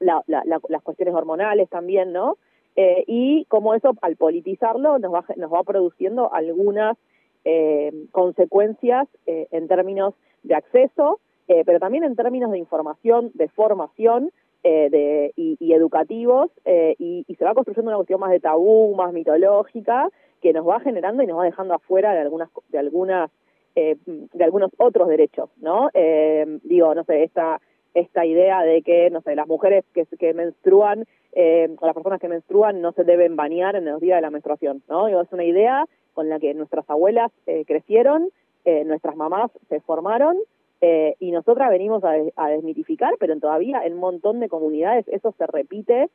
la- 0.00 0.22
la- 0.26 0.42
la- 0.46 0.62
las 0.70 0.82
cuestiones 0.82 1.14
hormonales 1.14 1.68
también, 1.68 2.10
¿no? 2.14 2.38
Eh, 2.74 3.04
y 3.06 3.44
como 3.50 3.74
eso, 3.74 3.92
al 4.00 4.16
politizarlo, 4.16 4.98
nos 4.98 5.12
va, 5.12 5.26
nos 5.36 5.52
va 5.52 5.62
produciendo 5.62 6.32
algunas 6.32 6.96
eh, 7.44 7.92
consecuencias 8.12 9.06
eh, 9.26 9.46
en 9.50 9.68
términos 9.68 10.14
de 10.42 10.54
acceso, 10.54 11.20
pero 11.46 11.78
también 11.78 12.02
en 12.02 12.16
términos 12.16 12.50
de 12.50 12.58
información, 12.58 13.30
de 13.34 13.48
formación 13.48 14.30
eh, 14.64 14.88
de, 14.90 15.32
y, 15.36 15.56
y 15.60 15.74
educativos, 15.74 16.50
eh, 16.64 16.96
y, 16.98 17.24
y 17.28 17.34
se 17.36 17.44
va 17.44 17.52
construyendo 17.54 17.90
una 17.90 17.98
cuestión 17.98 18.20
más 18.20 18.30
de 18.30 18.40
tabú, 18.40 18.94
más 18.96 19.12
mitológica, 19.12 20.08
que 20.40 20.52
nos 20.52 20.66
va 20.66 20.80
generando 20.80 21.22
y 21.22 21.26
nos 21.26 21.38
va 21.38 21.44
dejando 21.44 21.74
afuera 21.74 22.12
de 22.12 22.20
algunas, 22.20 22.48
de 22.68 22.78
algunas, 22.78 23.30
eh, 23.74 23.96
de 24.04 24.44
algunos 24.44 24.70
otros 24.78 25.08
derechos, 25.08 25.50
¿no? 25.58 25.90
Eh, 25.94 26.58
digo, 26.62 26.94
no 26.94 27.04
sé, 27.04 27.24
esta 27.24 27.60
esta 27.96 28.26
idea 28.26 28.62
de 28.62 28.82
que, 28.82 29.08
no 29.10 29.22
sé, 29.22 29.34
las 29.34 29.48
mujeres 29.48 29.84
que, 29.94 30.04
que 30.18 30.34
menstruan, 30.34 31.06
eh, 31.32 31.74
o 31.80 31.86
las 31.86 31.94
personas 31.94 32.20
que 32.20 32.28
menstruan 32.28 32.82
no 32.82 32.92
se 32.92 33.04
deben 33.04 33.36
bañar 33.36 33.74
en 33.74 33.86
los 33.86 34.00
días 34.00 34.18
de 34.18 34.22
la 34.22 34.30
menstruación, 34.30 34.82
¿no? 34.88 35.06
Digo, 35.06 35.22
es 35.22 35.32
una 35.32 35.44
idea 35.44 35.86
con 36.12 36.28
la 36.28 36.38
que 36.38 36.52
nuestras 36.52 36.88
abuelas 36.90 37.32
eh, 37.46 37.64
crecieron, 37.66 38.28
eh, 38.66 38.84
nuestras 38.84 39.16
mamás 39.16 39.50
se 39.70 39.80
formaron, 39.80 40.36
eh, 40.82 41.14
y 41.20 41.30
nosotras 41.30 41.70
venimos 41.70 42.04
a, 42.04 42.16
a 42.36 42.50
desmitificar, 42.50 43.14
pero 43.18 43.38
todavía 43.38 43.80
en 43.82 43.94
un 43.94 44.00
montón 44.00 44.40
de 44.40 44.50
comunidades 44.50 45.08
eso 45.08 45.34
se 45.38 45.46
repite 45.46 46.10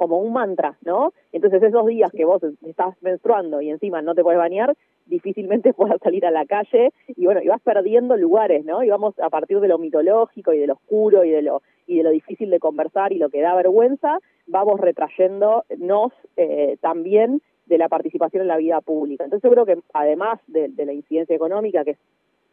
como 0.00 0.18
un 0.18 0.32
mantra, 0.32 0.78
¿no? 0.82 1.12
Entonces 1.30 1.62
esos 1.62 1.86
días 1.86 2.10
que 2.10 2.24
vos 2.24 2.42
estás 2.64 2.94
menstruando 3.02 3.60
y 3.60 3.68
encima 3.68 4.00
no 4.00 4.14
te 4.14 4.22
puedes 4.22 4.38
bañar, 4.38 4.74
difícilmente 5.04 5.74
puedas 5.74 6.00
salir 6.00 6.24
a 6.24 6.30
la 6.30 6.46
calle 6.46 6.94
y 7.06 7.26
bueno, 7.26 7.42
y 7.42 7.48
vas 7.48 7.60
perdiendo 7.60 8.16
lugares, 8.16 8.64
¿no? 8.64 8.82
Y 8.82 8.88
vamos 8.88 9.12
a 9.18 9.28
partir 9.28 9.60
de 9.60 9.68
lo 9.68 9.76
mitológico 9.76 10.54
y 10.54 10.58
de 10.58 10.68
lo 10.68 10.72
oscuro 10.72 11.22
y 11.22 11.30
de 11.30 11.42
lo 11.42 11.60
y 11.86 11.98
de 11.98 12.04
lo 12.04 12.08
difícil 12.08 12.48
de 12.48 12.60
conversar 12.60 13.12
y 13.12 13.18
lo 13.18 13.28
que 13.28 13.42
da 13.42 13.54
vergüenza, 13.54 14.20
vamos 14.46 14.80
retrayéndonos 14.80 16.12
eh, 16.38 16.78
también 16.80 17.42
de 17.66 17.76
la 17.76 17.90
participación 17.90 18.40
en 18.40 18.48
la 18.48 18.56
vida 18.56 18.80
pública. 18.80 19.24
Entonces 19.24 19.46
yo 19.46 19.52
creo 19.52 19.66
que 19.66 19.82
además 19.92 20.40
de, 20.46 20.68
de 20.68 20.86
la 20.86 20.94
incidencia 20.94 21.36
económica, 21.36 21.84
que 21.84 21.90
es 21.90 21.98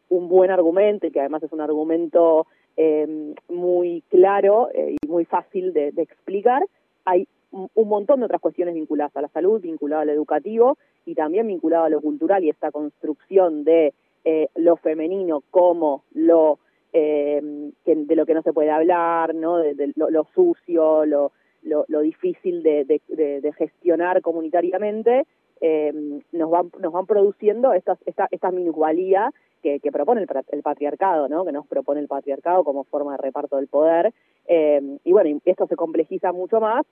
un 0.10 0.28
buen 0.28 0.52
argumento 0.52 1.08
y 1.08 1.12
que 1.12 1.22
además 1.22 1.44
es 1.44 1.54
un 1.54 1.62
argumento 1.62 2.46
eh, 2.76 3.34
muy 3.48 4.04
claro 4.10 4.70
eh, 4.74 4.96
y 5.02 5.08
muy 5.08 5.24
fácil 5.24 5.72
de, 5.72 5.92
de 5.94 6.02
explicar, 6.02 6.62
hay 7.08 7.26
un 7.52 7.88
montón 7.88 8.20
de 8.20 8.26
otras 8.26 8.42
cuestiones 8.42 8.76
vinculadas 8.76 9.16
a 9.16 9.22
la 9.22 9.30
salud, 9.30 9.62
vinculadas 9.62 10.04
al 10.04 10.10
educativo 10.10 10.78
y 11.06 11.16
también 11.16 11.48
vinculado 11.48 11.86
a 11.86 11.90
lo 11.90 12.02
cultural 12.02 12.44
y 12.44 12.50
esta 12.50 12.72
construcción 12.72 13.64
de 13.64 13.94
eh, 14.26 14.50
lo 14.56 14.76
femenino 14.76 15.42
como 15.50 16.04
lo 16.14 16.60
eh, 16.92 17.72
de 17.86 18.16
lo 18.16 18.26
que 18.26 18.34
no 18.34 18.42
se 18.42 18.52
puede 18.52 18.72
hablar, 18.72 19.34
no, 19.34 19.58
de, 19.58 19.94
lo, 19.96 20.28
sucio, 20.36 21.06
lo, 21.06 21.32
lo, 21.62 21.86
lo 21.88 22.02
difícil 22.02 22.64
de, 22.64 23.54
gestionar 23.58 24.22
comunitariamente, 24.22 25.26
eh, 25.62 26.22
nos 26.34 26.52
van 26.52 26.72
nos 26.80 26.92
van 26.92 27.06
produciendo 27.06 27.72
estas 27.72 28.00
esta, 28.06 28.28
esta 28.32 28.52
minusvalía 28.52 29.32
que, 29.62 29.80
que 29.80 29.92
propone 29.92 30.22
el, 30.22 30.28
el, 30.52 30.62
patriarcado, 30.62 31.28
¿no? 31.28 31.46
que 31.46 31.52
nos 31.52 31.68
propone 31.68 32.00
el 32.00 32.08
patriarcado 32.08 32.64
como 32.64 32.84
forma 32.84 33.14
de 33.14 33.18
reparto 33.18 33.58
del 33.58 33.68
poder. 33.68 34.14
Eh, 34.48 34.98
y 35.04 35.12
bueno, 35.12 35.40
esto 35.46 35.68
se 35.68 35.76
complejiza 35.76 36.32
mucho 36.32 36.60
más 36.60 36.86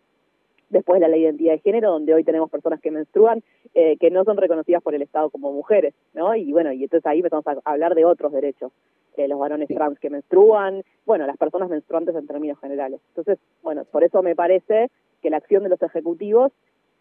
después 0.69 0.99
de 0.99 1.07
la 1.07 1.17
identidad 1.17 1.53
de 1.53 1.59
género, 1.59 1.91
donde 1.91 2.13
hoy 2.13 2.23
tenemos 2.23 2.49
personas 2.49 2.81
que 2.81 2.91
menstruan 2.91 3.43
eh, 3.73 3.97
que 3.97 4.09
no 4.09 4.23
son 4.23 4.37
reconocidas 4.37 4.81
por 4.81 4.95
el 4.95 5.01
Estado 5.01 5.29
como 5.29 5.51
mujeres, 5.51 5.93
¿no? 6.13 6.35
Y 6.35 6.51
bueno, 6.51 6.71
y 6.71 6.83
entonces 6.83 7.05
ahí 7.05 7.19
empezamos 7.19 7.45
a 7.47 7.71
hablar 7.71 7.95
de 7.95 8.05
otros 8.05 8.31
derechos, 8.31 8.71
eh, 9.17 9.27
los 9.27 9.39
varones 9.39 9.69
trans 9.69 9.99
que 9.99 10.09
menstruan, 10.09 10.83
bueno, 11.05 11.27
las 11.27 11.37
personas 11.37 11.69
menstruantes 11.69 12.15
en 12.15 12.27
términos 12.27 12.59
generales. 12.59 12.99
Entonces, 13.09 13.37
bueno, 13.63 13.85
por 13.85 14.03
eso 14.03 14.21
me 14.23 14.35
parece 14.35 14.89
que 15.21 15.29
la 15.29 15.37
acción 15.37 15.63
de 15.63 15.69
los 15.69 15.81
ejecutivos 15.81 16.51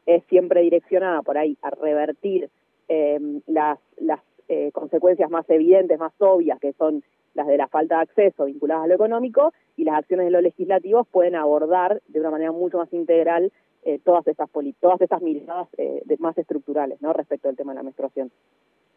es 0.06 0.22
siempre 0.24 0.60
direccionada 0.60 1.22
por 1.22 1.38
ahí 1.38 1.56
a 1.62 1.70
revertir 1.70 2.50
eh, 2.88 3.18
las, 3.46 3.78
las 3.98 4.20
eh, 4.48 4.70
consecuencias 4.72 5.30
más 5.30 5.48
evidentes, 5.48 5.98
más 5.98 6.12
obvias, 6.18 6.58
que 6.60 6.72
son 6.74 7.02
las 7.34 7.46
de 7.46 7.56
la 7.56 7.68
falta 7.68 7.96
de 7.96 8.02
acceso 8.02 8.44
vinculadas 8.44 8.84
a 8.84 8.86
lo 8.86 8.94
económico, 8.94 9.52
y 9.76 9.84
las 9.84 9.96
acciones 9.96 10.26
de 10.26 10.30
los 10.30 10.42
legislativos 10.42 11.06
pueden 11.08 11.34
abordar 11.34 12.00
de 12.08 12.20
una 12.20 12.30
manera 12.30 12.52
mucho 12.52 12.78
más 12.78 12.92
integral 12.92 13.52
eh, 13.86 14.00
todas 14.02 14.26
esas 14.26 14.48
todas 14.80 15.00
esas 15.02 15.20
miradas 15.20 15.68
eh, 15.76 16.00
de, 16.06 16.16
más 16.16 16.38
estructurales 16.38 17.02
¿no? 17.02 17.12
respecto 17.12 17.50
al 17.50 17.56
tema 17.56 17.72
de 17.72 17.76
la 17.76 17.82
menstruación. 17.82 18.32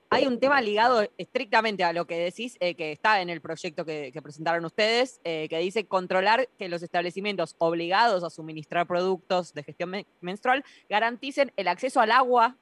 Hay 0.10 0.26
un 0.26 0.40
tema 0.40 0.62
ligado 0.62 1.02
estrictamente 1.18 1.84
a 1.84 1.92
lo 1.92 2.08
que 2.08 2.18
decís, 2.18 2.56
eh, 2.62 2.76
que 2.76 2.94
está 2.94 3.22
en 3.22 3.30
el 3.30 3.42
proyecto 3.42 3.84
que, 3.84 4.18
presentaron 4.24 4.64
ustedes, 4.64 5.20
que 5.26 5.60
dice 5.60 5.86
controlar 5.86 6.48
que 6.58 6.70
los 6.70 6.82
establecimientos 6.82 7.56
obligados 7.58 8.24
a 8.24 8.30
suministrar 8.30 8.88
productos 8.88 9.54
de 9.54 9.64
gestión 9.64 9.90
me 9.90 10.06
menstrual 10.22 10.64
garanticen 10.90 11.52
el 11.58 11.68
acceso 11.68 12.00
al 12.00 12.12
agua 12.12 12.56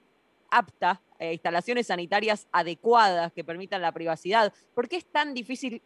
apta, 0.57 1.01
instalaciones 1.19 1.87
sanitarias 1.87 2.47
adecuadas 2.51 3.31
que 3.33 3.43
permitan 3.43 3.81
la 3.81 3.91
privacidad. 3.91 4.53
¿Por 4.73 4.87
qué 4.87 4.97
es 4.97 5.05
tan 5.05 5.33
difícil 5.33 5.81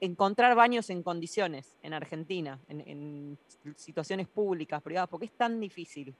encontrar 0.00 0.54
baños 0.54 0.90
en 0.90 1.02
condiciones 1.02 1.78
en 1.82 1.94
Argentina, 1.94 2.58
en, 2.68 2.80
en 2.86 3.38
situaciones 3.76 4.28
públicas, 4.28 4.82
privadas? 4.82 5.08
¿Por 5.08 5.20
qué 5.20 5.26
es 5.26 5.32
tan 5.32 5.60
difícil? 5.60 6.14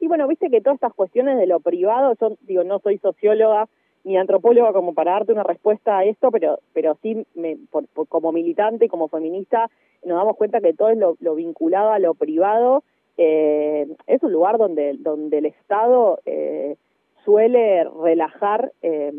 Y 0.00 0.08
bueno, 0.08 0.28
viste 0.28 0.50
que 0.50 0.60
todas 0.60 0.76
estas 0.76 0.94
cuestiones 0.94 1.38
de 1.38 1.46
lo 1.46 1.60
privado, 1.60 2.14
yo 2.20 2.36
digo, 2.42 2.64
no 2.64 2.78
soy 2.80 2.98
socióloga 2.98 3.68
ni 4.04 4.16
antropóloga 4.16 4.72
como 4.72 4.94
para 4.94 5.12
darte 5.12 5.32
una 5.32 5.42
respuesta 5.42 5.98
a 5.98 6.04
esto, 6.04 6.30
pero, 6.30 6.60
pero 6.72 6.96
sí 7.02 7.26
me, 7.34 7.56
por, 7.70 7.88
por, 7.88 8.06
como 8.06 8.30
militante 8.30 8.84
y 8.84 8.88
como 8.88 9.08
feminista 9.08 9.68
nos 10.04 10.16
damos 10.16 10.36
cuenta 10.36 10.60
que 10.60 10.74
todo 10.74 10.90
es 10.90 10.98
lo, 10.98 11.16
lo 11.18 11.34
vinculado 11.34 11.90
a 11.90 11.98
lo 11.98 12.14
privado, 12.14 12.84
eh, 13.16 13.86
es 14.06 14.22
un 14.22 14.32
lugar 14.32 14.58
donde, 14.58 14.94
donde 14.98 15.38
el 15.38 15.46
Estado 15.46 16.20
eh, 16.26 16.76
suele 17.24 17.84
relajar, 17.84 18.72
eh, 18.82 19.12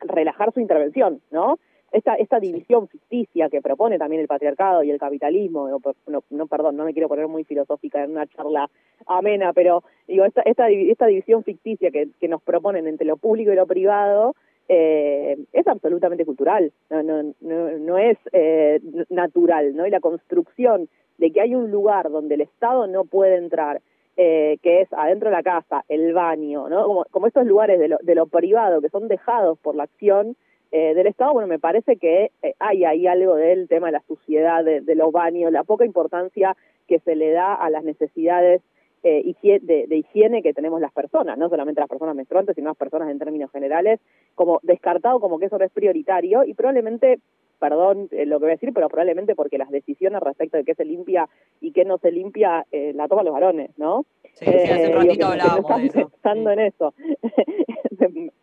relajar 0.00 0.52
su 0.52 0.60
intervención, 0.60 1.20
¿no? 1.30 1.58
esta, 1.92 2.14
esta 2.14 2.38
división 2.38 2.88
ficticia 2.88 3.48
que 3.48 3.60
propone 3.60 3.98
también 3.98 4.22
el 4.22 4.28
patriarcado 4.28 4.82
y 4.82 4.90
el 4.90 4.98
capitalismo, 4.98 5.68
no, 5.68 5.80
no, 6.06 6.22
no, 6.30 6.46
perdón, 6.46 6.76
no 6.76 6.84
me 6.84 6.92
quiero 6.92 7.08
poner 7.08 7.26
muy 7.26 7.44
filosófica 7.44 8.04
en 8.04 8.12
una 8.12 8.26
charla 8.26 8.70
amena, 9.06 9.52
pero 9.52 9.82
digo, 10.06 10.24
esta, 10.24 10.42
esta, 10.42 10.68
esta 10.68 11.06
división 11.06 11.42
ficticia 11.42 11.90
que, 11.90 12.08
que 12.20 12.28
nos 12.28 12.42
proponen 12.42 12.86
entre 12.86 13.06
lo 13.06 13.16
público 13.16 13.52
y 13.52 13.56
lo 13.56 13.66
privado, 13.66 14.34
eh, 14.72 15.36
es 15.52 15.66
absolutamente 15.66 16.24
cultural, 16.24 16.72
no, 16.90 17.02
no, 17.02 17.34
no, 17.40 17.70
no 17.72 17.98
es 17.98 18.16
eh, 18.32 18.80
natural, 19.08 19.74
¿no? 19.74 19.84
Y 19.84 19.90
la 19.90 19.98
construcción 19.98 20.88
de 21.18 21.32
que 21.32 21.40
hay 21.40 21.56
un 21.56 21.72
lugar 21.72 22.08
donde 22.08 22.36
el 22.36 22.42
Estado 22.42 22.86
no 22.86 23.04
puede 23.04 23.34
entrar, 23.34 23.80
eh, 24.16 24.58
que 24.62 24.82
es 24.82 24.92
adentro 24.92 25.28
de 25.28 25.34
la 25.34 25.42
casa, 25.42 25.84
el 25.88 26.12
baño, 26.12 26.68
¿no? 26.68 26.84
Como, 26.86 27.04
como 27.10 27.26
estos 27.26 27.46
lugares 27.46 27.80
de 27.80 27.88
lo, 27.88 27.98
de 28.00 28.14
lo 28.14 28.26
privado 28.26 28.80
que 28.80 28.90
son 28.90 29.08
dejados 29.08 29.58
por 29.58 29.74
la 29.74 29.82
acción 29.82 30.36
eh, 30.70 30.94
del 30.94 31.08
Estado, 31.08 31.32
bueno, 31.32 31.48
me 31.48 31.58
parece 31.58 31.96
que 31.96 32.30
eh, 32.40 32.54
hay 32.60 32.84
ahí 32.84 33.08
algo 33.08 33.34
del 33.34 33.66
tema 33.66 33.86
de 33.88 33.94
la 33.94 34.02
suciedad, 34.06 34.64
de, 34.64 34.82
de, 34.82 34.94
los 34.94 35.10
baños, 35.10 35.50
la 35.50 35.64
poca 35.64 35.84
importancia 35.84 36.56
que 36.86 37.00
se 37.00 37.16
le 37.16 37.32
da 37.32 37.54
a 37.54 37.70
las 37.70 37.82
necesidades 37.82 38.62
eh, 39.02 39.34
de, 39.42 39.86
de, 39.86 39.96
higiene 39.96 40.42
que 40.42 40.52
tenemos 40.52 40.80
las 40.80 40.92
personas, 40.92 41.38
no 41.38 41.48
solamente 41.48 41.80
las 41.80 41.88
personas 41.88 42.14
menstruantes, 42.14 42.54
sino 42.54 42.68
las 42.68 42.76
personas 42.76 43.10
en 43.10 43.18
términos 43.18 43.50
generales, 43.50 44.00
como 44.34 44.60
descartado 44.62 45.20
como 45.20 45.38
que 45.38 45.46
eso 45.46 45.58
no 45.58 45.64
es 45.64 45.72
prioritario 45.72 46.44
y 46.44 46.54
probablemente, 46.54 47.18
perdón 47.58 48.08
eh, 48.10 48.26
lo 48.26 48.38
que 48.38 48.44
voy 48.44 48.50
a 48.50 48.56
decir, 48.56 48.72
pero 48.74 48.88
probablemente 48.88 49.34
porque 49.34 49.58
las 49.58 49.70
decisiones 49.70 50.20
respecto 50.20 50.56
de 50.56 50.64
qué 50.64 50.74
se 50.74 50.84
limpia 50.84 51.28
y 51.60 51.72
qué 51.72 51.84
no 51.84 51.98
se 51.98 52.12
limpia 52.12 52.66
eh, 52.72 52.92
la 52.94 53.08
toman 53.08 53.24
los 53.24 53.34
varones, 53.34 53.70
¿no? 53.78 54.04
Sí, 54.34 54.44
sí 54.44 54.50
hace 54.50 54.88
un 54.88 54.94
ratito 54.94 55.26
hablábamos 55.26 55.80
de 55.80 55.86
eso. 55.86 56.08
Pensando 56.08 56.50
sí. 56.50 56.52
en 56.52 56.66
eso. 56.66 56.94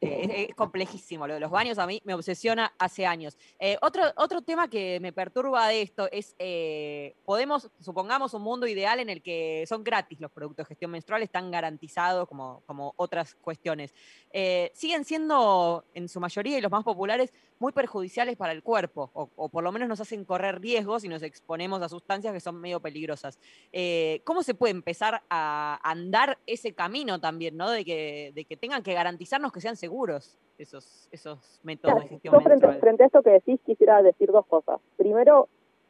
Es, 0.00 0.54
complejísimo. 0.54 1.26
Lo 1.26 1.34
de 1.34 1.40
los 1.40 1.50
baños 1.50 1.78
a 1.78 1.86
mí 1.86 2.00
me 2.04 2.14
obsesiona 2.14 2.72
hace 2.78 3.04
años. 3.06 3.36
Eh, 3.58 3.76
otro, 3.82 4.04
otro 4.16 4.40
tema 4.40 4.68
que 4.68 4.98
me 5.00 5.12
perturba 5.12 5.68
de 5.68 5.82
esto 5.82 6.08
es, 6.10 6.34
eh, 6.38 7.14
podemos, 7.24 7.70
supongamos, 7.80 8.32
un 8.32 8.42
mundo 8.42 8.66
ideal 8.66 9.00
en 9.00 9.10
el 9.10 9.22
que 9.22 9.64
son 9.68 9.84
gratis 9.84 10.18
los 10.20 10.30
productos 10.30 10.64
de 10.64 10.68
gestión 10.68 10.90
menstrual, 10.90 11.22
están 11.22 11.50
garantizados 11.50 12.26
como, 12.26 12.62
como 12.66 12.94
otras 12.96 13.34
cuestiones. 13.34 13.94
Eh, 14.32 14.70
siguen 14.74 15.04
siendo, 15.04 15.84
en 15.92 16.08
su 16.08 16.18
mayoría 16.18 16.56
y 16.56 16.60
los 16.62 16.70
más 16.70 16.84
populares, 16.84 17.32
muy 17.60 17.72
perjudiciales 17.72 18.36
para 18.36 18.52
el 18.52 18.62
cuerpo, 18.62 19.10
o, 19.12 19.28
o, 19.36 19.48
por 19.50 19.62
lo 19.62 19.70
menos 19.70 19.88
nos 19.88 20.00
hacen 20.00 20.24
correr 20.24 20.60
riesgos 20.60 21.04
y 21.04 21.08
nos 21.08 21.22
exponemos 21.22 21.82
a 21.82 21.88
sustancias 21.88 22.32
que 22.32 22.40
son 22.40 22.60
medio 22.60 22.80
peligrosas. 22.80 23.38
Eh, 23.70 24.22
¿Cómo 24.24 24.42
se 24.42 24.54
puede 24.54 24.72
empezar 24.72 25.22
a 25.28 25.78
andar 25.84 26.38
ese 26.46 26.72
camino 26.72 27.20
también, 27.20 27.56
¿no? 27.56 27.70
De 27.70 27.84
que, 27.84 28.32
de 28.34 28.44
que 28.46 28.56
tengan 28.56 28.82
que 28.82 28.94
garantizarnos 28.94 29.52
que 29.52 29.60
sean 29.60 29.76
seguros 29.76 30.38
esos, 30.56 31.06
esos 31.12 31.60
métodos 31.62 31.92
claro, 31.92 32.00
de 32.00 32.08
gestión 32.08 32.34
yo 32.34 32.40
frente, 32.40 32.72
frente, 32.80 33.02
a 33.02 33.06
esto 33.06 33.22
que 33.22 33.30
decís, 33.30 33.60
quisiera 33.64 34.02
decir 34.02 34.32
dos 34.32 34.46
cosas. 34.46 34.80
Primero, 34.96 35.48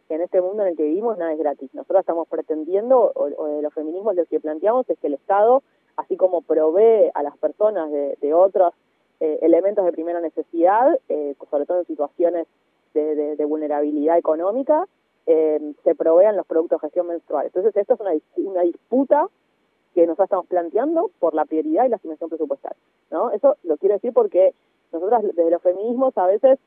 que 0.09 0.16
en 0.16 0.22
este 0.22 0.40
mundo 0.40 0.62
en 0.62 0.70
el 0.70 0.76
que 0.76 0.83
vivimos 0.83 1.18
nada 1.18 1.33
es 1.33 1.38
gratis. 1.38 1.70
Nosotros 1.72 2.00
estamos 2.00 2.26
pretendiendo, 2.28 3.12
o, 3.14 3.28
o 3.37 3.46
de 3.46 3.62
los 3.62 3.72
feminismos 3.72 4.16
lo 4.16 4.26
que 4.26 4.40
planteamos 4.40 4.90
es 4.90 4.98
que 4.98 5.06
el 5.06 5.14
Estado, 5.14 5.62
así 5.96 6.16
como 6.16 6.42
provee 6.42 7.11
a 7.14 7.22
las 7.22 7.37
personas 7.38 7.92
de, 7.92 8.18
de 8.20 8.35
otros 8.35 8.74
eh, 9.20 9.38
elementos 9.42 9.85
de 9.85 9.92
primera 9.92 10.20
necesidad, 10.20 10.98
eh, 11.09 11.35
sobre 11.50 11.66
todo 11.66 11.80
en 11.80 11.87
situaciones 11.87 12.46
de, 12.94 13.37
de, 13.37 13.44
vulnerabilidad 13.44 14.18
económica, 14.18 14.87
eh, 15.26 15.74
se 15.85 15.94
provean 15.94 16.37
los 16.37 16.46
productos 16.46 16.80
de 16.80 16.87
gestión 16.87 17.06
menstrual. 17.06 17.46
Entonces, 17.46 17.76
esto 17.76 17.94
es 17.94 18.00
una, 18.00 18.12
una 18.37 18.62
disputa 18.62 19.28
que 19.94 20.06
nosotros 20.06 20.26
estamos 20.26 20.46
planteando 20.46 21.11
por 21.18 21.35
la 21.35 21.44
prioridad 21.44 21.85
y 21.85 21.88
la 21.88 21.96
asignación 21.96 22.30
presupuestaria. 22.30 22.78
¿no? 23.11 23.30
Eso 23.30 23.56
lo 23.62 23.76
quiero 23.76 23.94
decir 23.94 24.12
porque 24.12 24.54
nosotros 24.92 25.22
desde 25.22 25.50
los 25.50 25.62
feminismos 25.62 26.16
a 26.16 26.26
veces 26.26 26.59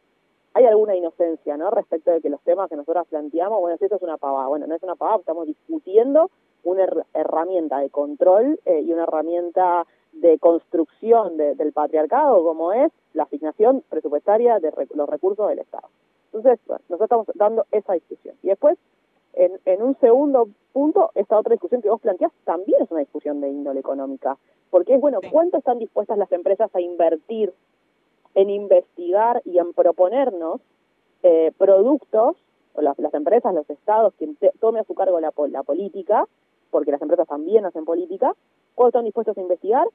hay 0.53 0.65
alguna 0.65 0.95
inocencia 0.95 1.57
¿no? 1.57 1.71
respecto 1.71 2.11
de 2.11 2.21
que 2.21 2.29
los 2.29 2.41
temas 2.41 2.69
que 2.69 2.75
nosotros 2.75 3.07
planteamos, 3.07 3.59
bueno, 3.59 3.77
si 3.77 3.85
eso 3.85 3.95
es 3.95 4.01
una 4.01 4.17
pavada. 4.17 4.47
Bueno, 4.47 4.67
no 4.67 4.75
es 4.75 4.83
una 4.83 4.95
pavada, 4.95 5.17
estamos 5.17 5.47
discutiendo 5.47 6.29
una 6.63 6.83
her 6.83 7.05
herramienta 7.13 7.79
de 7.79 7.89
control 7.89 8.59
eh, 8.65 8.81
y 8.81 8.93
una 8.93 9.03
herramienta 9.03 9.85
de 10.13 10.37
construcción 10.39 11.37
de, 11.37 11.55
del 11.55 11.73
patriarcado 11.73 12.43
como 12.43 12.71
es 12.73 12.91
la 13.13 13.23
asignación 13.23 13.83
presupuestaria 13.89 14.59
de 14.59 14.71
rec 14.71 14.93
los 14.95 15.09
recursos 15.09 15.47
del 15.49 15.59
Estado. 15.59 15.87
Entonces, 16.31 16.59
bueno, 16.65 16.81
nosotros 16.89 17.01
estamos 17.01 17.27
dando 17.35 17.65
esa 17.71 17.93
discusión. 17.93 18.35
Y 18.41 18.47
después, 18.47 18.77
en, 19.33 19.59
en, 19.65 19.81
un 19.81 19.95
segundo 19.99 20.47
punto, 20.71 21.11
esta 21.15 21.37
otra 21.37 21.51
discusión 21.53 21.81
que 21.81 21.89
vos 21.89 22.01
planteás 22.01 22.31
también 22.43 22.81
es 22.81 22.89
una 22.91 23.01
discusión 23.01 23.41
de 23.41 23.49
índole 23.49 23.79
económica, 23.79 24.37
porque 24.69 24.95
es, 24.95 25.01
bueno, 25.01 25.19
¿cuánto 25.31 25.57
están 25.57 25.77
dispuestas 25.79 26.17
las 26.17 26.31
empresas 26.31 26.73
a 26.75 26.81
invertir 26.81 27.53
en 28.35 28.49
investigar 28.49 29.41
y 29.45 29.59
en 29.59 29.73
proponernos 29.73 30.61
eh, 31.21 31.51
productos 31.57 32.35
o 32.73 32.81
las, 32.81 32.97
las 32.97 33.13
empresas, 33.13 33.53
los 33.53 33.69
estados, 33.69 34.13
quien 34.17 34.35
te- 34.35 34.51
tome 34.59 34.79
a 34.79 34.83
su 34.83 34.95
cargo 34.95 35.19
la, 35.19 35.31
la 35.49 35.63
política, 35.63 36.27
porque 36.73 36.91
las 36.91 37.01
empresas 37.01 37.27
también 37.27 37.65
hacen 37.65 37.85
política, 37.85 38.35
cuando 38.73 38.89
están 38.89 39.05
dispuestos 39.05 39.37
a 39.37 39.41
investigar 39.41 39.87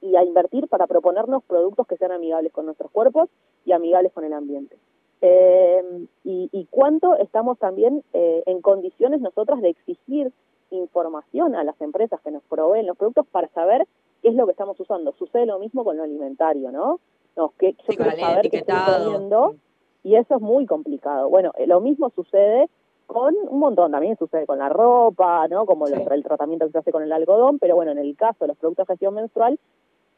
y 0.00 0.14
a 0.14 0.22
invertir 0.22 0.68
para 0.68 0.86
proponernos 0.86 1.42
productos 1.42 1.86
que 1.88 1.96
sean 1.96 2.12
amigables 2.12 2.52
con 2.52 2.64
nuestros 2.64 2.92
cuerpos 2.92 3.28
y 3.64 3.72
amigables 3.72 4.12
con 4.12 4.24
el 4.24 4.32
ambiente. 4.32 4.78
Eh, 5.20 6.06
y, 6.22 6.48
y 6.52 6.66
cuánto 6.70 7.16
estamos 7.16 7.58
también 7.58 8.04
eh, 8.12 8.44
en 8.46 8.62
condiciones 8.62 9.20
nosotras 9.20 9.60
de 9.60 9.70
exigir 9.70 10.32
información 10.70 11.56
a 11.56 11.64
las 11.64 11.80
empresas 11.80 12.20
que 12.20 12.30
nos 12.30 12.44
proveen 12.44 12.86
los 12.86 12.96
productos 12.96 13.26
para 13.26 13.48
saber 13.48 13.86
qué 14.22 14.28
es 14.28 14.34
lo 14.36 14.46
que 14.46 14.52
estamos 14.52 14.78
usando. 14.78 15.12
Sucede 15.18 15.46
lo 15.46 15.58
mismo 15.58 15.82
con 15.82 15.96
lo 15.96 16.04
alimentario, 16.04 16.70
¿no? 16.70 17.00
No, 17.36 17.52
que 17.58 17.72
yo 17.72 17.78
Sí, 17.88 17.96
quiero 17.96 18.16
saber 18.16 18.48
qué 18.48 18.58
estoy 18.58 18.76
comiendo 18.76 19.56
y 20.04 20.14
eso 20.14 20.36
es 20.36 20.40
muy 20.40 20.66
complicado. 20.66 21.28
Bueno, 21.28 21.50
eh, 21.58 21.66
lo 21.66 21.80
mismo 21.80 22.10
sucede 22.10 22.68
con 23.06 23.34
un 23.48 23.58
montón, 23.58 23.92
también 23.92 24.16
sucede 24.16 24.46
con 24.46 24.58
la 24.58 24.68
ropa, 24.68 25.46
¿no? 25.48 25.64
Como 25.66 25.86
el, 25.86 25.94
el 26.10 26.22
tratamiento 26.24 26.66
que 26.66 26.72
se 26.72 26.78
hace 26.78 26.92
con 26.92 27.02
el 27.02 27.12
algodón, 27.12 27.58
pero 27.58 27.74
bueno, 27.76 27.92
en 27.92 27.98
el 27.98 28.16
caso 28.16 28.38
de 28.40 28.48
los 28.48 28.56
productos 28.56 28.86
de 28.86 28.94
gestión 28.94 29.14
menstrual 29.14 29.58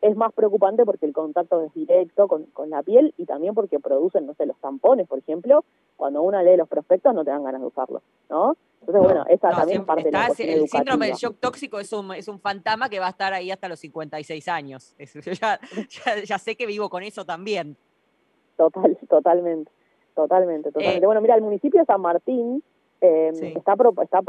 es 0.00 0.16
más 0.16 0.32
preocupante 0.32 0.84
porque 0.84 1.06
el 1.06 1.12
contacto 1.12 1.60
es 1.62 1.74
directo 1.74 2.28
con, 2.28 2.44
con 2.46 2.70
la 2.70 2.82
piel 2.84 3.12
y 3.16 3.26
también 3.26 3.54
porque 3.54 3.80
producen, 3.80 4.26
no 4.26 4.34
sé, 4.34 4.46
los 4.46 4.56
tampones, 4.58 5.08
por 5.08 5.18
ejemplo, 5.18 5.64
cuando 5.96 6.22
uno 6.22 6.40
lee 6.42 6.56
los 6.56 6.68
prospectos 6.68 7.12
no 7.14 7.24
te 7.24 7.30
dan 7.30 7.42
ganas 7.42 7.60
de 7.60 7.66
usarlos, 7.66 8.02
¿no? 8.30 8.56
Entonces, 8.80 9.02
bueno, 9.02 9.24
esa 9.28 9.50
No, 9.50 9.56
también 9.56 9.84
parte 9.84 10.04
de 10.04 10.12
la 10.12 10.28
el 10.28 10.68
síndrome 10.68 11.06
del 11.06 11.16
shock 11.16 11.36
tóxico 11.40 11.80
es 11.80 11.92
un, 11.92 12.14
es 12.14 12.28
un 12.28 12.38
fantasma 12.38 12.88
que 12.88 13.00
va 13.00 13.08
a 13.08 13.10
estar 13.10 13.32
ahí 13.32 13.50
hasta 13.50 13.68
los 13.68 13.80
56 13.80 14.46
años. 14.48 14.94
Es- 14.98 15.14
yo 15.14 15.32
ya, 15.32 15.58
ya, 15.88 16.22
ya 16.24 16.38
sé 16.38 16.56
que 16.56 16.64
vivo 16.64 16.88
con 16.88 17.02
eso 17.02 17.24
también. 17.24 17.76
Total, 18.56 18.96
totalmente, 19.08 19.70
totalmente, 20.14 20.70
totalmente. 20.70 21.02
Eh, 21.02 21.06
bueno, 21.06 21.20
mira, 21.20 21.34
el 21.34 21.42
municipio 21.42 21.80
de 21.80 21.86
San 21.86 22.00
Martín 22.00 22.62
eh, 23.00 23.32
está, 23.56 23.76
pro- 23.76 23.94
está 24.02 24.20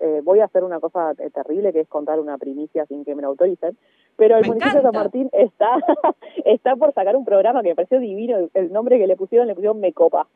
eh, 0.00 0.20
voy 0.24 0.40
a 0.40 0.44
hacer 0.46 0.64
una 0.64 0.80
cosa 0.80 1.12
eh, 1.18 1.30
terrible 1.30 1.72
que 1.72 1.80
es 1.80 1.88
contar 1.88 2.18
una 2.20 2.38
primicia 2.38 2.86
sin 2.86 3.04
que 3.04 3.14
me 3.14 3.22
lo 3.22 3.28
autoricen, 3.28 3.76
pero 4.16 4.36
el 4.36 4.42
Me 4.42 4.48
municipio 4.48 4.78
de 4.78 4.82
San. 4.82 4.92
Martín 4.94 5.28
está 5.32 5.76
está 6.44 6.76
por 6.76 6.92
sacar 6.92 7.16
un 7.16 7.24
programa 7.24 7.62
que 7.62 7.68
me 7.70 7.74
pareció 7.76 8.00
divino, 8.00 8.36
el, 8.38 8.50
el 8.54 8.72
nombre 8.72 8.98
que 8.98 9.06
le 9.06 9.16
pusieron 9.16 9.46
le 9.46 9.54
pusieron 9.54 9.80
Me 9.80 9.92
Copa. 9.92 10.26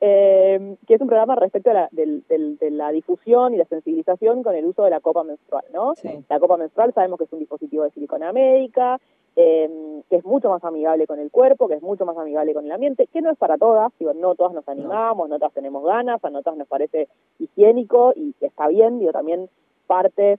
Eh, 0.00 0.76
que 0.86 0.94
es 0.94 1.00
un 1.00 1.06
programa 1.06 1.36
respecto 1.36 1.70
a 1.70 1.74
la, 1.74 1.88
del- 1.90 2.22
del- 2.28 2.58
de 2.58 2.70
la 2.70 2.90
difusión 2.92 3.54
y 3.54 3.56
la 3.56 3.64
sensibilización 3.64 4.42
con 4.42 4.54
el 4.54 4.66
uso 4.66 4.84
de 4.84 4.90
la 4.90 5.00
copa 5.00 5.24
menstrual, 5.24 5.64
¿no? 5.72 5.94
La 6.28 6.38
copa 6.38 6.58
menstrual 6.58 6.92
sabemos 6.92 7.18
que 7.18 7.24
es 7.24 7.32
un 7.32 7.38
dispositivo 7.38 7.82
de 7.84 7.90
silicona 7.92 8.30
médica, 8.32 9.00
eh, 9.36 10.02
que 10.10 10.16
es 10.16 10.24
mucho 10.24 10.50
más 10.50 10.62
amigable 10.64 11.06
con 11.06 11.18
el 11.18 11.30
cuerpo, 11.30 11.66
que 11.68 11.74
es 11.74 11.82
mucho 11.82 12.04
más 12.04 12.16
amigable 12.18 12.52
con 12.54 12.66
el 12.66 12.72
ambiente, 12.72 13.06
que 13.06 13.22
no 13.22 13.30
es 13.30 13.38
para 13.38 13.56
todas, 13.56 13.90
digo, 13.98 14.12
no 14.14 14.34
todas 14.34 14.52
nos 14.52 14.68
animamos, 14.68 15.28
no 15.30 15.38
todas 15.38 15.52
tenemos 15.54 15.82
ganas, 15.84 16.22
a 16.24 16.30
no 16.30 16.42
todas 16.42 16.58
nos 16.58 16.68
parece 16.68 17.08
higiénico 17.38 18.12
y 18.14 18.34
está 18.40 18.68
bien, 18.68 18.98
digo, 18.98 19.12
también 19.12 19.48
parte 19.86 20.38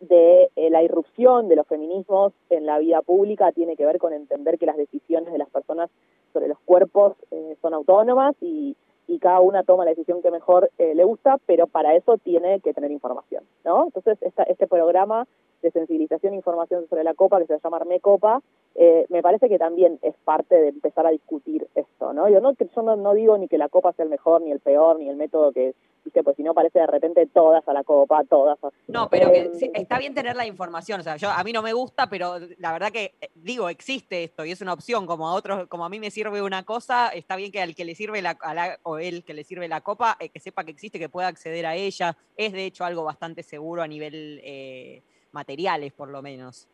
de 0.00 0.50
eh, 0.56 0.70
la 0.70 0.82
irrupción 0.82 1.48
de 1.48 1.56
los 1.56 1.66
feminismos 1.66 2.32
en 2.50 2.66
la 2.66 2.78
vida 2.78 3.02
pública 3.02 3.52
tiene 3.52 3.76
que 3.76 3.86
ver 3.86 3.98
con 3.98 4.12
entender 4.12 4.58
que 4.58 4.66
las 4.66 4.76
decisiones 4.76 5.32
de 5.32 5.38
las 5.38 5.50
personas 5.50 5.90
sobre 6.32 6.48
los 6.48 6.58
cuerpos 6.60 7.16
eh, 7.30 7.56
son 7.60 7.74
autónomas 7.74 8.34
y, 8.40 8.76
y 9.08 9.18
cada 9.18 9.40
una 9.40 9.64
toma 9.64 9.84
la 9.84 9.90
decisión 9.90 10.22
que 10.22 10.30
mejor 10.30 10.70
eh, 10.78 10.94
le 10.94 11.02
gusta, 11.02 11.38
pero 11.46 11.66
para 11.66 11.96
eso 11.96 12.18
tiene 12.18 12.60
que 12.60 12.72
tener 12.74 12.90
información, 12.92 13.42
¿no? 13.64 13.86
Entonces, 13.86 14.18
esta, 14.20 14.44
este 14.44 14.66
programa 14.68 15.26
de 15.62 15.72
sensibilización 15.72 16.34
e 16.34 16.36
información 16.36 16.86
sobre 16.88 17.02
la 17.02 17.14
copa, 17.14 17.38
que 17.40 17.46
se 17.46 17.54
va 17.54 17.56
a 17.56 17.62
llamar 17.64 17.86
Me 17.86 17.98
Copa, 17.98 18.40
eh, 18.76 19.06
me 19.08 19.22
parece 19.22 19.48
que 19.48 19.58
también 19.58 19.98
es 20.02 20.14
parte 20.24 20.54
de 20.54 20.68
empezar 20.68 21.04
a 21.04 21.10
discutir 21.10 21.66
esto, 21.74 22.12
¿no? 22.12 22.28
Yo 22.28 22.40
no, 22.40 22.52
yo 22.52 22.82
no, 22.82 22.94
no 22.94 23.12
digo 23.14 23.36
ni 23.38 23.48
que 23.48 23.58
la 23.58 23.68
copa 23.68 23.92
sea 23.94 24.04
el 24.04 24.10
mejor, 24.10 24.40
ni 24.42 24.52
el 24.52 24.60
peor, 24.60 25.00
ni 25.00 25.08
el 25.08 25.16
método 25.16 25.50
que, 25.50 25.74
viste, 26.04 26.22
pues 26.22 26.36
si 26.36 26.44
no 26.44 26.54
parece 26.54 26.78
de 26.78 26.86
repente 26.86 27.26
todas 27.26 27.66
a 27.66 27.72
la 27.72 27.82
copa, 27.82 28.22
todas. 28.30 28.56
a- 28.62 28.70
No, 28.86 29.08
pero 29.10 29.30
Eh, 29.32 29.50
que 29.58 29.70
está 29.74 29.98
bien 29.98 30.14
tener 30.14 30.36
la 30.36 30.46
información. 30.46 31.00
O 31.00 31.02
sea, 31.02 31.16
yo 31.16 31.28
a 31.28 31.42
mí 31.42 31.52
no 31.52 31.60
me 31.60 31.72
gusta, 31.72 32.08
pero 32.08 32.34
la 32.58 32.70
verdad 32.72 32.92
que 32.92 33.14
eh, 33.20 33.28
digo, 33.34 33.68
existe 33.68 34.22
esto 34.22 34.44
y 34.44 34.52
es 34.52 34.60
una 34.60 34.74
opción. 34.74 35.06
Como 35.06 35.28
a 35.28 35.34
otros, 35.34 35.66
como 35.66 35.84
a 35.84 35.88
mí 35.88 35.98
me 35.98 36.12
sirve 36.12 36.40
una 36.40 36.62
cosa, 36.62 37.08
está 37.08 37.34
bien 37.34 37.50
que 37.50 37.60
al 37.60 37.74
que 37.74 37.84
le 37.84 37.96
sirve 37.96 38.22
la, 38.22 38.36
a 38.40 38.54
la- 38.54 38.78
o 38.84 38.97
él 38.98 39.24
que 39.24 39.34
le 39.34 39.44
sirve 39.44 39.68
la 39.68 39.80
copa, 39.80 40.16
eh, 40.20 40.28
que 40.28 40.40
sepa 40.40 40.64
que 40.64 40.70
existe, 40.70 40.98
que 40.98 41.08
pueda 41.08 41.28
acceder 41.28 41.66
a 41.66 41.76
ella. 41.76 42.16
Es 42.36 42.52
de 42.52 42.64
hecho 42.66 42.84
algo 42.84 43.04
bastante 43.04 43.42
seguro 43.42 43.82
a 43.82 43.86
nivel 43.86 44.40
eh, 44.42 45.02
materiales, 45.32 45.92
por 45.92 46.08
lo 46.08 46.22
menos. 46.22 46.68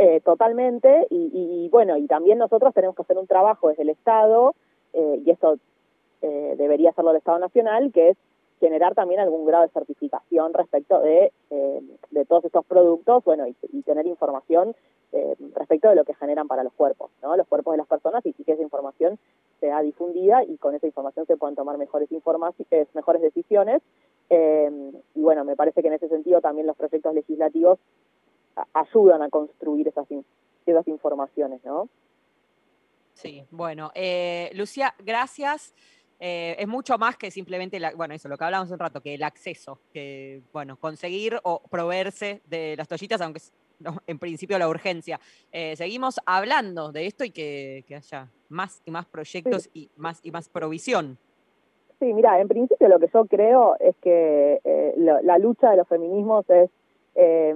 Eh, 0.00 0.20
totalmente, 0.20 1.08
y, 1.10 1.68
bueno, 1.72 1.96
y 1.96 2.06
también 2.06 2.38
nosotros 2.38 2.72
tenemos 2.72 2.94
que 2.94 3.02
hacer 3.02 3.18
un 3.18 3.26
trabajo 3.26 3.68
desde 3.68 3.82
el 3.82 3.88
Estado, 3.88 4.54
eh, 4.92 5.20
y 5.26 5.30
esto 5.32 5.58
eh, 6.22 6.54
debería 6.56 6.90
hacerlo 6.90 7.10
el 7.10 7.16
Estado 7.16 7.40
Nacional, 7.40 7.90
que 7.92 8.10
es 8.10 8.16
generar 8.58 8.94
también 8.94 9.20
algún 9.20 9.44
grado 9.46 9.64
de 9.64 9.72
certificación 9.72 10.52
respecto 10.54 11.00
de, 11.00 11.32
eh, 11.50 11.80
todos 12.28 12.44
estos 12.44 12.64
productos, 12.66 13.24
bueno, 13.24 13.46
y, 13.46 13.56
y 13.72 13.82
tener 13.82 14.06
información 14.06 14.74
eh, 15.12 15.36
respecto 15.54 15.88
de 15.88 15.94
lo 15.94 16.04
que 16.04 16.14
generan 16.14 16.48
para 16.48 16.62
los 16.62 16.72
cuerpos, 16.74 17.10
¿no? 17.22 17.34
Los 17.36 17.48
cuerpos 17.48 17.72
de 17.72 17.78
las 17.78 17.86
personas 17.86 18.24
y 18.26 18.32
sí 18.34 18.44
que 18.44 18.52
esa 18.52 18.62
información 18.62 19.18
sea 19.58 19.80
difundida 19.80 20.44
y 20.44 20.58
con 20.58 20.74
esa 20.74 20.86
información 20.86 21.26
se 21.26 21.36
puedan 21.36 21.56
tomar 21.56 21.78
mejores 21.78 22.12
informaciones, 22.12 22.94
mejores 22.94 23.22
decisiones. 23.22 23.80
eh, 24.28 24.92
y 25.14 25.20
bueno, 25.22 25.44
me 25.44 25.56
parece 25.56 25.80
que 25.80 25.88
en 25.88 25.94
ese 25.94 26.08
sentido 26.08 26.40
también 26.40 26.66
los 26.66 26.76
proyectos 26.76 27.14
legislativos 27.14 27.78
ayudan 28.74 29.22
a 29.22 29.30
construir 29.30 29.88
esas, 29.88 30.06
esas 30.66 30.88
informaciones, 30.88 31.64
¿no? 31.64 31.88
Sí, 33.14 33.44
bueno, 33.50 33.90
eh, 33.94 34.50
Lucía, 34.54 34.94
gracias. 35.04 35.74
Eh, 36.20 36.56
es 36.58 36.66
mucho 36.66 36.98
más 36.98 37.16
que 37.16 37.30
simplemente, 37.30 37.78
la- 37.78 37.92
bueno, 37.94 38.12
eso, 38.14 38.28
lo 38.28 38.36
que 38.36 38.44
hablamos 38.44 38.66
hace 38.66 38.74
un 38.74 38.80
rato, 38.80 39.00
que 39.00 39.14
el 39.14 39.22
acceso, 39.22 39.78
que, 39.92 40.42
bueno, 40.52 40.76
conseguir 40.76 41.38
o 41.44 41.60
proveerse 41.70 42.40
de 42.46 42.74
las 42.76 42.88
toallitas, 42.88 43.20
aunque 43.20 43.38
es, 43.38 43.52
no, 43.78 43.98
en 44.06 44.18
principio 44.18 44.58
la 44.58 44.68
urgencia. 44.68 45.20
Eh, 45.52 45.76
seguimos 45.76 46.18
hablando 46.26 46.90
de 46.90 47.06
esto 47.06 47.24
y 47.24 47.30
que, 47.30 47.84
que 47.86 47.94
haya 47.94 48.28
más 48.48 48.82
y 48.84 48.90
más 48.90 49.06
proyectos 49.06 49.70
y 49.72 49.88
más 49.96 50.18
y 50.24 50.32
más 50.32 50.48
provisión. 50.48 51.16
Sí, 52.00 52.12
mira, 52.12 52.40
en 52.40 52.48
principio 52.48 52.88
lo 52.88 52.98
que 52.98 53.08
yo 53.12 53.24
creo 53.26 53.76
es 53.78 53.94
que 54.02 54.60
eh, 54.64 54.94
lo- 54.96 55.20
la 55.22 55.38
lucha 55.38 55.70
de 55.70 55.76
los 55.76 55.86
feminismos 55.88 56.48
es, 56.50 56.70
eh, 57.14 57.54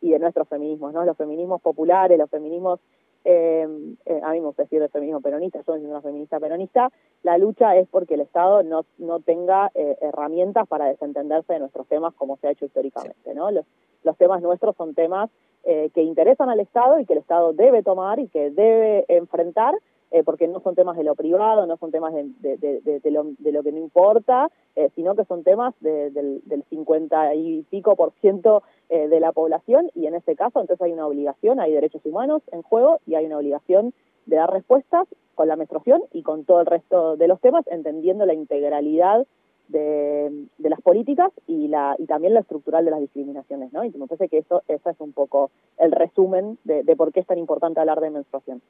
y 0.00 0.10
de 0.10 0.18
nuestros 0.18 0.48
feminismos, 0.48 0.92
¿no? 0.92 1.04
Los 1.04 1.16
feminismos 1.16 1.60
populares, 1.62 2.18
los 2.18 2.30
feminismos, 2.30 2.80
eh, 3.28 3.66
eh, 4.06 4.20
a 4.22 4.30
mí 4.32 4.40
me 4.40 4.52
decir 4.56 4.80
el 4.80 4.88
feminismo 4.88 5.20
peronista, 5.20 5.58
yo 5.58 5.64
soy 5.64 5.84
una 5.84 6.00
feminista 6.00 6.38
peronista, 6.38 6.90
la 7.24 7.36
lucha 7.38 7.74
es 7.76 7.88
porque 7.88 8.14
el 8.14 8.20
Estado 8.20 8.62
no, 8.62 8.84
no 8.98 9.18
tenga 9.20 9.70
eh, 9.74 9.96
herramientas 10.00 10.66
para 10.68 10.86
desentenderse 10.86 11.52
de 11.54 11.58
nuestros 11.58 11.88
temas 11.88 12.14
como 12.14 12.36
se 12.36 12.46
ha 12.46 12.52
hecho 12.52 12.66
históricamente, 12.66 13.34
¿no? 13.34 13.50
Los, 13.50 13.66
los 14.04 14.16
temas 14.16 14.40
nuestros 14.42 14.76
son 14.76 14.94
temas 14.94 15.28
eh, 15.64 15.90
que 15.92 16.02
interesan 16.02 16.48
al 16.50 16.60
Estado 16.60 17.00
y 17.00 17.04
que 17.06 17.14
el 17.14 17.18
Estado 17.18 17.52
debe 17.52 17.82
tomar 17.82 18.20
y 18.20 18.28
que 18.28 18.50
debe 18.50 19.04
enfrentar, 19.08 19.74
eh, 20.12 20.22
porque 20.22 20.46
no 20.46 20.60
son 20.60 20.76
temas 20.76 20.96
de 20.96 21.02
lo 21.02 21.16
privado, 21.16 21.66
no 21.66 21.76
son 21.78 21.90
temas 21.90 22.14
de, 22.14 22.24
de- 22.56 23.00
de- 23.00 23.10
lo, 23.10 23.24
de 23.38 23.50
lo 23.50 23.64
que 23.64 23.72
no 23.72 23.78
importa, 23.78 24.48
eh, 24.76 24.88
sino 24.94 25.16
que 25.16 25.24
son 25.24 25.42
temas 25.42 25.74
de- 25.80 26.10
del, 26.12 26.42
del 26.44 26.62
50 26.70 27.34
y 27.34 27.62
pico 27.64 27.96
por 27.96 28.12
ciento 28.20 28.62
eh, 28.88 29.08
de 29.08 29.20
la 29.20 29.32
población 29.32 29.90
y 29.94 30.06
en 30.06 30.14
este 30.14 30.36
caso 30.36 30.60
entonces 30.60 30.82
hay 30.84 30.92
una 30.92 31.06
obligación, 31.06 31.60
hay 31.60 31.72
derechos 31.72 32.04
humanos 32.04 32.42
en 32.52 32.62
juego 32.62 33.00
y 33.06 33.14
hay 33.14 33.26
una 33.26 33.38
obligación 33.38 33.92
de 34.26 34.36
dar 34.36 34.52
respuestas 34.52 35.08
con 35.34 35.48
la 35.48 35.56
menstruación 35.56 36.02
y 36.12 36.22
con 36.22 36.44
todo 36.44 36.60
el 36.60 36.66
resto 36.66 37.16
de 37.16 37.28
los 37.28 37.40
temas, 37.40 37.64
entendiendo 37.68 38.26
la 38.26 38.34
integralidad 38.34 39.26
de, 39.68 40.46
de 40.58 40.70
las 40.70 40.80
políticas 40.80 41.32
y 41.46 41.68
la 41.68 41.96
y 41.98 42.06
también 42.06 42.34
la 42.34 42.40
estructural 42.40 42.84
de 42.84 42.90
las 42.90 43.00
discriminaciones, 43.00 43.72
¿no? 43.72 43.84
Y 43.84 43.90
me 43.90 44.06
parece 44.06 44.28
que 44.28 44.38
eso, 44.38 44.62
eso 44.68 44.90
es 44.90 45.00
un 45.00 45.12
poco 45.12 45.50
el 45.78 45.92
resumen 45.92 46.58
de, 46.64 46.82
de 46.82 46.96
por 46.96 47.12
qué 47.12 47.20
es 47.20 47.26
tan 47.26 47.38
importante 47.38 47.80
hablar 47.80 48.00
de 48.00 48.10
menstruación. 48.10 48.62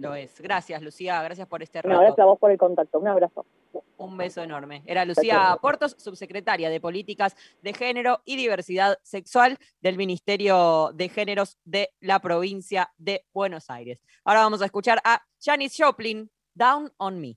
Lo 0.00 0.14
es. 0.14 0.40
Gracias, 0.40 0.80
Lucía, 0.80 1.22
gracias 1.22 1.46
por 1.46 1.62
este 1.62 1.80
No, 1.82 1.90
rato. 1.90 2.00
gracias 2.00 2.18
a 2.20 2.24
vos 2.24 2.38
por 2.38 2.50
el 2.50 2.58
contacto. 2.58 2.98
Un 2.98 3.08
abrazo. 3.08 3.44
Un 3.98 4.16
beso 4.16 4.42
enorme. 4.42 4.82
Era 4.86 5.04
Lucía 5.04 5.58
Portos, 5.60 5.94
subsecretaria 5.98 6.70
de 6.70 6.80
Políticas 6.80 7.36
de 7.62 7.74
Género 7.74 8.22
y 8.24 8.36
Diversidad 8.36 8.98
Sexual 9.02 9.58
del 9.82 9.98
Ministerio 9.98 10.90
de 10.94 11.10
Géneros 11.10 11.58
de 11.64 11.90
la 12.00 12.18
provincia 12.20 12.90
de 12.96 13.26
Buenos 13.34 13.68
Aires. 13.68 14.00
Ahora 14.24 14.40
vamos 14.40 14.62
a 14.62 14.64
escuchar 14.64 15.00
a 15.04 15.22
Janis 15.38 15.76
Joplin, 15.78 16.30
Down 16.54 16.90
on 16.96 17.20
Me. 17.20 17.36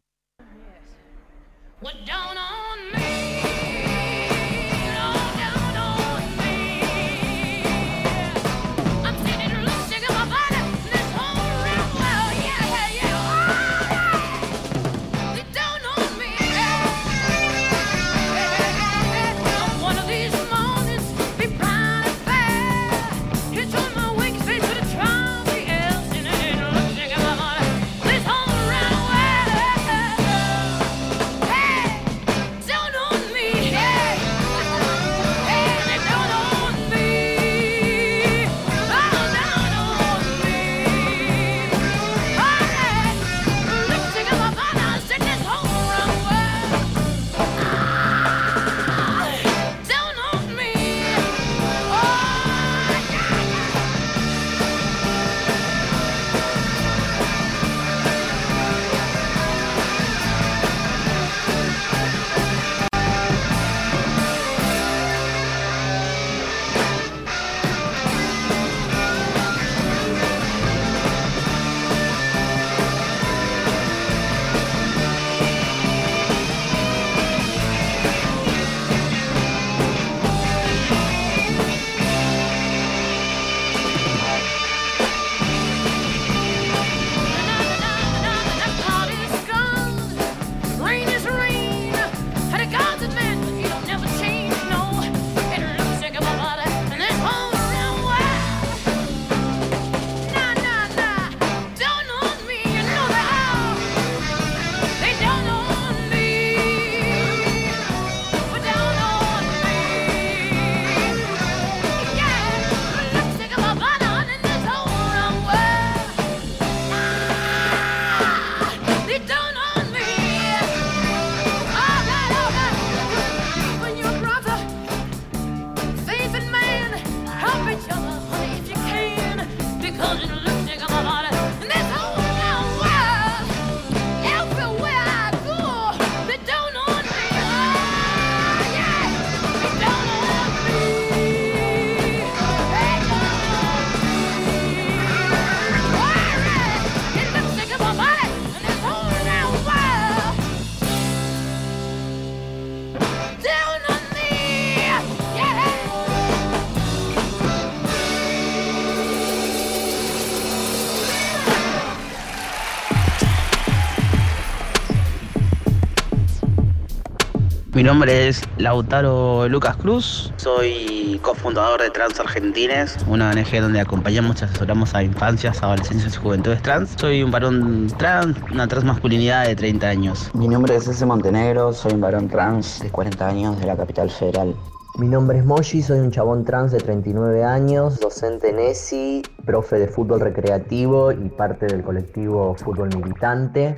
Mi 167.74 167.82
nombre 167.82 168.28
es 168.28 168.43
Lautaro 168.57 169.49
Lucas 169.49 169.76
Cruz, 169.78 170.32
soy 170.38 171.19
cofundador 171.24 171.82
de 171.82 171.89
Trans 171.89 172.19
Argentines, 172.19 172.95
una 173.07 173.32
ONG 173.32 173.59
donde 173.59 173.80
acompañamos 173.80 174.39
y 174.39 174.45
asesoramos 174.45 174.93
a 174.93 175.01
infancias, 175.01 175.63
adolescencias 175.63 176.13
y 176.13 176.17
juventudes 176.17 176.61
trans. 176.61 176.93
Soy 176.97 177.24
un 177.24 177.32
varón 177.32 177.91
trans, 177.97 178.38
una 178.51 178.67
transmasculinidad 178.67 179.47
de 179.47 179.55
30 179.55 179.88
años. 179.88 180.30
Mi 180.36 180.47
nombre 180.47 180.76
es 180.76 180.88
Ese 180.88 181.03
Montenegro, 181.07 181.74
soy 181.74 181.93
un 181.93 182.01
varón 182.01 182.30
trans 182.30 182.80
de 182.80 182.91
40 182.91 183.28
años 183.28 183.59
de 183.59 183.65
la 183.65 183.76
capital 183.76 184.11
federal. 184.11 184.55
Mi 184.99 185.07
nombre 185.07 185.39
es 185.39 185.45
Moshi, 185.45 185.82
soy 185.82 185.97
un 185.97 186.11
chabón 186.11 186.45
trans 186.45 186.71
de 186.71 186.78
39 186.78 187.43
años, 187.43 187.99
docente 187.99 188.49
en 188.49 188.59
ESI, 188.59 189.24
profe 189.43 189.80
de 189.80 189.88
fútbol 189.88 190.19
recreativo 190.19 191.11
y 191.11 191.30
parte 191.30 191.65
del 191.65 191.82
colectivo 191.82 192.53
Fútbol 192.53 192.89
Militante. 192.95 193.78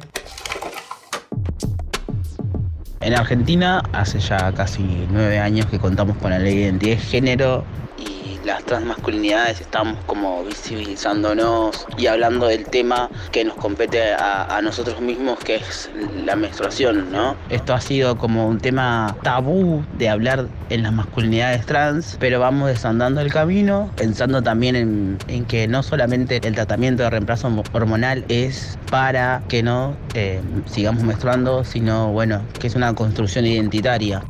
En 3.05 3.13
Argentina 3.13 3.83
hace 3.93 4.17
ya 4.17 4.51
casi 4.53 4.83
nueve 5.11 5.37
años 5.37 5.67
que 5.67 5.77
contamos 5.77 6.17
con 6.17 6.31
la 6.31 6.39
ley 6.39 6.55
de 6.55 6.61
identidad 6.63 6.95
de 6.95 7.01
género 7.03 7.63
y 7.99 8.14
las 8.45 8.63
transmasculinidades 8.63 9.61
estamos 9.61 9.97
como 10.05 10.43
visibilizándonos 10.43 11.85
y 11.97 12.07
hablando 12.07 12.47
del 12.47 12.65
tema 12.65 13.09
que 13.31 13.43
nos 13.43 13.55
compete 13.55 14.13
a, 14.13 14.59
nosotros 14.63 15.01
mismos 15.01 15.39
que 15.39 15.55
es 15.55 15.91
la 16.25 16.35
menstruación, 16.35 17.11
¿no? 17.11 17.35
Esto 17.49 17.73
ha 17.73 17.81
sido 17.81 18.17
como 18.17 18.47
un 18.47 18.59
tema 18.59 19.15
tabú 19.21 19.83
de 19.97 20.09
hablar 20.09 20.47
en 20.69 20.83
las 20.83 20.93
masculinidades 20.93 21.65
trans, 21.65 22.17
pero 22.19 22.39
vamos 22.39 22.69
desandando 22.69 23.21
el 23.21 23.31
camino, 23.31 23.91
pensando 23.95 24.41
también 24.41 24.75
en, 24.75 25.17
en 25.27 25.45
que 25.45 25.67
no 25.67 25.83
solamente 25.83 26.39
el 26.47 26.55
tratamiento 26.55 27.03
de 27.03 27.09
reemplazo 27.09 27.51
hormonal 27.73 28.25
es 28.29 28.77
para 28.89 29.43
que 29.47 29.61
no 29.61 29.95
eh, 30.13 30.41
sigamos 30.65 31.03
menstruando, 31.03 31.63
sino 31.63 32.11
bueno, 32.11 32.41
que 32.59 32.67
es 32.67 32.75
una 32.75 32.93
construcción 32.93 33.45
identitaria. 33.45 34.23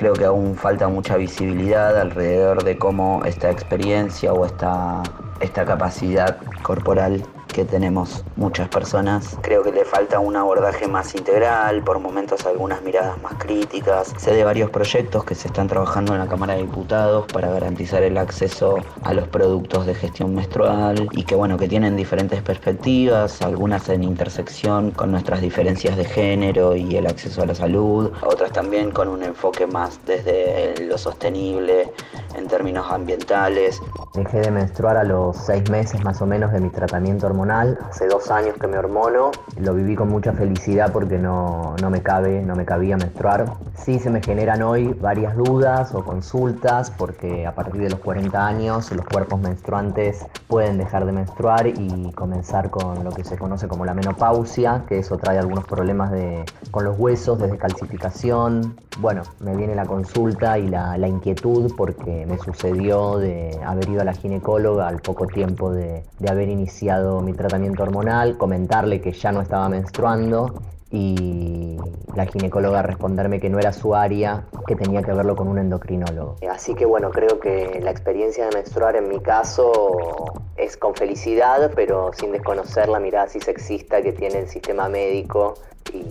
Creo 0.00 0.14
que 0.14 0.24
aún 0.24 0.54
falta 0.54 0.88
mucha 0.88 1.18
visibilidad 1.18 2.00
alrededor 2.00 2.64
de 2.64 2.78
cómo 2.78 3.22
esta 3.26 3.50
experiencia 3.50 4.32
o 4.32 4.46
esta, 4.46 5.02
esta 5.40 5.66
capacidad 5.66 6.38
corporal 6.62 7.22
que 7.52 7.64
tenemos 7.64 8.24
muchas 8.36 8.68
personas. 8.68 9.38
Creo 9.42 9.62
que 9.62 9.72
le 9.72 9.84
falta 9.84 10.18
un 10.18 10.36
abordaje 10.36 10.88
más 10.88 11.14
integral, 11.14 11.82
por 11.82 11.98
momentos 11.98 12.46
algunas 12.46 12.82
miradas 12.82 13.20
más 13.22 13.34
críticas. 13.34 14.12
Sé 14.16 14.34
de 14.34 14.44
varios 14.44 14.70
proyectos 14.70 15.24
que 15.24 15.34
se 15.34 15.48
están 15.48 15.68
trabajando 15.68 16.12
en 16.12 16.20
la 16.20 16.26
Cámara 16.26 16.54
de 16.54 16.62
Diputados 16.62 17.26
para 17.32 17.50
garantizar 17.50 18.02
el 18.02 18.18
acceso 18.18 18.76
a 19.02 19.14
los 19.14 19.28
productos 19.28 19.86
de 19.86 19.94
gestión 19.94 20.34
menstrual 20.34 21.08
y 21.12 21.24
que 21.24 21.34
bueno, 21.34 21.56
que 21.56 21.68
tienen 21.68 21.96
diferentes 21.96 22.42
perspectivas, 22.42 23.42
algunas 23.42 23.88
en 23.88 24.04
intersección 24.04 24.90
con 24.90 25.10
nuestras 25.10 25.40
diferencias 25.40 25.96
de 25.96 26.04
género 26.04 26.76
y 26.76 26.96
el 26.96 27.06
acceso 27.06 27.42
a 27.42 27.46
la 27.46 27.54
salud, 27.54 28.12
otras 28.22 28.52
también 28.52 28.90
con 28.90 29.08
un 29.08 29.22
enfoque 29.22 29.66
más 29.66 30.00
desde 30.06 30.74
lo 30.86 30.98
sostenible 30.98 31.92
en 32.36 32.46
términos 32.46 32.86
ambientales. 32.90 33.80
Dejé 34.14 34.40
de 34.40 34.50
menstruar 34.50 34.96
a 34.96 35.04
los 35.04 35.36
seis 35.36 35.68
meses 35.70 36.02
más 36.04 36.20
o 36.22 36.26
menos 36.26 36.52
de 36.52 36.60
mi 36.60 36.70
tratamiento 36.70 37.26
hormonal. 37.26 37.39
Hace 37.40 38.06
dos 38.06 38.30
años 38.30 38.56
que 38.60 38.66
me 38.66 38.76
hormono. 38.76 39.30
Lo 39.58 39.72
viví 39.72 39.96
con 39.96 40.08
mucha 40.08 40.32
felicidad 40.34 40.92
porque 40.92 41.16
no, 41.16 41.74
no 41.80 41.88
me 41.88 42.02
cabe, 42.02 42.42
no 42.42 42.54
me 42.54 42.66
cabía 42.66 42.98
menstruar. 42.98 43.46
Sí 43.74 43.98
se 43.98 44.10
me 44.10 44.22
generan 44.22 44.60
hoy 44.60 44.92
varias 45.00 45.34
dudas 45.34 45.94
o 45.94 46.04
consultas 46.04 46.90
porque 46.90 47.46
a 47.46 47.54
partir 47.54 47.80
de 47.80 47.88
los 47.88 48.00
40 48.00 48.46
años 48.46 48.92
los 48.92 49.06
cuerpos 49.06 49.40
menstruantes 49.40 50.26
pueden 50.48 50.76
dejar 50.76 51.06
de 51.06 51.12
menstruar 51.12 51.66
y 51.66 52.12
comenzar 52.12 52.68
con 52.68 53.04
lo 53.04 53.10
que 53.10 53.24
se 53.24 53.38
conoce 53.38 53.68
como 53.68 53.86
la 53.86 53.94
menopausia, 53.94 54.84
que 54.86 54.98
eso 54.98 55.16
trae 55.16 55.38
algunos 55.38 55.64
problemas 55.64 56.10
de, 56.10 56.44
con 56.70 56.84
los 56.84 56.98
huesos, 56.98 57.38
desde 57.38 57.56
calcificación. 57.56 58.76
Bueno, 58.98 59.22
me 59.40 59.56
viene 59.56 59.74
la 59.74 59.86
consulta 59.86 60.58
y 60.58 60.68
la, 60.68 60.98
la 60.98 61.08
inquietud 61.08 61.72
porque 61.74 62.26
me 62.26 62.38
sucedió 62.38 63.16
de 63.16 63.58
haber 63.64 63.88
ido 63.88 64.02
a 64.02 64.04
la 64.04 64.12
ginecóloga 64.12 64.88
al 64.88 65.00
poco 65.00 65.26
tiempo 65.26 65.72
de, 65.72 66.04
de 66.18 66.30
haber 66.30 66.50
iniciado 66.50 67.20
mi 67.22 67.29
tratamiento 67.36 67.82
hormonal, 67.82 68.36
comentarle 68.36 69.00
que 69.00 69.12
ya 69.12 69.32
no 69.32 69.40
estaba 69.40 69.68
menstruando 69.68 70.54
y 70.90 71.76
la 72.16 72.26
ginecóloga 72.26 72.82
responderme 72.82 73.38
que 73.38 73.48
no 73.48 73.58
era 73.58 73.72
su 73.72 73.94
área, 73.94 74.44
que 74.66 74.74
tenía 74.74 75.02
que 75.02 75.12
verlo 75.12 75.36
con 75.36 75.46
un 75.46 75.58
endocrinólogo. 75.58 76.36
Así 76.50 76.74
que 76.74 76.84
bueno, 76.84 77.10
creo 77.10 77.38
que 77.38 77.80
la 77.82 77.90
experiencia 77.90 78.46
de 78.46 78.56
menstruar 78.56 78.96
en 78.96 79.08
mi 79.08 79.20
caso 79.20 80.32
es 80.56 80.76
con 80.76 80.94
felicidad, 80.94 81.70
pero 81.76 82.10
sin 82.12 82.32
desconocer 82.32 82.88
la 82.88 82.98
mirada 82.98 83.26
así 83.26 83.40
sexista 83.40 84.02
que 84.02 84.12
tiene 84.12 84.40
el 84.40 84.48
sistema 84.48 84.88
médico 84.88 85.54
y 85.94 86.04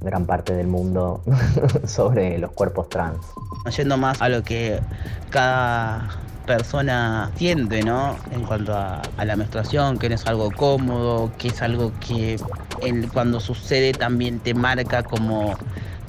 gran 0.00 0.26
parte 0.26 0.54
del 0.54 0.66
mundo 0.66 1.22
sobre 1.84 2.38
los 2.38 2.52
cuerpos 2.52 2.88
trans. 2.88 3.18
Yendo 3.76 3.96
más 3.96 4.20
a 4.20 4.28
lo 4.28 4.42
que 4.42 4.78
cada 5.30 6.08
persona 6.48 7.30
siente, 7.36 7.82
¿no? 7.82 8.16
En 8.32 8.42
cuanto 8.42 8.74
a, 8.74 9.02
a, 9.18 9.24
la 9.24 9.36
menstruación, 9.36 9.98
que 9.98 10.08
no 10.08 10.14
es 10.16 10.26
algo 10.26 10.50
cómodo, 10.50 11.30
que 11.38 11.48
es 11.48 11.62
algo 11.62 11.92
que 12.00 12.36
en, 12.82 13.06
cuando 13.08 13.38
sucede 13.38 13.92
también 13.92 14.40
te 14.40 14.54
marca 14.54 15.02
como, 15.02 15.56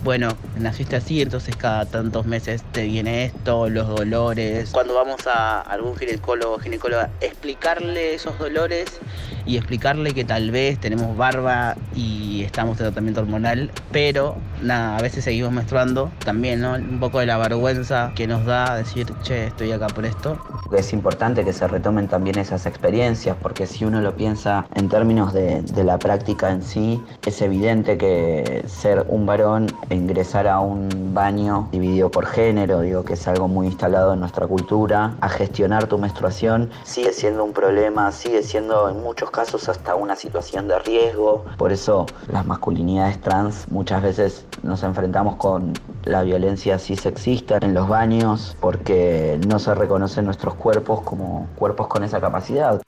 bueno, 0.03 0.29
naciste 0.57 0.95
así, 0.95 1.21
entonces 1.21 1.55
cada 1.55 1.85
tantos 1.85 2.25
meses 2.25 2.63
te 2.71 2.83
viene 2.83 3.25
esto, 3.25 3.69
los 3.69 3.87
dolores. 3.87 4.69
Cuando 4.71 4.95
vamos 4.95 5.27
a 5.27 5.61
algún 5.61 5.95
ginecólogo 5.95 6.55
o 6.55 6.59
ginecóloga, 6.59 7.09
explicarle 7.21 8.13
esos 8.15 8.37
dolores 8.39 8.99
y 9.45 9.57
explicarle 9.57 10.13
que 10.13 10.23
tal 10.23 10.51
vez 10.51 10.79
tenemos 10.79 11.17
barba 11.17 11.75
y 11.95 12.43
estamos 12.43 12.77
en 12.79 12.85
tratamiento 12.85 13.21
hormonal, 13.21 13.71
pero 13.91 14.35
nada, 14.61 14.97
a 14.97 15.01
veces 15.01 15.23
seguimos 15.23 15.51
menstruando 15.51 16.11
también, 16.23 16.61
¿no? 16.61 16.73
Un 16.73 16.99
poco 16.99 17.19
de 17.19 17.25
la 17.25 17.37
vergüenza 17.37 18.11
que 18.15 18.27
nos 18.27 18.45
da 18.45 18.75
decir, 18.75 19.07
che, 19.23 19.45
estoy 19.47 19.71
acá 19.71 19.87
por 19.87 20.05
esto. 20.05 20.37
Es 20.75 20.93
importante 20.93 21.43
que 21.43 21.53
se 21.53 21.67
retomen 21.67 22.07
también 22.07 22.37
esas 22.37 22.65
experiencias, 22.65 23.35
porque 23.41 23.65
si 23.65 23.85
uno 23.85 24.01
lo 24.01 24.15
piensa 24.15 24.67
en 24.75 24.89
términos 24.89 25.33
de, 25.33 25.63
la 25.83 25.97
práctica 25.97 26.51
en 26.51 26.61
sí, 26.61 27.01
es 27.25 27.41
evidente 27.41 27.97
que 27.97 28.63
ser 28.67 29.05
un 29.07 29.25
varón 29.25 29.67
ingresar 29.95 30.47
a 30.47 30.59
un 30.59 31.13
baño 31.13 31.69
dividido 31.71 32.09
por 32.11 32.25
género, 32.25 32.81
digo 32.81 33.03
que 33.03 33.13
es 33.13 33.27
algo 33.27 33.47
muy 33.47 33.67
instalado 33.67 34.13
en 34.13 34.19
nuestra 34.19 34.47
cultura, 34.47 35.15
a 35.21 35.29
gestionar 35.29 35.87
tu 35.87 35.97
menstruación 35.97 36.69
sigue 36.83 37.13
siendo 37.13 37.43
un 37.43 37.53
problema, 37.53 38.11
sigue 38.11 38.43
siendo 38.43 38.89
en 38.89 39.01
muchos 39.01 39.31
casos 39.31 39.69
hasta 39.69 39.95
una 39.95 40.15
situación 40.15 40.67
de 40.67 40.79
riesgo. 40.79 41.45
Por 41.57 41.71
eso 41.71 42.05
las 42.31 42.45
masculinidades 42.45 43.19
trans 43.21 43.67
muchas 43.69 44.01
veces 44.01 44.45
nos 44.63 44.83
enfrentamos 44.83 45.35
con 45.35 45.73
la 46.03 46.23
violencia 46.23 46.75
así 46.75 46.95
sexista 46.95 47.59
en 47.61 47.73
los 47.73 47.87
baños 47.87 48.55
porque 48.59 49.39
no 49.47 49.59
se 49.59 49.73
reconocen 49.75 50.25
nuestros 50.25 50.55
cuerpos 50.55 51.01
como 51.01 51.47
cuerpos 51.55 51.87
con 51.87 52.03
esa 52.03 52.19
capacidad. 52.19 52.81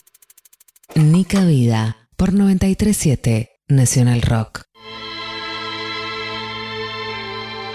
Nica 0.95 1.45
Vida 1.45 2.09
por 2.17 2.33
937 2.33 3.49
Nacional 3.67 4.21
Rock. 4.21 4.70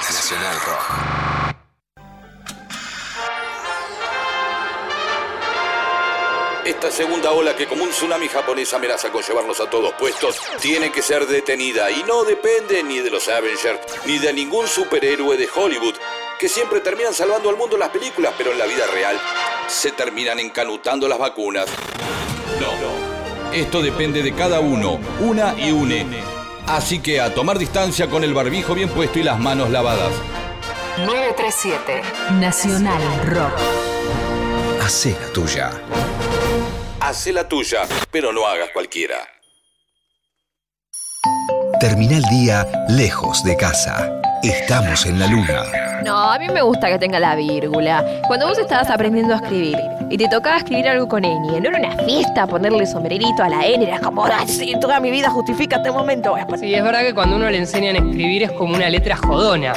Nacional 0.00 0.56
Rock. 0.64 1.08
Esta 6.64 6.90
segunda 6.90 7.32
ola 7.32 7.54
que 7.54 7.66
como 7.66 7.84
un 7.84 7.90
tsunami 7.90 8.28
japonés 8.28 8.72
amenaza 8.72 9.10
con 9.10 9.22
llevarnos 9.22 9.60
a 9.60 9.68
todos 9.68 9.92
puestos, 9.94 10.40
tiene 10.60 10.90
que 10.90 11.02
ser 11.02 11.26
detenida 11.26 11.90
y 11.90 12.02
no 12.04 12.24
depende 12.24 12.82
ni 12.82 13.00
de 13.00 13.10
los 13.10 13.28
Avengers 13.28 13.78
ni 14.06 14.18
de 14.18 14.32
ningún 14.32 14.66
superhéroe 14.66 15.36
de 15.36 15.50
Hollywood, 15.54 15.96
que 16.40 16.48
siempre 16.48 16.80
terminan 16.80 17.12
salvando 17.12 17.50
al 17.50 17.56
mundo 17.56 17.76
en 17.76 17.80
las 17.80 17.90
películas, 17.90 18.32
pero 18.38 18.52
en 18.52 18.58
la 18.58 18.64
vida 18.64 18.86
real 18.86 19.20
se 19.66 19.92
terminan 19.92 20.38
encanutando 20.38 21.06
las 21.06 21.18
vacunas. 21.18 21.66
No, 22.58 23.52
esto 23.52 23.82
depende 23.82 24.22
de 24.22 24.34
cada 24.34 24.60
uno, 24.60 24.98
una 25.20 25.54
y 25.58 25.72
une. 25.72 26.37
Así 26.68 27.00
que 27.00 27.20
a 27.20 27.34
tomar 27.34 27.58
distancia 27.58 28.08
con 28.08 28.24
el 28.24 28.34
barbijo 28.34 28.74
bien 28.74 28.90
puesto 28.90 29.18
y 29.18 29.22
las 29.22 29.38
manos 29.38 29.70
lavadas. 29.70 30.12
937 30.98 32.02
Nacional 32.32 33.02
Rock. 33.26 33.52
Hacé 34.82 35.16
la 35.20 35.32
tuya. 35.32 35.70
Hacé 37.00 37.32
la 37.32 37.48
tuya, 37.48 37.82
pero 38.10 38.32
no 38.32 38.46
hagas 38.46 38.68
cualquiera. 38.72 39.16
Termina 41.80 42.16
el 42.16 42.24
día 42.24 42.66
lejos 42.88 43.42
de 43.44 43.56
casa. 43.56 44.20
Estamos 44.42 45.04
en 45.06 45.18
la 45.18 45.26
luna. 45.26 45.62
No, 46.04 46.30
a 46.30 46.38
mí 46.38 46.46
me 46.48 46.62
gusta 46.62 46.88
que 46.88 46.98
tenga 46.98 47.18
la 47.18 47.34
vírgula. 47.34 48.04
Cuando 48.28 48.46
vos 48.46 48.58
estabas 48.58 48.88
aprendiendo 48.88 49.34
a 49.34 49.38
escribir 49.38 49.76
y 50.10 50.16
te 50.16 50.28
tocaba 50.28 50.58
escribir 50.58 50.88
algo 50.88 51.08
con 51.08 51.22
ñ, 51.24 51.60
no 51.60 51.68
era 51.68 51.78
una 51.78 52.04
fiesta 52.04 52.46
ponerle 52.46 52.86
sombrerito 52.86 53.42
a 53.42 53.48
la 53.48 53.66
N, 53.66 53.84
era 53.84 53.98
como, 53.98 54.24
"Ah, 54.24 54.44
sí, 54.46 54.74
toda 54.80 55.00
mi 55.00 55.10
vida 55.10 55.28
justifica 55.30 55.76
este 55.76 55.90
momento. 55.90 56.34
Poner-". 56.46 56.60
Sí, 56.60 56.74
es 56.74 56.82
verdad 56.82 57.00
que 57.00 57.14
cuando 57.14 57.36
uno 57.36 57.50
le 57.50 57.58
enseñan 57.58 57.96
a 57.96 57.98
escribir 57.98 58.44
es 58.44 58.52
como 58.52 58.74
una 58.74 58.88
letra 58.88 59.16
jodona. 59.16 59.72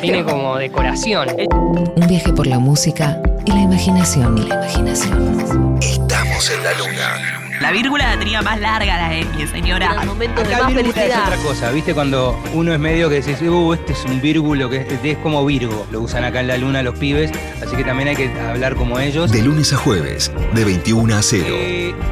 Tiene 0.00 0.24
como 0.24 0.56
decoración. 0.56 1.28
Un 1.50 2.06
viaje 2.06 2.32
por 2.32 2.46
la 2.46 2.58
música 2.58 3.18
y 3.44 3.52
la 3.52 3.60
imaginación. 3.60 4.38
Y 4.38 4.42
la 4.48 4.54
imaginación. 4.54 5.78
Estamos 5.80 6.50
en 6.50 6.64
la 6.64 6.72
luna. 6.74 7.41
La 7.62 7.70
vírgula 7.70 8.08
la 8.08 8.18
tenía 8.18 8.42
más 8.42 8.58
larga 8.58 8.96
la 8.96 9.14
Emi, 9.14 9.46
señora. 9.46 10.04
momentos 10.04 10.44
Acá 10.44 10.66
vírgula 10.66 11.04
es 11.04 11.16
otra 11.16 11.36
cosa, 11.36 11.70
¿viste? 11.70 11.94
Cuando 11.94 12.36
uno 12.54 12.72
es 12.72 12.80
medio 12.80 13.08
que 13.08 13.20
decís, 13.20 13.40
uh, 13.40 13.72
este 13.72 13.92
es 13.92 14.04
un 14.04 14.20
vírgulo, 14.20 14.68
que 14.68 14.78
es, 14.78 14.86
es 15.04 15.18
como 15.18 15.46
Virgo. 15.46 15.86
Lo 15.92 16.00
usan 16.00 16.24
acá 16.24 16.40
en 16.40 16.48
la 16.48 16.56
luna 16.56 16.82
los 16.82 16.98
pibes, 16.98 17.30
así 17.64 17.76
que 17.76 17.84
también 17.84 18.08
hay 18.08 18.16
que 18.16 18.32
hablar 18.40 18.74
como 18.74 18.98
ellos. 18.98 19.30
De 19.30 19.42
lunes 19.42 19.72
a 19.72 19.76
jueves, 19.76 20.32
de 20.54 20.64
21 20.64 21.14
a 21.14 21.22
0. 21.22 21.46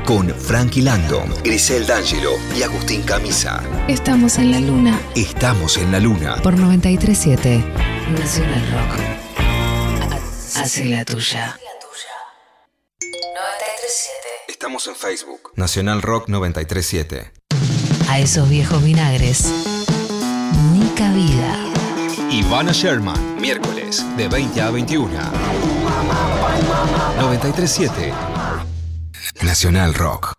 Con 0.04 0.28
Frankie 0.28 0.82
Landon, 0.82 1.34
Grisel 1.42 1.84
D'Angelo 1.84 2.34
y 2.56 2.62
Agustín 2.62 3.02
Camisa. 3.02 3.60
Estamos 3.88 4.38
en 4.38 4.52
la 4.52 4.60
luna. 4.60 5.00
Estamos 5.16 5.78
en 5.78 5.90
la 5.90 5.98
luna. 5.98 6.36
Por 6.44 6.56
937 6.56 7.64
Nacional 8.16 8.62
Rock. 8.70 9.00
Hace 10.54 10.84
la 10.84 11.04
tuya. 11.04 11.58
937. 14.60 14.66
Estamos 14.66 14.86
en 14.88 14.94
Facebook. 14.94 15.52
Nacional 15.56 16.02
Rock 16.02 16.28
937. 16.28 17.32
A 18.10 18.18
esos 18.18 18.46
viejos 18.50 18.84
vinagres. 18.84 19.50
Ni 20.74 20.86
cabida. 20.90 21.56
Ivana 22.30 22.72
Sherman, 22.72 23.40
miércoles, 23.40 24.04
de 24.18 24.28
20 24.28 24.60
a 24.60 24.70
21. 24.70 25.08
937. 27.20 28.12
Nacional 29.42 29.94
Rock. 29.94 30.34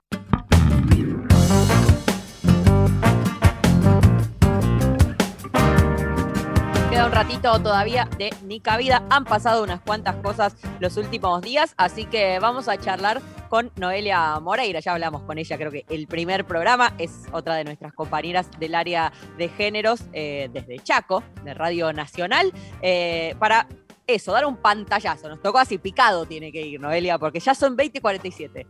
Queda 6.92 7.06
un 7.08 7.12
ratito 7.12 7.60
todavía 7.60 8.08
de 8.20 8.32
Nica 8.44 8.78
Vida. 8.78 9.04
Han 9.10 9.26
pasado 9.26 9.64
unas 9.64 9.82
cuantas 9.82 10.16
cosas 10.18 10.54
los 10.80 10.96
últimos 10.98 11.42
días, 11.42 11.74
así 11.78 12.06
que 12.06 12.38
vamos 12.40 12.68
a 12.68 12.78
charlar 12.78 13.20
con 13.52 13.70
Noelia 13.76 14.40
Moreira. 14.40 14.80
Ya 14.80 14.94
hablamos 14.94 15.24
con 15.24 15.38
ella, 15.38 15.58
creo 15.58 15.72
que 15.72 15.86
el 15.90 16.08
primer 16.08 16.46
programa 16.46 16.94
es 16.98 17.26
otra 17.34 17.56
de 17.56 17.66
nuestras 17.66 17.92
compañeras 17.92 18.50
del 18.58 18.74
área 18.74 19.12
de 19.38 19.50
géneros 19.50 20.06
eh, 20.14 20.50
desde 20.54 20.80
Chaco, 20.80 21.22
de 21.44 21.54
Radio 21.54 21.92
Nacional, 21.92 22.54
eh, 22.82 23.36
para 23.40 23.68
eso, 24.08 24.32
dar 24.32 24.46
un 24.46 24.56
pantallazo. 24.56 25.28
Nos 25.28 25.42
tocó 25.42 25.60
así 25.60 25.78
picado, 25.78 26.26
tiene 26.26 26.50
que 26.54 26.62
ir 26.62 26.80
Noelia, 26.80 27.20
porque 27.20 27.42
ya 27.42 27.54
son 27.54 27.76
20.47. 27.76 28.66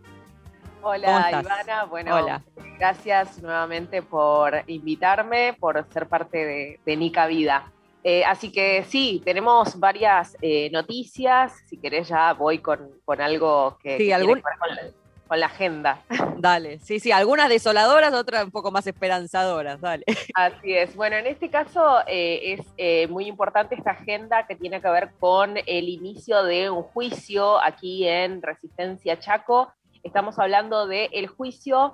¿Cómo 0.81 0.93
Hola 0.93 1.29
estás? 1.29 1.43
Ivana, 1.43 1.83
bueno, 1.85 2.15
Hola. 2.15 2.41
gracias 2.79 3.39
nuevamente 3.39 4.01
por 4.01 4.63
invitarme, 4.65 5.55
por 5.59 5.85
ser 5.93 6.07
parte 6.07 6.43
de, 6.43 6.79
de 6.83 6.97
Nica 6.97 7.27
Vida. 7.27 7.71
Eh, 8.03 8.23
así 8.25 8.51
que 8.51 8.83
sí, 8.87 9.21
tenemos 9.23 9.79
varias 9.79 10.35
eh, 10.41 10.69
noticias, 10.71 11.53
si 11.67 11.77
querés 11.77 12.07
ya 12.07 12.33
voy 12.33 12.57
con, 12.59 12.89
con 13.05 13.21
algo 13.21 13.77
que, 13.81 13.97
Sí, 13.97 14.05
que 14.07 14.13
algún- 14.13 14.41
tiene 14.41 14.41
que 14.41 14.49
ver 14.49 14.57
con 14.59 14.75
la, 14.75 14.91
con 15.27 15.39
la 15.39 15.45
agenda. 15.45 16.01
Dale, 16.37 16.79
sí, 16.79 16.99
sí, 16.99 17.11
algunas 17.11 17.47
desoladoras, 17.47 18.11
otras 18.15 18.43
un 18.45 18.49
poco 18.51 18.71
más 18.71 18.87
esperanzadoras, 18.87 19.79
dale. 19.79 20.03
Así 20.33 20.73
es. 20.75 20.95
Bueno, 20.95 21.15
en 21.17 21.27
este 21.27 21.51
caso 21.51 21.99
eh, 22.07 22.57
es 22.75 23.09
muy 23.09 23.27
importante 23.27 23.75
esta 23.75 23.91
agenda 23.91 24.47
que 24.47 24.55
tiene 24.55 24.81
que 24.81 24.89
ver 24.89 25.11
con 25.19 25.57
el 25.57 25.87
inicio 25.87 26.43
de 26.43 26.71
un 26.71 26.81
juicio 26.81 27.59
aquí 27.61 28.07
en 28.07 28.41
Resistencia 28.41 29.19
Chaco. 29.19 29.71
Estamos 30.01 30.39
hablando 30.39 30.87
del 30.87 31.27
juicio 31.27 31.93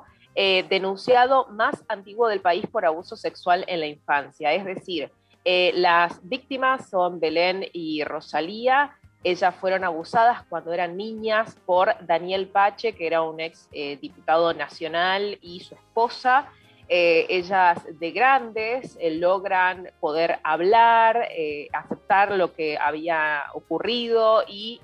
denunciado 0.69 1.47
más 1.47 1.83
antiguo 1.89 2.27
del 2.27 2.41
país 2.41 2.65
por 2.67 2.85
abuso 2.85 3.15
sexual 3.17 3.65
en 3.67 3.79
la 3.81 3.87
infancia. 3.87 4.53
Es 4.53 4.65
decir, 4.65 5.11
eh, 5.49 5.71
las 5.75 6.19
víctimas 6.27 6.89
son 6.89 7.21
Belén 7.21 7.65
y 7.71 8.03
Rosalía. 8.03 8.97
Ellas 9.23 9.55
fueron 9.55 9.85
abusadas 9.85 10.43
cuando 10.49 10.73
eran 10.73 10.97
niñas 10.97 11.55
por 11.65 11.95
Daniel 12.05 12.49
Pache, 12.49 12.91
que 12.91 13.07
era 13.07 13.21
un 13.21 13.39
ex 13.39 13.69
eh, 13.71 13.97
diputado 14.01 14.53
nacional, 14.53 15.39
y 15.41 15.61
su 15.61 15.73
esposa. 15.75 16.51
Eh, 16.89 17.27
ellas 17.29 17.79
de 17.97 18.11
grandes 18.11 18.97
logran 19.01 19.89
poder 20.01 20.39
hablar, 20.43 21.29
aceptar 21.71 22.35
lo 22.35 22.53
que 22.53 22.77
había 22.77 23.45
ocurrido 23.53 24.43
y 24.49 24.81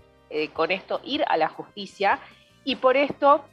con 0.54 0.72
esto 0.72 1.02
ir 1.04 1.26
a 1.28 1.36
la 1.36 1.50
justicia. 1.50 2.20
Y 2.64 2.78
por 2.78 2.96
esto 2.96 3.44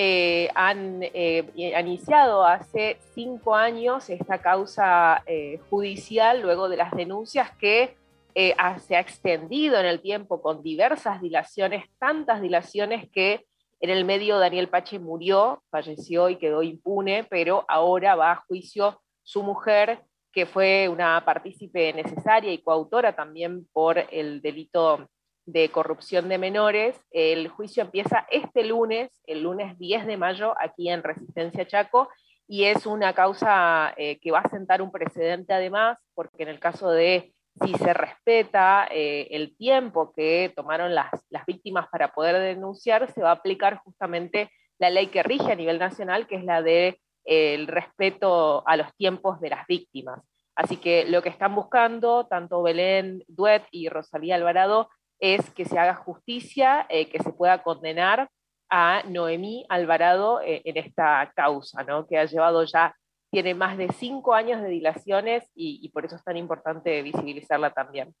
eh, 0.00 0.48
han, 0.54 1.00
eh, 1.02 1.72
han 1.74 1.88
iniciado 1.88 2.44
hace 2.44 2.98
cinco 3.14 3.56
años 3.56 4.08
esta 4.10 4.40
causa 4.40 5.24
eh, 5.26 5.58
judicial 5.68 6.40
luego 6.40 6.68
de 6.68 6.76
las 6.76 6.92
denuncias 6.92 7.50
que 7.58 7.96
eh, 8.36 8.54
se 8.86 8.94
ha 8.94 9.00
extendido 9.00 9.76
en 9.80 9.86
el 9.86 10.00
tiempo 10.00 10.40
con 10.40 10.62
diversas 10.62 11.20
dilaciones, 11.20 11.84
tantas 11.98 12.40
dilaciones 12.40 13.10
que 13.10 13.44
en 13.80 13.90
el 13.90 14.04
medio 14.04 14.38
Daniel 14.38 14.68
Pache 14.68 15.00
murió, 15.00 15.64
falleció 15.68 16.28
y 16.28 16.36
quedó 16.36 16.62
impune, 16.62 17.24
pero 17.24 17.64
ahora 17.66 18.14
va 18.14 18.30
a 18.30 18.44
juicio 18.46 19.02
su 19.24 19.42
mujer, 19.42 20.04
que 20.30 20.46
fue 20.46 20.88
una 20.88 21.24
partícipe 21.24 21.92
necesaria 21.92 22.52
y 22.52 22.62
coautora 22.62 23.16
también 23.16 23.66
por 23.72 23.98
el 23.98 24.40
delito 24.42 25.08
de 25.48 25.70
corrupción 25.70 26.28
de 26.28 26.36
menores. 26.36 27.00
El 27.10 27.48
juicio 27.48 27.82
empieza 27.82 28.26
este 28.30 28.64
lunes, 28.64 29.10
el 29.24 29.42
lunes 29.42 29.78
10 29.78 30.06
de 30.06 30.18
mayo, 30.18 30.54
aquí 30.60 30.90
en 30.90 31.02
Resistencia 31.02 31.66
Chaco, 31.66 32.10
y 32.46 32.64
es 32.64 32.84
una 32.84 33.14
causa 33.14 33.94
eh, 33.96 34.18
que 34.20 34.30
va 34.30 34.40
a 34.40 34.50
sentar 34.50 34.82
un 34.82 34.92
precedente 34.92 35.54
además, 35.54 35.98
porque 36.14 36.42
en 36.42 36.50
el 36.50 36.60
caso 36.60 36.90
de 36.90 37.32
si 37.64 37.74
se 37.74 37.94
respeta 37.94 38.86
eh, 38.90 39.28
el 39.30 39.56
tiempo 39.56 40.12
que 40.14 40.52
tomaron 40.54 40.94
las, 40.94 41.10
las 41.30 41.46
víctimas 41.46 41.88
para 41.88 42.12
poder 42.12 42.38
denunciar, 42.40 43.10
se 43.12 43.22
va 43.22 43.30
a 43.30 43.34
aplicar 43.40 43.78
justamente 43.78 44.50
la 44.78 44.90
ley 44.90 45.06
que 45.06 45.22
rige 45.22 45.50
a 45.50 45.56
nivel 45.56 45.78
nacional, 45.78 46.26
que 46.26 46.36
es 46.36 46.44
la 46.44 46.60
de 46.60 47.00
eh, 47.24 47.64
respeto 47.66 48.62
a 48.66 48.76
los 48.76 48.94
tiempos 48.96 49.40
de 49.40 49.48
las 49.48 49.66
víctimas. 49.66 50.20
Así 50.54 50.76
que 50.76 51.06
lo 51.06 51.22
que 51.22 51.30
están 51.30 51.54
buscando, 51.54 52.26
tanto 52.26 52.62
Belén 52.62 53.24
Duet 53.28 53.64
y 53.70 53.88
Rosalía 53.88 54.34
Alvarado, 54.34 54.90
es 55.20 55.50
que 55.50 55.64
se 55.64 55.78
haga 55.78 55.94
justicia, 55.94 56.86
eh, 56.88 57.08
que 57.08 57.18
se 57.18 57.32
pueda 57.32 57.62
condenar 57.62 58.30
a 58.70 59.02
Noemí 59.08 59.64
Alvarado 59.68 60.40
eh, 60.40 60.62
en 60.64 60.76
esta 60.76 61.32
causa, 61.34 61.82
¿no? 61.84 62.06
que 62.06 62.18
ha 62.18 62.24
llevado 62.24 62.64
ya, 62.64 62.94
tiene 63.30 63.54
más 63.54 63.76
de 63.76 63.88
cinco 63.92 64.34
años 64.34 64.62
de 64.62 64.68
dilaciones 64.68 65.50
y, 65.54 65.80
y 65.82 65.88
por 65.90 66.04
eso 66.04 66.16
es 66.16 66.24
tan 66.24 66.36
importante 66.36 67.02
visibilizarla 67.02 67.70
también. 67.72 68.14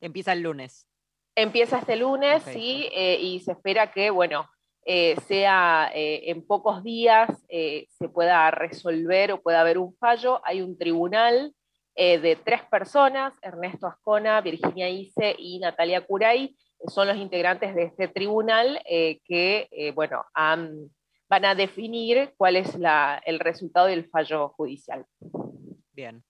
Empieza 0.00 0.32
el 0.32 0.40
lunes. 0.40 0.88
Empieza 1.36 1.78
este 1.78 1.96
lunes, 1.96 2.42
sí, 2.44 2.88
eh, 2.92 3.18
y 3.20 3.40
se 3.40 3.52
espera 3.52 3.90
que, 3.90 4.10
bueno, 4.10 4.48
eh, 4.86 5.16
sea 5.26 5.90
eh, 5.94 6.30
en 6.30 6.46
pocos 6.46 6.84
días 6.84 7.30
eh, 7.48 7.86
se 7.98 8.10
pueda 8.10 8.50
resolver 8.50 9.32
o 9.32 9.40
pueda 9.40 9.62
haber 9.62 9.78
un 9.78 9.96
fallo. 9.96 10.42
Hay 10.44 10.60
un 10.60 10.76
tribunal 10.76 11.54
eh, 11.94 12.18
de 12.18 12.36
tres 12.36 12.62
personas, 12.64 13.32
Ernesto 13.42 13.86
Ascona, 13.86 14.40
Virginia 14.40 14.88
Ise 14.88 15.34
y 15.38 15.58
Natalia 15.58 16.04
Curay, 16.06 16.56
son 16.88 17.08
los 17.08 17.16
integrantes 17.16 17.74
de 17.74 17.84
este 17.84 18.08
tribunal 18.08 18.80
eh, 18.84 19.20
que, 19.24 19.68
eh, 19.70 19.92
bueno, 19.92 20.24
van 20.34 21.44
a 21.44 21.54
definir 21.54 22.34
cuál 22.36 22.56
es 22.56 22.74
la- 22.78 23.22
el 23.24 23.38
resultado 23.38 23.86
del 23.86 24.06
fallo 24.08 24.50
judicial. 24.50 25.06
Bien. 25.92 26.22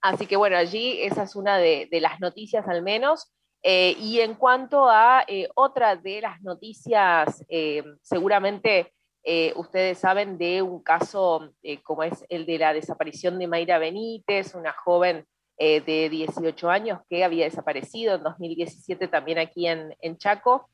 Así 0.00 0.26
que 0.26 0.36
bueno, 0.36 0.56
allí 0.56 1.00
esa 1.02 1.22
es 1.22 1.34
una 1.34 1.56
de, 1.58 1.88
de 1.90 2.00
las 2.00 2.20
noticias 2.20 2.68
al 2.68 2.82
menos. 2.82 3.32
Eh, 3.62 3.96
y 3.98 4.20
en 4.20 4.34
cuanto 4.34 4.90
a 4.90 5.24
eh, 5.26 5.48
otra 5.54 5.96
de 5.96 6.20
las 6.20 6.42
noticias, 6.42 7.42
eh, 7.48 7.82
seguramente 8.02 8.92
eh, 9.26 9.54
ustedes 9.56 9.98
saben 9.98 10.36
de 10.36 10.60
un 10.60 10.82
caso 10.82 11.50
eh, 11.62 11.80
como 11.82 12.02
es 12.02 12.26
el 12.28 12.44
de 12.44 12.58
la 12.58 12.74
desaparición 12.74 13.38
de 13.38 13.46
Mayra 13.46 13.78
Benítez, 13.78 14.54
una 14.54 14.72
joven 14.72 15.24
eh, 15.56 15.80
de 15.80 16.10
18 16.10 16.68
años 16.68 17.00
que 17.08 17.24
había 17.24 17.46
desaparecido 17.46 18.16
en 18.16 18.22
2017 18.22 19.08
también 19.08 19.38
aquí 19.38 19.66
en, 19.66 19.96
en 20.00 20.18
Chaco. 20.18 20.68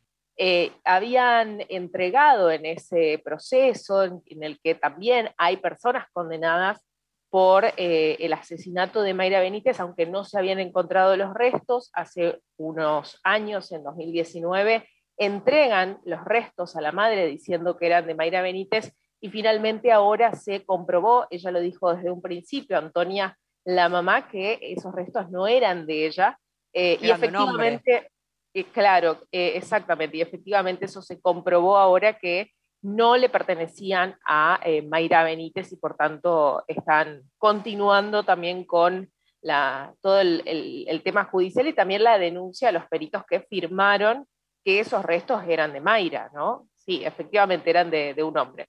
Habían 0.85 1.61
entregado 1.69 2.51
en 2.51 2.65
ese 2.65 3.21
proceso 3.23 4.05
en, 4.05 4.23
en 4.25 4.43
el 4.43 4.59
que 4.61 4.75
también 4.75 5.29
hay 5.37 5.59
personas 5.59 6.07
condenadas 6.15 6.81
por 7.29 7.67
el 7.77 8.33
asesinato 8.33 9.03
de 9.03 9.13
Mayra 9.13 9.41
Benítez, 9.41 9.79
aunque 9.81 10.07
no 10.07 10.25
se 10.25 10.39
habían 10.39 10.59
encontrado 10.59 11.15
los 11.19 11.35
restos, 11.35 11.91
hace 11.93 12.41
unos 12.57 13.21
años, 13.23 13.71
en 13.71 13.85
2019, 13.85 14.89
entregan 15.21 15.99
los 16.05 16.25
restos 16.25 16.75
a 16.77 16.81
la 16.81 16.93
madre 16.93 17.27
diciendo 17.27 17.77
que 17.77 17.87
eran 17.87 18.07
de 18.07 18.15
Mayra 18.15 18.41
Benítez 18.41 18.95
y 19.21 19.29
finalmente 19.29 19.93
ahora 19.93 20.35
se 20.35 20.65
comprobó, 20.65 21.27
ella 21.31 21.51
lo 21.51 21.61
dijo 21.61 21.95
desde 21.95 22.11
un 22.11 22.23
principio, 22.23 22.79
Antonia, 22.79 23.37
la 23.67 23.91
mamá, 23.91 24.29
que 24.29 24.59
esos 24.63 24.95
restos 24.95 25.31
no 25.31 25.47
eran 25.47 25.87
de 25.87 26.07
ella, 26.07 26.39
eh, 26.73 26.99
y 27.03 27.07
Eran 27.07 27.19
efectivamente, 27.19 28.11
eh, 28.55 28.65
claro, 28.65 29.19
eh, 29.31 29.53
exactamente, 29.57 30.17
y 30.17 30.23
efectivamente 30.23 30.87
eso 30.87 31.03
se 31.03 31.21
comprobó 31.21 31.77
ahora 31.77 32.19
que 32.19 32.51
no 32.83 33.19
le 33.19 33.29
pertenecían 33.29 34.17
a 34.25 34.59
Mayra 34.89 35.23
Benítez 35.23 35.71
y 35.71 35.77
por 35.77 35.99
tanto 35.99 36.65
están 36.67 37.21
continuando 37.37 38.23
también 38.23 38.65
con 38.65 39.11
la, 39.43 39.93
todo 40.01 40.19
el, 40.21 40.43
el- 40.47 40.87
el 40.89 41.03
tema 41.03 41.25
judicial 41.25 41.67
y 41.67 41.75
también 41.75 42.05
la 42.05 42.19
denuncia 42.19 42.71
a 42.71 42.73
los 42.73 42.87
peritos 42.87 43.23
que 43.29 43.41
firmaron 43.41 44.27
que 44.71 44.81
esos 44.81 45.05
restos 45.05 45.43
eran 45.49 45.73
de 45.73 45.81
Mayra, 45.81 46.31
¿no? 46.33 46.69
Sí, 46.77 47.05
efectivamente 47.05 47.69
eran 47.71 47.91
de, 47.91 48.15
de 48.15 48.23
un 48.23 48.37
hombre. 48.39 48.69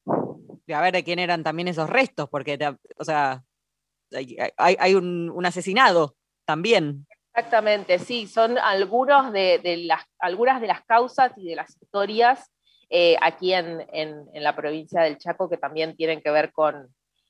Y 0.65 0.73
a 0.73 0.81
ver 0.81 0.93
de 0.93 1.03
quién 1.03 1.19
eran 1.19 1.43
también 1.43 1.67
esos 1.67 1.89
restos, 1.89 2.27
porque, 2.29 2.57
te- 2.57 2.75
o 2.97 3.03
sea, 3.03 3.43
hay, 4.11 4.35
hay- 4.57 4.77
hay 4.79 4.95
un, 4.95 5.29
un 5.29 5.45
asesinado 5.45 6.15
también. 6.45 7.05
Exactamente, 7.33 7.99
sí, 7.99 8.27
son 8.27 8.57
algunos 8.57 9.31
de, 9.31 9.59
de 9.59 9.77
las, 9.77 10.01
algunas 10.19 10.59
de 10.59 10.67
las 10.67 10.83
causas 10.85 11.31
y 11.37 11.47
de 11.49 11.55
las 11.55 11.69
historias 11.81 12.51
eh, 12.89 13.15
aquí 13.21 13.53
en, 13.53 13.87
en- 13.93 14.25
en 14.33 14.43
la 14.43 14.55
provincia 14.55 15.01
del 15.01 15.17
Chaco 15.17 15.49
que 15.49 15.57
también 15.57 15.95
tienen 15.95 16.21
que 16.21 16.31
ver 16.31 16.51
con, 16.51 16.87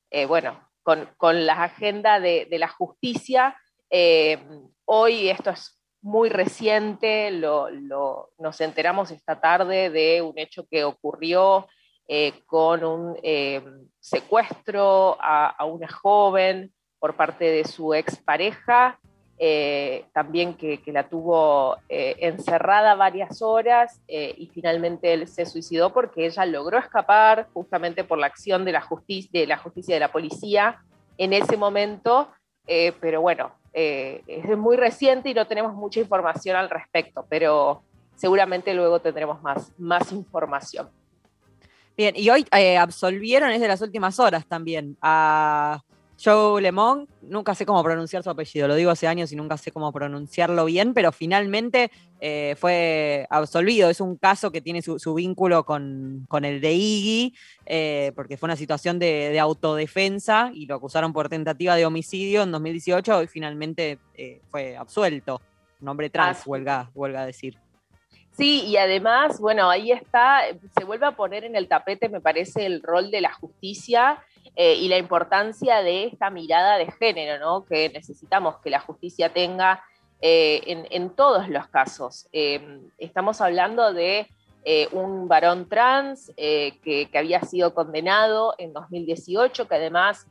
eh, 0.10 0.26
bueno, 0.26 0.60
con, 0.82 1.08
con 1.18 1.46
la 1.46 1.62
agenda 1.64 2.20
de, 2.20 2.48
de 2.50 2.58
la 2.58 2.68
justicia. 2.70 3.56
Eh, 3.90 4.40
hoy 4.86 5.30
esto 5.30 5.52
es 5.52 5.78
muy 6.02 6.30
reciente, 6.30 7.32
lo, 7.32 7.70
lo- 7.70 8.30
nos 8.40 8.60
enteramos 8.62 9.12
esta 9.12 9.40
tarde 9.40 9.90
de 9.90 10.22
un 10.22 10.38
hecho 10.38 10.66
que 10.70 10.84
ocurrió 10.84 11.68
eh, 12.08 12.34
con 12.46 12.84
un 12.84 13.18
eh, 13.24 13.62
secuestro 14.00 15.18
a, 15.22 15.48
a 15.50 15.66
una 15.66 15.88
joven 15.88 16.72
por 17.00 17.16
parte 17.16 17.46
de 17.46 17.64
su 17.66 17.94
expareja, 17.94 19.00
eh, 19.38 20.06
también 20.14 20.54
que, 20.56 20.82
que 20.82 20.92
la 20.92 21.08
tuvo 21.08 21.78
eh, 21.90 22.16
encerrada 22.20 22.94
varias 22.96 23.42
horas 23.42 24.00
y 24.08 24.48
finalmente 24.54 25.14
él 25.14 25.28
se 25.28 25.46
suicidó 25.48 25.92
porque 25.94 26.26
ella 26.28 26.46
logró 26.46 26.78
escapar 26.78 27.48
justamente 27.54 28.04
por 28.04 28.20
la 28.20 28.28
acción 28.28 28.66
de 28.66 28.72
la, 28.74 28.82
justicia 28.82 29.40
de 29.42 29.48
la 29.48 29.58
justicia 29.58 29.96
de 29.96 30.00
la 30.00 30.12
policía 30.12 30.82
en 31.18 31.34
ese 31.34 31.58
momento, 31.58 32.30
pero 33.00 33.22
bueno, 33.22 33.52
eh, 33.74 34.22
es 34.28 34.58
muy 34.58 34.78
reciente 34.78 35.30
y 35.30 35.34
no 35.34 35.48
tenemos 35.48 35.74
mucha 35.74 36.00
información 36.00 36.56
al 36.58 36.70
respecto, 36.70 37.26
pero 37.30 37.84
seguramente 38.16 38.74
luego 38.74 39.00
tendremos 39.00 39.42
más, 39.42 39.72
más 39.78 40.12
información. 40.12 40.90
Bien, 41.96 42.14
y 42.16 42.30
hoy 42.30 42.46
eh, 42.52 42.78
absolvieron, 42.78 43.52
es 43.52 43.62
de 43.62 43.68
las 43.68 43.82
últimas 43.82 44.20
horas 44.20 44.46
también, 44.46 44.98
a 45.02 45.82
Joe 46.24 46.62
Lemon, 46.62 47.08
nunca 47.22 47.56
sé 47.56 47.66
cómo 47.66 47.84
pronunciar 47.84 48.22
su 48.22 48.30
apellido, 48.30 48.68
lo 48.68 48.76
digo 48.76 48.92
hace 48.92 49.08
años 49.08 49.32
y 49.32 49.36
nunca 49.36 49.58
sé 49.58 49.72
cómo 49.72 49.92
pronunciarlo 49.92 50.66
bien, 50.66 50.94
pero 50.94 51.12
finalmente 51.12 51.92
eh, 52.20 52.56
fue 52.60 53.26
absolvido. 53.30 53.90
Es 53.90 54.02
un 54.02 54.18
caso 54.18 54.52
que 54.52 54.62
tiene 54.62 54.82
su, 54.82 55.00
su 55.00 55.16
vínculo 55.16 55.66
con, 55.66 56.26
con 56.30 56.46
el 56.46 56.62
de 56.62 56.74
Iggy, 56.74 57.34
eh, 57.66 58.12
porque 58.16 58.38
fue 58.38 58.48
una 58.48 58.56
situación 58.56 59.00
de, 59.00 59.30
de 59.32 59.40
autodefensa 59.40 60.52
y 60.54 60.68
lo 60.68 60.76
acusaron 60.76 61.12
por 61.12 61.28
tentativa 61.28 61.76
de 61.76 61.86
homicidio 61.86 62.44
en 62.44 62.52
2018 62.52 63.24
y 63.24 63.28
finalmente 63.28 63.98
eh, 64.14 64.42
fue 64.50 64.78
absuelto. 64.78 65.42
Un 65.82 65.88
hombre 65.88 66.12
trans, 66.12 66.46
huelga, 66.46 66.92
huelga 66.94 67.22
a 67.22 67.26
decir. 67.26 67.58
Sí, 68.38 68.64
y 68.66 68.78
además, 68.78 69.40
bueno, 69.40 69.70
ahí 69.70 69.92
está, 69.92 70.42
se 70.78 70.86
vuelve 70.86 71.06
a 71.06 71.12
poner 71.16 71.44
en 71.44 71.56
el 71.56 71.68
tapete, 71.68 72.08
me 72.08 72.22
parece, 72.22 72.66
el 72.66 72.82
rol 72.82 73.12
de 73.12 73.22
la 73.22 73.34
justicia 73.34 74.20
eh, 74.56 74.76
y 74.76 74.88
la 74.88 74.98
importancia 74.98 75.82
de 75.82 76.06
esta 76.06 76.30
mirada 76.30 76.78
de 76.78 76.92
género, 76.92 77.40
¿no? 77.40 77.66
Que 77.66 77.90
necesitamos 77.90 78.58
que 78.58 78.70
la 78.70 78.80
justicia 78.80 79.32
tenga 79.32 79.84
eh, 80.24 80.86
en, 80.92 81.10
todos 81.10 81.50
los 81.50 81.68
casos. 81.68 82.28
Eh, 82.32 82.80
estamos 83.00 83.42
hablando 83.42 83.92
de 83.92 84.28
eh, 84.64 84.88
un 84.92 85.28
varón 85.28 85.68
trans 85.68 86.32
que, 86.38 87.10
había 87.16 87.42
sido 87.42 87.74
condenado 87.74 88.54
en 88.60 88.72
2018, 88.72 89.68
que 89.68 89.76
además 89.76 90.28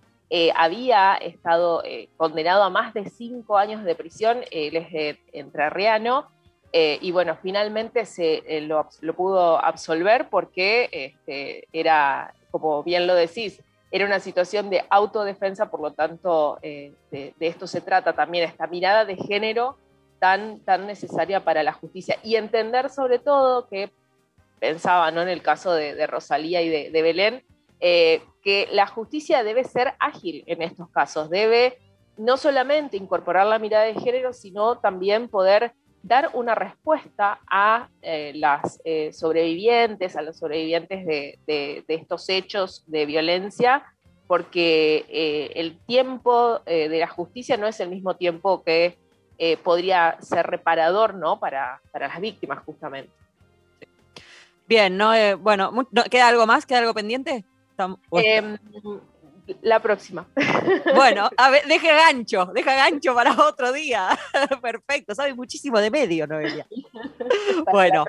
había 0.55 1.17
estado 1.17 1.83
condenado 2.17 2.63
a 2.63 2.71
más 2.71 2.95
de 2.95 3.11
cinco 3.11 3.59
años 3.59 3.83
de 3.83 3.97
prisión, 3.97 4.43
él 4.53 4.77
es 4.77 4.93
de 4.93 5.19
entrerriano, 5.33 6.29
y 6.73 7.11
bueno, 7.11 7.37
finalmente 7.43 8.07
se 8.07 8.61
lo 8.69 9.15
pudo 9.17 9.59
absolver 9.59 10.29
porque 10.31 10.89
este, 10.93 11.67
era, 11.73 12.33
como 12.53 12.85
bien 12.85 13.09
lo 13.09 13.17
decís, 13.17 13.61
era 13.91 14.07
una 14.07 14.21
situación 14.21 14.71
de 14.71 14.85
autodefensa, 14.89 15.71
por 15.71 15.81
lo 15.81 15.93
tanto, 15.93 16.59
eh, 16.63 16.93
de, 17.11 17.35
esto 17.41 17.67
se 17.67 17.81
trata 17.81 18.13
también, 18.13 18.49
esta 18.49 18.67
mirada 18.67 19.05
de 19.05 19.17
género 19.17 19.77
tan, 20.19 20.61
tan 20.61 20.87
necesaria 20.87 21.45
para 21.45 21.63
la 21.63 21.73
justicia. 21.73 22.17
Y 22.23 22.37
entender 22.37 22.91
sobre 22.91 23.19
todo 23.19 23.67
que 23.67 23.91
pensaba 24.61 25.11
¿no? 25.11 25.23
en 25.23 25.29
el 25.29 25.43
caso 25.43 25.73
de, 25.73 26.07
Rosalía 26.07 26.63
y 26.63 26.69
de, 26.69 26.91
de 26.91 27.03
Belén, 27.03 27.45
eh, 27.81 28.23
que 28.43 28.69
la 28.71 28.87
justicia 28.87 29.43
debe 29.43 29.65
ser 29.65 29.95
ágil 29.99 30.45
en 30.47 30.63
estos 30.63 30.89
casos, 30.91 31.31
debe 31.31 31.79
no 32.17 32.37
solamente 32.37 32.99
incorporar 32.99 33.47
la 33.47 33.59
mirada 33.59 33.85
de 33.85 33.95
género, 33.95 34.35
sino 34.35 34.79
también 34.79 35.29
poder 35.29 35.73
dar 36.03 36.31
una 36.35 36.55
respuesta 36.55 37.41
a 37.51 37.89
eh, 38.03 38.33
las 38.35 38.81
eh, 38.85 39.13
sobrevivientes, 39.13 40.17
a 40.17 40.23
los 40.23 40.39
sobrevivientes 40.39 41.05
de, 41.07 41.39
de- 41.47 41.85
de 41.87 41.95
estos 41.95 42.29
hechos 42.29 42.85
de 42.87 43.07
violencia, 43.07 43.85
porque 44.27 45.05
eh, 45.09 45.53
el 45.57 45.79
tiempo 45.87 46.61
eh, 46.67 46.89
de 46.89 46.99
la 47.01 47.09
justicia 47.09 47.57
no 47.57 47.67
es 47.67 47.81
el 47.81 47.89
mismo 47.91 48.17
tiempo 48.17 48.63
que 48.63 48.97
eh, 49.39 49.57
podría 49.57 50.17
ser 50.21 50.47
reparador 50.47 51.15
¿no? 51.15 51.41
para, 51.41 51.81
para 51.93 52.09
las 52.09 52.21
víctimas, 52.21 52.63
justamente. 52.65 53.13
Bien, 54.67 54.97
no, 54.97 55.13
eh, 55.15 55.35
bueno, 55.35 55.73
no, 55.91 56.05
¿queda 56.05 56.29
algo 56.29 56.47
más? 56.47 56.65
¿Queda 56.65 56.79
algo 56.79 56.95
pendiente? 56.95 57.45
Em, 58.13 58.57
la 59.63 59.81
próxima. 59.81 60.27
Bueno, 60.95 61.31
a 61.37 61.51
ver, 61.51 61.67
deja 61.67 61.95
gancho, 61.95 62.47
deja 62.47 62.75
gancho 62.75 63.15
para 63.15 63.33
otro 63.33 63.73
día. 63.73 64.19
Perfecto, 64.63 65.15
sabe 65.15 65.35
muchísimo 65.35 65.79
de 65.79 65.91
medio, 65.91 66.27
Noelia. 66.27 66.67
Bueno, 67.71 68.05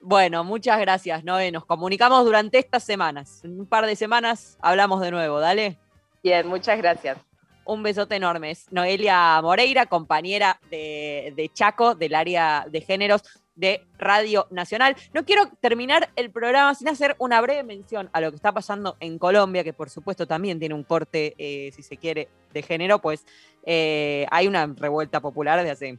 bueno, 0.00 0.44
muchas 0.44 0.80
gracias, 0.80 1.24
Noé. 1.24 1.52
Nos 1.52 1.64
comunicamos 1.64 2.24
durante 2.24 2.58
estas 2.58 2.82
semanas. 2.82 3.40
En 3.44 3.60
un 3.60 3.66
par 3.66 3.86
de 3.86 3.96
semanas 3.96 4.58
hablamos 4.60 5.00
de 5.00 5.10
nuevo, 5.10 5.40
dale. 5.40 5.78
Bien, 6.22 6.46
muchas 6.46 6.78
gracias. 6.78 7.18
Un 7.64 7.82
besote 7.82 8.16
enorme. 8.16 8.50
Es 8.50 8.70
Noelia 8.72 9.40
Moreira, 9.42 9.86
compañera 9.86 10.58
de, 10.70 11.32
de 11.36 11.48
Chaco, 11.48 11.94
del 11.94 12.14
área 12.14 12.66
de 12.68 12.80
géneros 12.80 13.22
de 13.54 13.84
Radio 13.98 14.46
Nacional. 14.50 14.96
No 15.12 15.24
quiero 15.24 15.48
terminar 15.60 16.10
el 16.16 16.30
programa 16.30 16.74
sin 16.74 16.88
hacer 16.88 17.16
una 17.18 17.40
breve 17.40 17.62
mención 17.62 18.08
a 18.12 18.20
lo 18.20 18.30
que 18.30 18.36
está 18.36 18.52
pasando 18.52 18.96
en 19.00 19.18
Colombia, 19.18 19.64
que 19.64 19.72
por 19.72 19.90
supuesto 19.90 20.26
también 20.26 20.58
tiene 20.58 20.74
un 20.74 20.84
corte, 20.84 21.34
eh, 21.38 21.70
si 21.74 21.82
se 21.82 21.96
quiere, 21.96 22.28
de 22.52 22.62
género, 22.62 23.00
pues 23.00 23.24
eh, 23.64 24.26
hay 24.30 24.46
una 24.46 24.66
revuelta 24.66 25.20
popular 25.20 25.58
desde 25.58 25.70
hace 25.70 25.98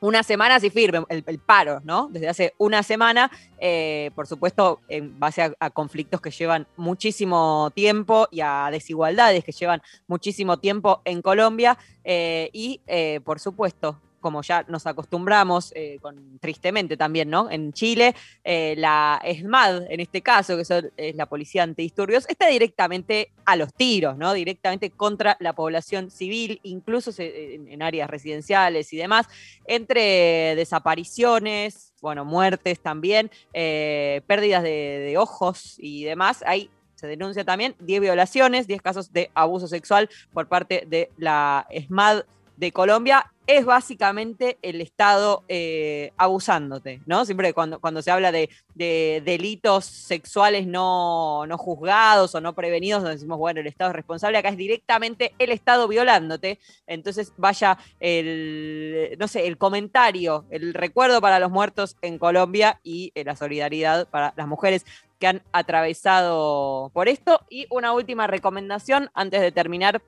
unas 0.00 0.26
semanas 0.26 0.62
y 0.64 0.70
firme, 0.70 1.04
el, 1.08 1.38
paro, 1.38 1.80
¿no? 1.84 2.08
Desde 2.10 2.28
hace 2.28 2.52
una 2.58 2.82
semana, 2.82 3.30
eh, 3.58 4.10
por 4.14 4.26
supuesto, 4.26 4.80
en 4.88 5.18
base 5.18 5.54
a, 5.58 5.70
conflictos 5.70 6.20
que 6.20 6.30
llevan 6.30 6.66
muchísimo 6.76 7.70
tiempo 7.74 8.28
y 8.30 8.40
a 8.42 8.68
desigualdades 8.70 9.44
que 9.44 9.52
llevan 9.52 9.80
muchísimo 10.06 10.58
tiempo 10.58 11.00
en 11.04 11.22
Colombia 11.22 11.78
y, 12.04 12.80
por 13.24 13.40
supuesto, 13.40 13.98
como 14.24 14.40
ya 14.40 14.64
nos 14.68 14.86
acostumbramos, 14.86 15.70
eh, 15.76 15.98
tristemente 16.40 16.96
también, 16.96 17.28
¿no? 17.28 17.50
En 17.50 17.74
Chile, 17.74 18.14
eh, 18.42 18.74
la 18.78 19.20
ESMAD, 19.22 19.90
en 19.90 20.00
este 20.00 20.22
caso, 20.22 20.56
que 20.56 20.62
es 20.62 21.14
la 21.14 21.26
Policía 21.26 21.62
Antidisturbios, 21.62 22.24
está 22.26 22.46
directamente 22.46 23.32
a 23.44 23.54
los 23.54 23.74
tiros, 23.74 24.16
¿no? 24.16 24.32
Directamente 24.32 24.88
contra 24.88 25.36
la 25.40 25.52
población 25.52 26.10
civil, 26.10 26.58
incluso 26.62 27.10
en, 27.18 27.82
áreas 27.82 28.08
residenciales 28.08 28.94
y 28.94 28.96
demás, 28.96 29.26
entre 29.66 30.54
desapariciones, 30.56 31.92
bueno, 32.00 32.24
muertes 32.24 32.80
también, 32.80 33.30
eh, 33.52 34.22
pérdidas 34.26 34.62
de, 34.62 34.70
de 34.70 35.18
ojos 35.18 35.74
y 35.76 36.04
demás. 36.04 36.42
Hay 36.46 36.70
se 36.94 37.08
denuncia 37.08 37.44
también 37.44 37.74
10 37.80 38.00
violaciones, 38.00 38.66
10 38.66 38.80
casos 38.80 39.12
de 39.12 39.30
abuso 39.34 39.68
sexual 39.68 40.08
por 40.32 40.48
parte 40.48 40.84
de 40.86 41.10
la 41.18 41.66
ESMAD 41.68 42.22
de 42.56 42.72
Colombia 42.72 43.30
es 43.46 43.66
básicamente 43.66 44.58
el 44.62 44.80
Estado 44.80 45.44
eh, 45.48 46.12
abusándote, 46.16 47.02
¿no? 47.04 47.24
Siempre 47.26 47.52
cuando, 47.52 47.78
cuando 47.78 48.00
se 48.00 48.10
habla 48.10 48.32
de, 48.32 48.48
de 48.74 49.22
delitos 49.24 49.84
sexuales 49.84 50.66
no, 50.66 51.46
no 51.46 51.58
juzgados 51.58 52.34
o 52.34 52.40
no 52.40 52.54
prevenidos, 52.54 53.02
donde 53.02 53.16
decimos, 53.16 53.38
bueno, 53.38 53.60
el 53.60 53.66
Estado 53.66 53.90
es 53.90 53.96
responsable, 53.96 54.38
acá 54.38 54.48
es 54.48 54.56
directamente 54.56 55.34
el 55.38 55.50
Estado 55.50 55.88
violándote. 55.88 56.58
Entonces 56.86 57.34
vaya 57.36 57.76
el, 58.00 59.16
no 59.18 59.28
sé, 59.28 59.46
el 59.46 59.58
comentario, 59.58 60.46
el 60.50 60.72
recuerdo 60.72 61.20
para 61.20 61.38
los 61.38 61.50
muertos 61.50 61.96
en 62.00 62.18
Colombia 62.18 62.80
y 62.82 63.12
eh, 63.14 63.24
la 63.24 63.36
solidaridad 63.36 64.08
para 64.08 64.32
las 64.36 64.46
mujeres 64.46 64.86
que 65.18 65.26
han 65.26 65.42
atravesado 65.52 66.90
por 66.94 67.08
esto. 67.08 67.42
Y 67.50 67.66
una 67.68 67.92
última 67.92 68.26
recomendación 68.26 69.10
antes 69.12 69.42
de 69.42 69.52
terminar 69.52 70.00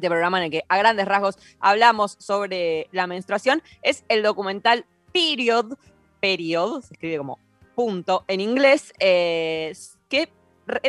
este 0.00 0.08
programa 0.08 0.38
en 0.38 0.44
el 0.44 0.50
que 0.50 0.64
a 0.68 0.78
grandes 0.78 1.06
rasgos 1.06 1.38
hablamos 1.60 2.16
sobre 2.18 2.88
la 2.92 3.06
menstruación, 3.06 3.62
es 3.82 4.04
el 4.08 4.22
documental 4.22 4.86
Period, 5.12 5.76
Period, 6.20 6.82
se 6.82 6.94
escribe 6.94 7.18
como 7.18 7.38
punto 7.74 8.24
en 8.28 8.40
inglés, 8.40 8.92
eh, 8.98 9.72
que 10.08 10.28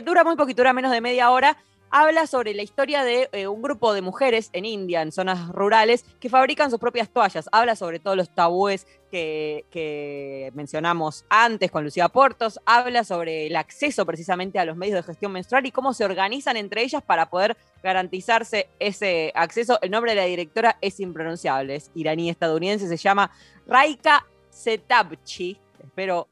dura 0.03 0.23
muy 0.23 0.35
poquito, 0.35 0.61
dura 0.61 0.73
menos 0.73 0.91
de 0.91 1.01
media 1.01 1.31
hora. 1.31 1.57
Habla 1.91 2.27
sobre 2.27 2.53
la 2.53 2.61
historia 2.61 3.03
de 3.03 3.29
eh, 3.31 3.47
un 3.47 3.61
grupo 3.61 3.93
de 3.93 4.01
mujeres 4.01 4.49
en 4.53 4.65
India, 4.65 5.01
en 5.01 5.11
zonas 5.11 5.47
rurales, 5.49 6.03
que 6.19 6.29
fabrican 6.29 6.69
sus 6.69 6.79
propias 6.79 7.09
toallas. 7.09 7.47
Habla 7.51 7.75
sobre 7.75 7.99
todos 7.99 8.17
los 8.17 8.29
tabúes 8.29 8.85
que, 9.09 9.65
que 9.71 10.51
mencionamos 10.55 11.25
antes 11.29 11.71
con 11.71 11.83
Lucía 11.83 12.09
Portos. 12.09 12.59
Habla 12.65 13.03
sobre 13.03 13.47
el 13.47 13.55
acceso 13.55 14.05
precisamente 14.05 14.59
a 14.59 14.65
los 14.65 14.75
medios 14.75 14.95
de 14.95 15.03
gestión 15.03 15.31
menstrual 15.31 15.65
y 15.65 15.71
cómo 15.71 15.93
se 15.93 16.03
organizan 16.03 16.57
entre 16.57 16.83
ellas 16.83 17.01
para 17.01 17.29
poder 17.29 17.55
garantizarse 17.81 18.67
ese 18.79 19.31
acceso. 19.35 19.79
El 19.81 19.91
nombre 19.91 20.11
de 20.11 20.21
la 20.21 20.25
directora 20.25 20.77
es 20.81 20.99
impronunciable, 20.99 21.75
es 21.75 21.91
iraní-estadounidense, 21.95 22.87
se 22.87 22.97
llama 22.97 23.31
Raika 23.67 24.25
Setabchi. 24.49 25.59
Espero 25.81 26.27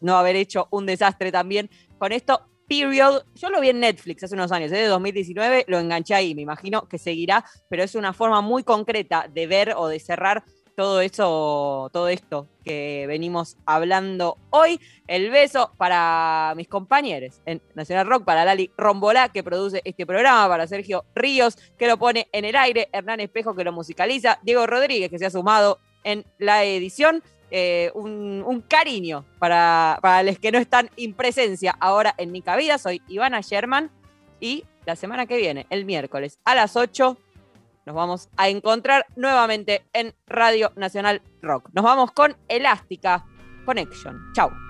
no 0.00 0.16
haber 0.16 0.36
hecho 0.36 0.68
un 0.70 0.86
desastre 0.86 1.32
también 1.32 1.70
con 1.98 2.12
esto. 2.12 2.42
Period, 2.68 3.24
yo 3.34 3.50
lo 3.50 3.60
vi 3.60 3.70
en 3.70 3.80
Netflix 3.80 4.24
hace 4.24 4.34
unos 4.34 4.52
años, 4.52 4.70
es 4.70 4.78
de 4.78 4.86
2019, 4.86 5.64
lo 5.68 5.78
enganché 5.78 6.14
ahí, 6.14 6.34
me 6.34 6.42
imagino 6.42 6.86
que 6.86 6.98
seguirá, 6.98 7.44
pero 7.68 7.82
es 7.82 7.94
una 7.94 8.12
forma 8.12 8.42
muy 8.42 8.62
concreta 8.62 9.26
de 9.32 9.46
ver 9.46 9.74
o 9.76 9.88
de 9.88 9.98
cerrar 9.98 10.44
todo 10.78 11.00
eso, 11.00 11.90
todo 11.92 12.06
esto 12.06 12.46
que 12.62 13.06
venimos 13.08 13.56
hablando 13.66 14.38
hoy. 14.50 14.78
El 15.08 15.28
beso 15.28 15.72
para 15.76 16.52
mis 16.56 16.68
compañeros 16.68 17.40
en 17.46 17.60
Nacional 17.74 18.06
Rock, 18.06 18.24
para 18.24 18.44
Lali 18.44 18.70
Rombolá, 18.76 19.30
que 19.30 19.42
produce 19.42 19.82
este 19.84 20.06
programa, 20.06 20.46
para 20.48 20.68
Sergio 20.68 21.04
Ríos, 21.16 21.56
que 21.76 21.88
lo 21.88 21.98
pone 21.98 22.28
en 22.30 22.44
el 22.44 22.54
aire, 22.54 22.88
Hernán 22.92 23.18
Espejo, 23.18 23.56
que 23.56 23.64
lo 23.64 23.72
musicaliza, 23.72 24.38
Diego 24.44 24.68
Rodríguez, 24.68 25.10
que 25.10 25.18
se 25.18 25.26
ha 25.26 25.30
sumado 25.30 25.80
en 26.04 26.24
la 26.38 26.62
edición. 26.62 27.24
Eh, 27.50 27.90
un, 27.94 28.64
cariño 28.68 29.24
para, 29.38 29.98
para 30.02 30.22
los 30.22 30.38
que 30.38 30.52
no 30.52 30.58
están 30.58 30.90
en 30.96 31.14
presencia 31.14 31.74
ahora 31.80 32.14
en 32.18 32.32
mi 32.32 32.42
cabida. 32.42 32.78
Soy 32.78 33.00
Ivana 33.08 33.40
Sherman 33.40 33.90
y 34.40 34.64
la 34.84 34.96
semana 34.96 35.26
que 35.26 35.36
viene, 35.36 35.66
el 35.70 35.84
miércoles 35.84 36.38
a 36.44 36.54
las 36.54 36.76
8, 36.76 37.16
nos 37.86 37.94
vamos 37.94 38.28
a 38.36 38.48
encontrar 38.48 39.06
nuevamente 39.16 39.82
en 39.92 40.14
Radio 40.26 40.72
Nacional 40.76 41.22
Rock. 41.40 41.70
Nos 41.72 41.84
vamos 41.84 42.12
con 42.12 42.36
Elástica 42.48 43.24
Connection. 43.64 44.32
Chau. 44.34 44.67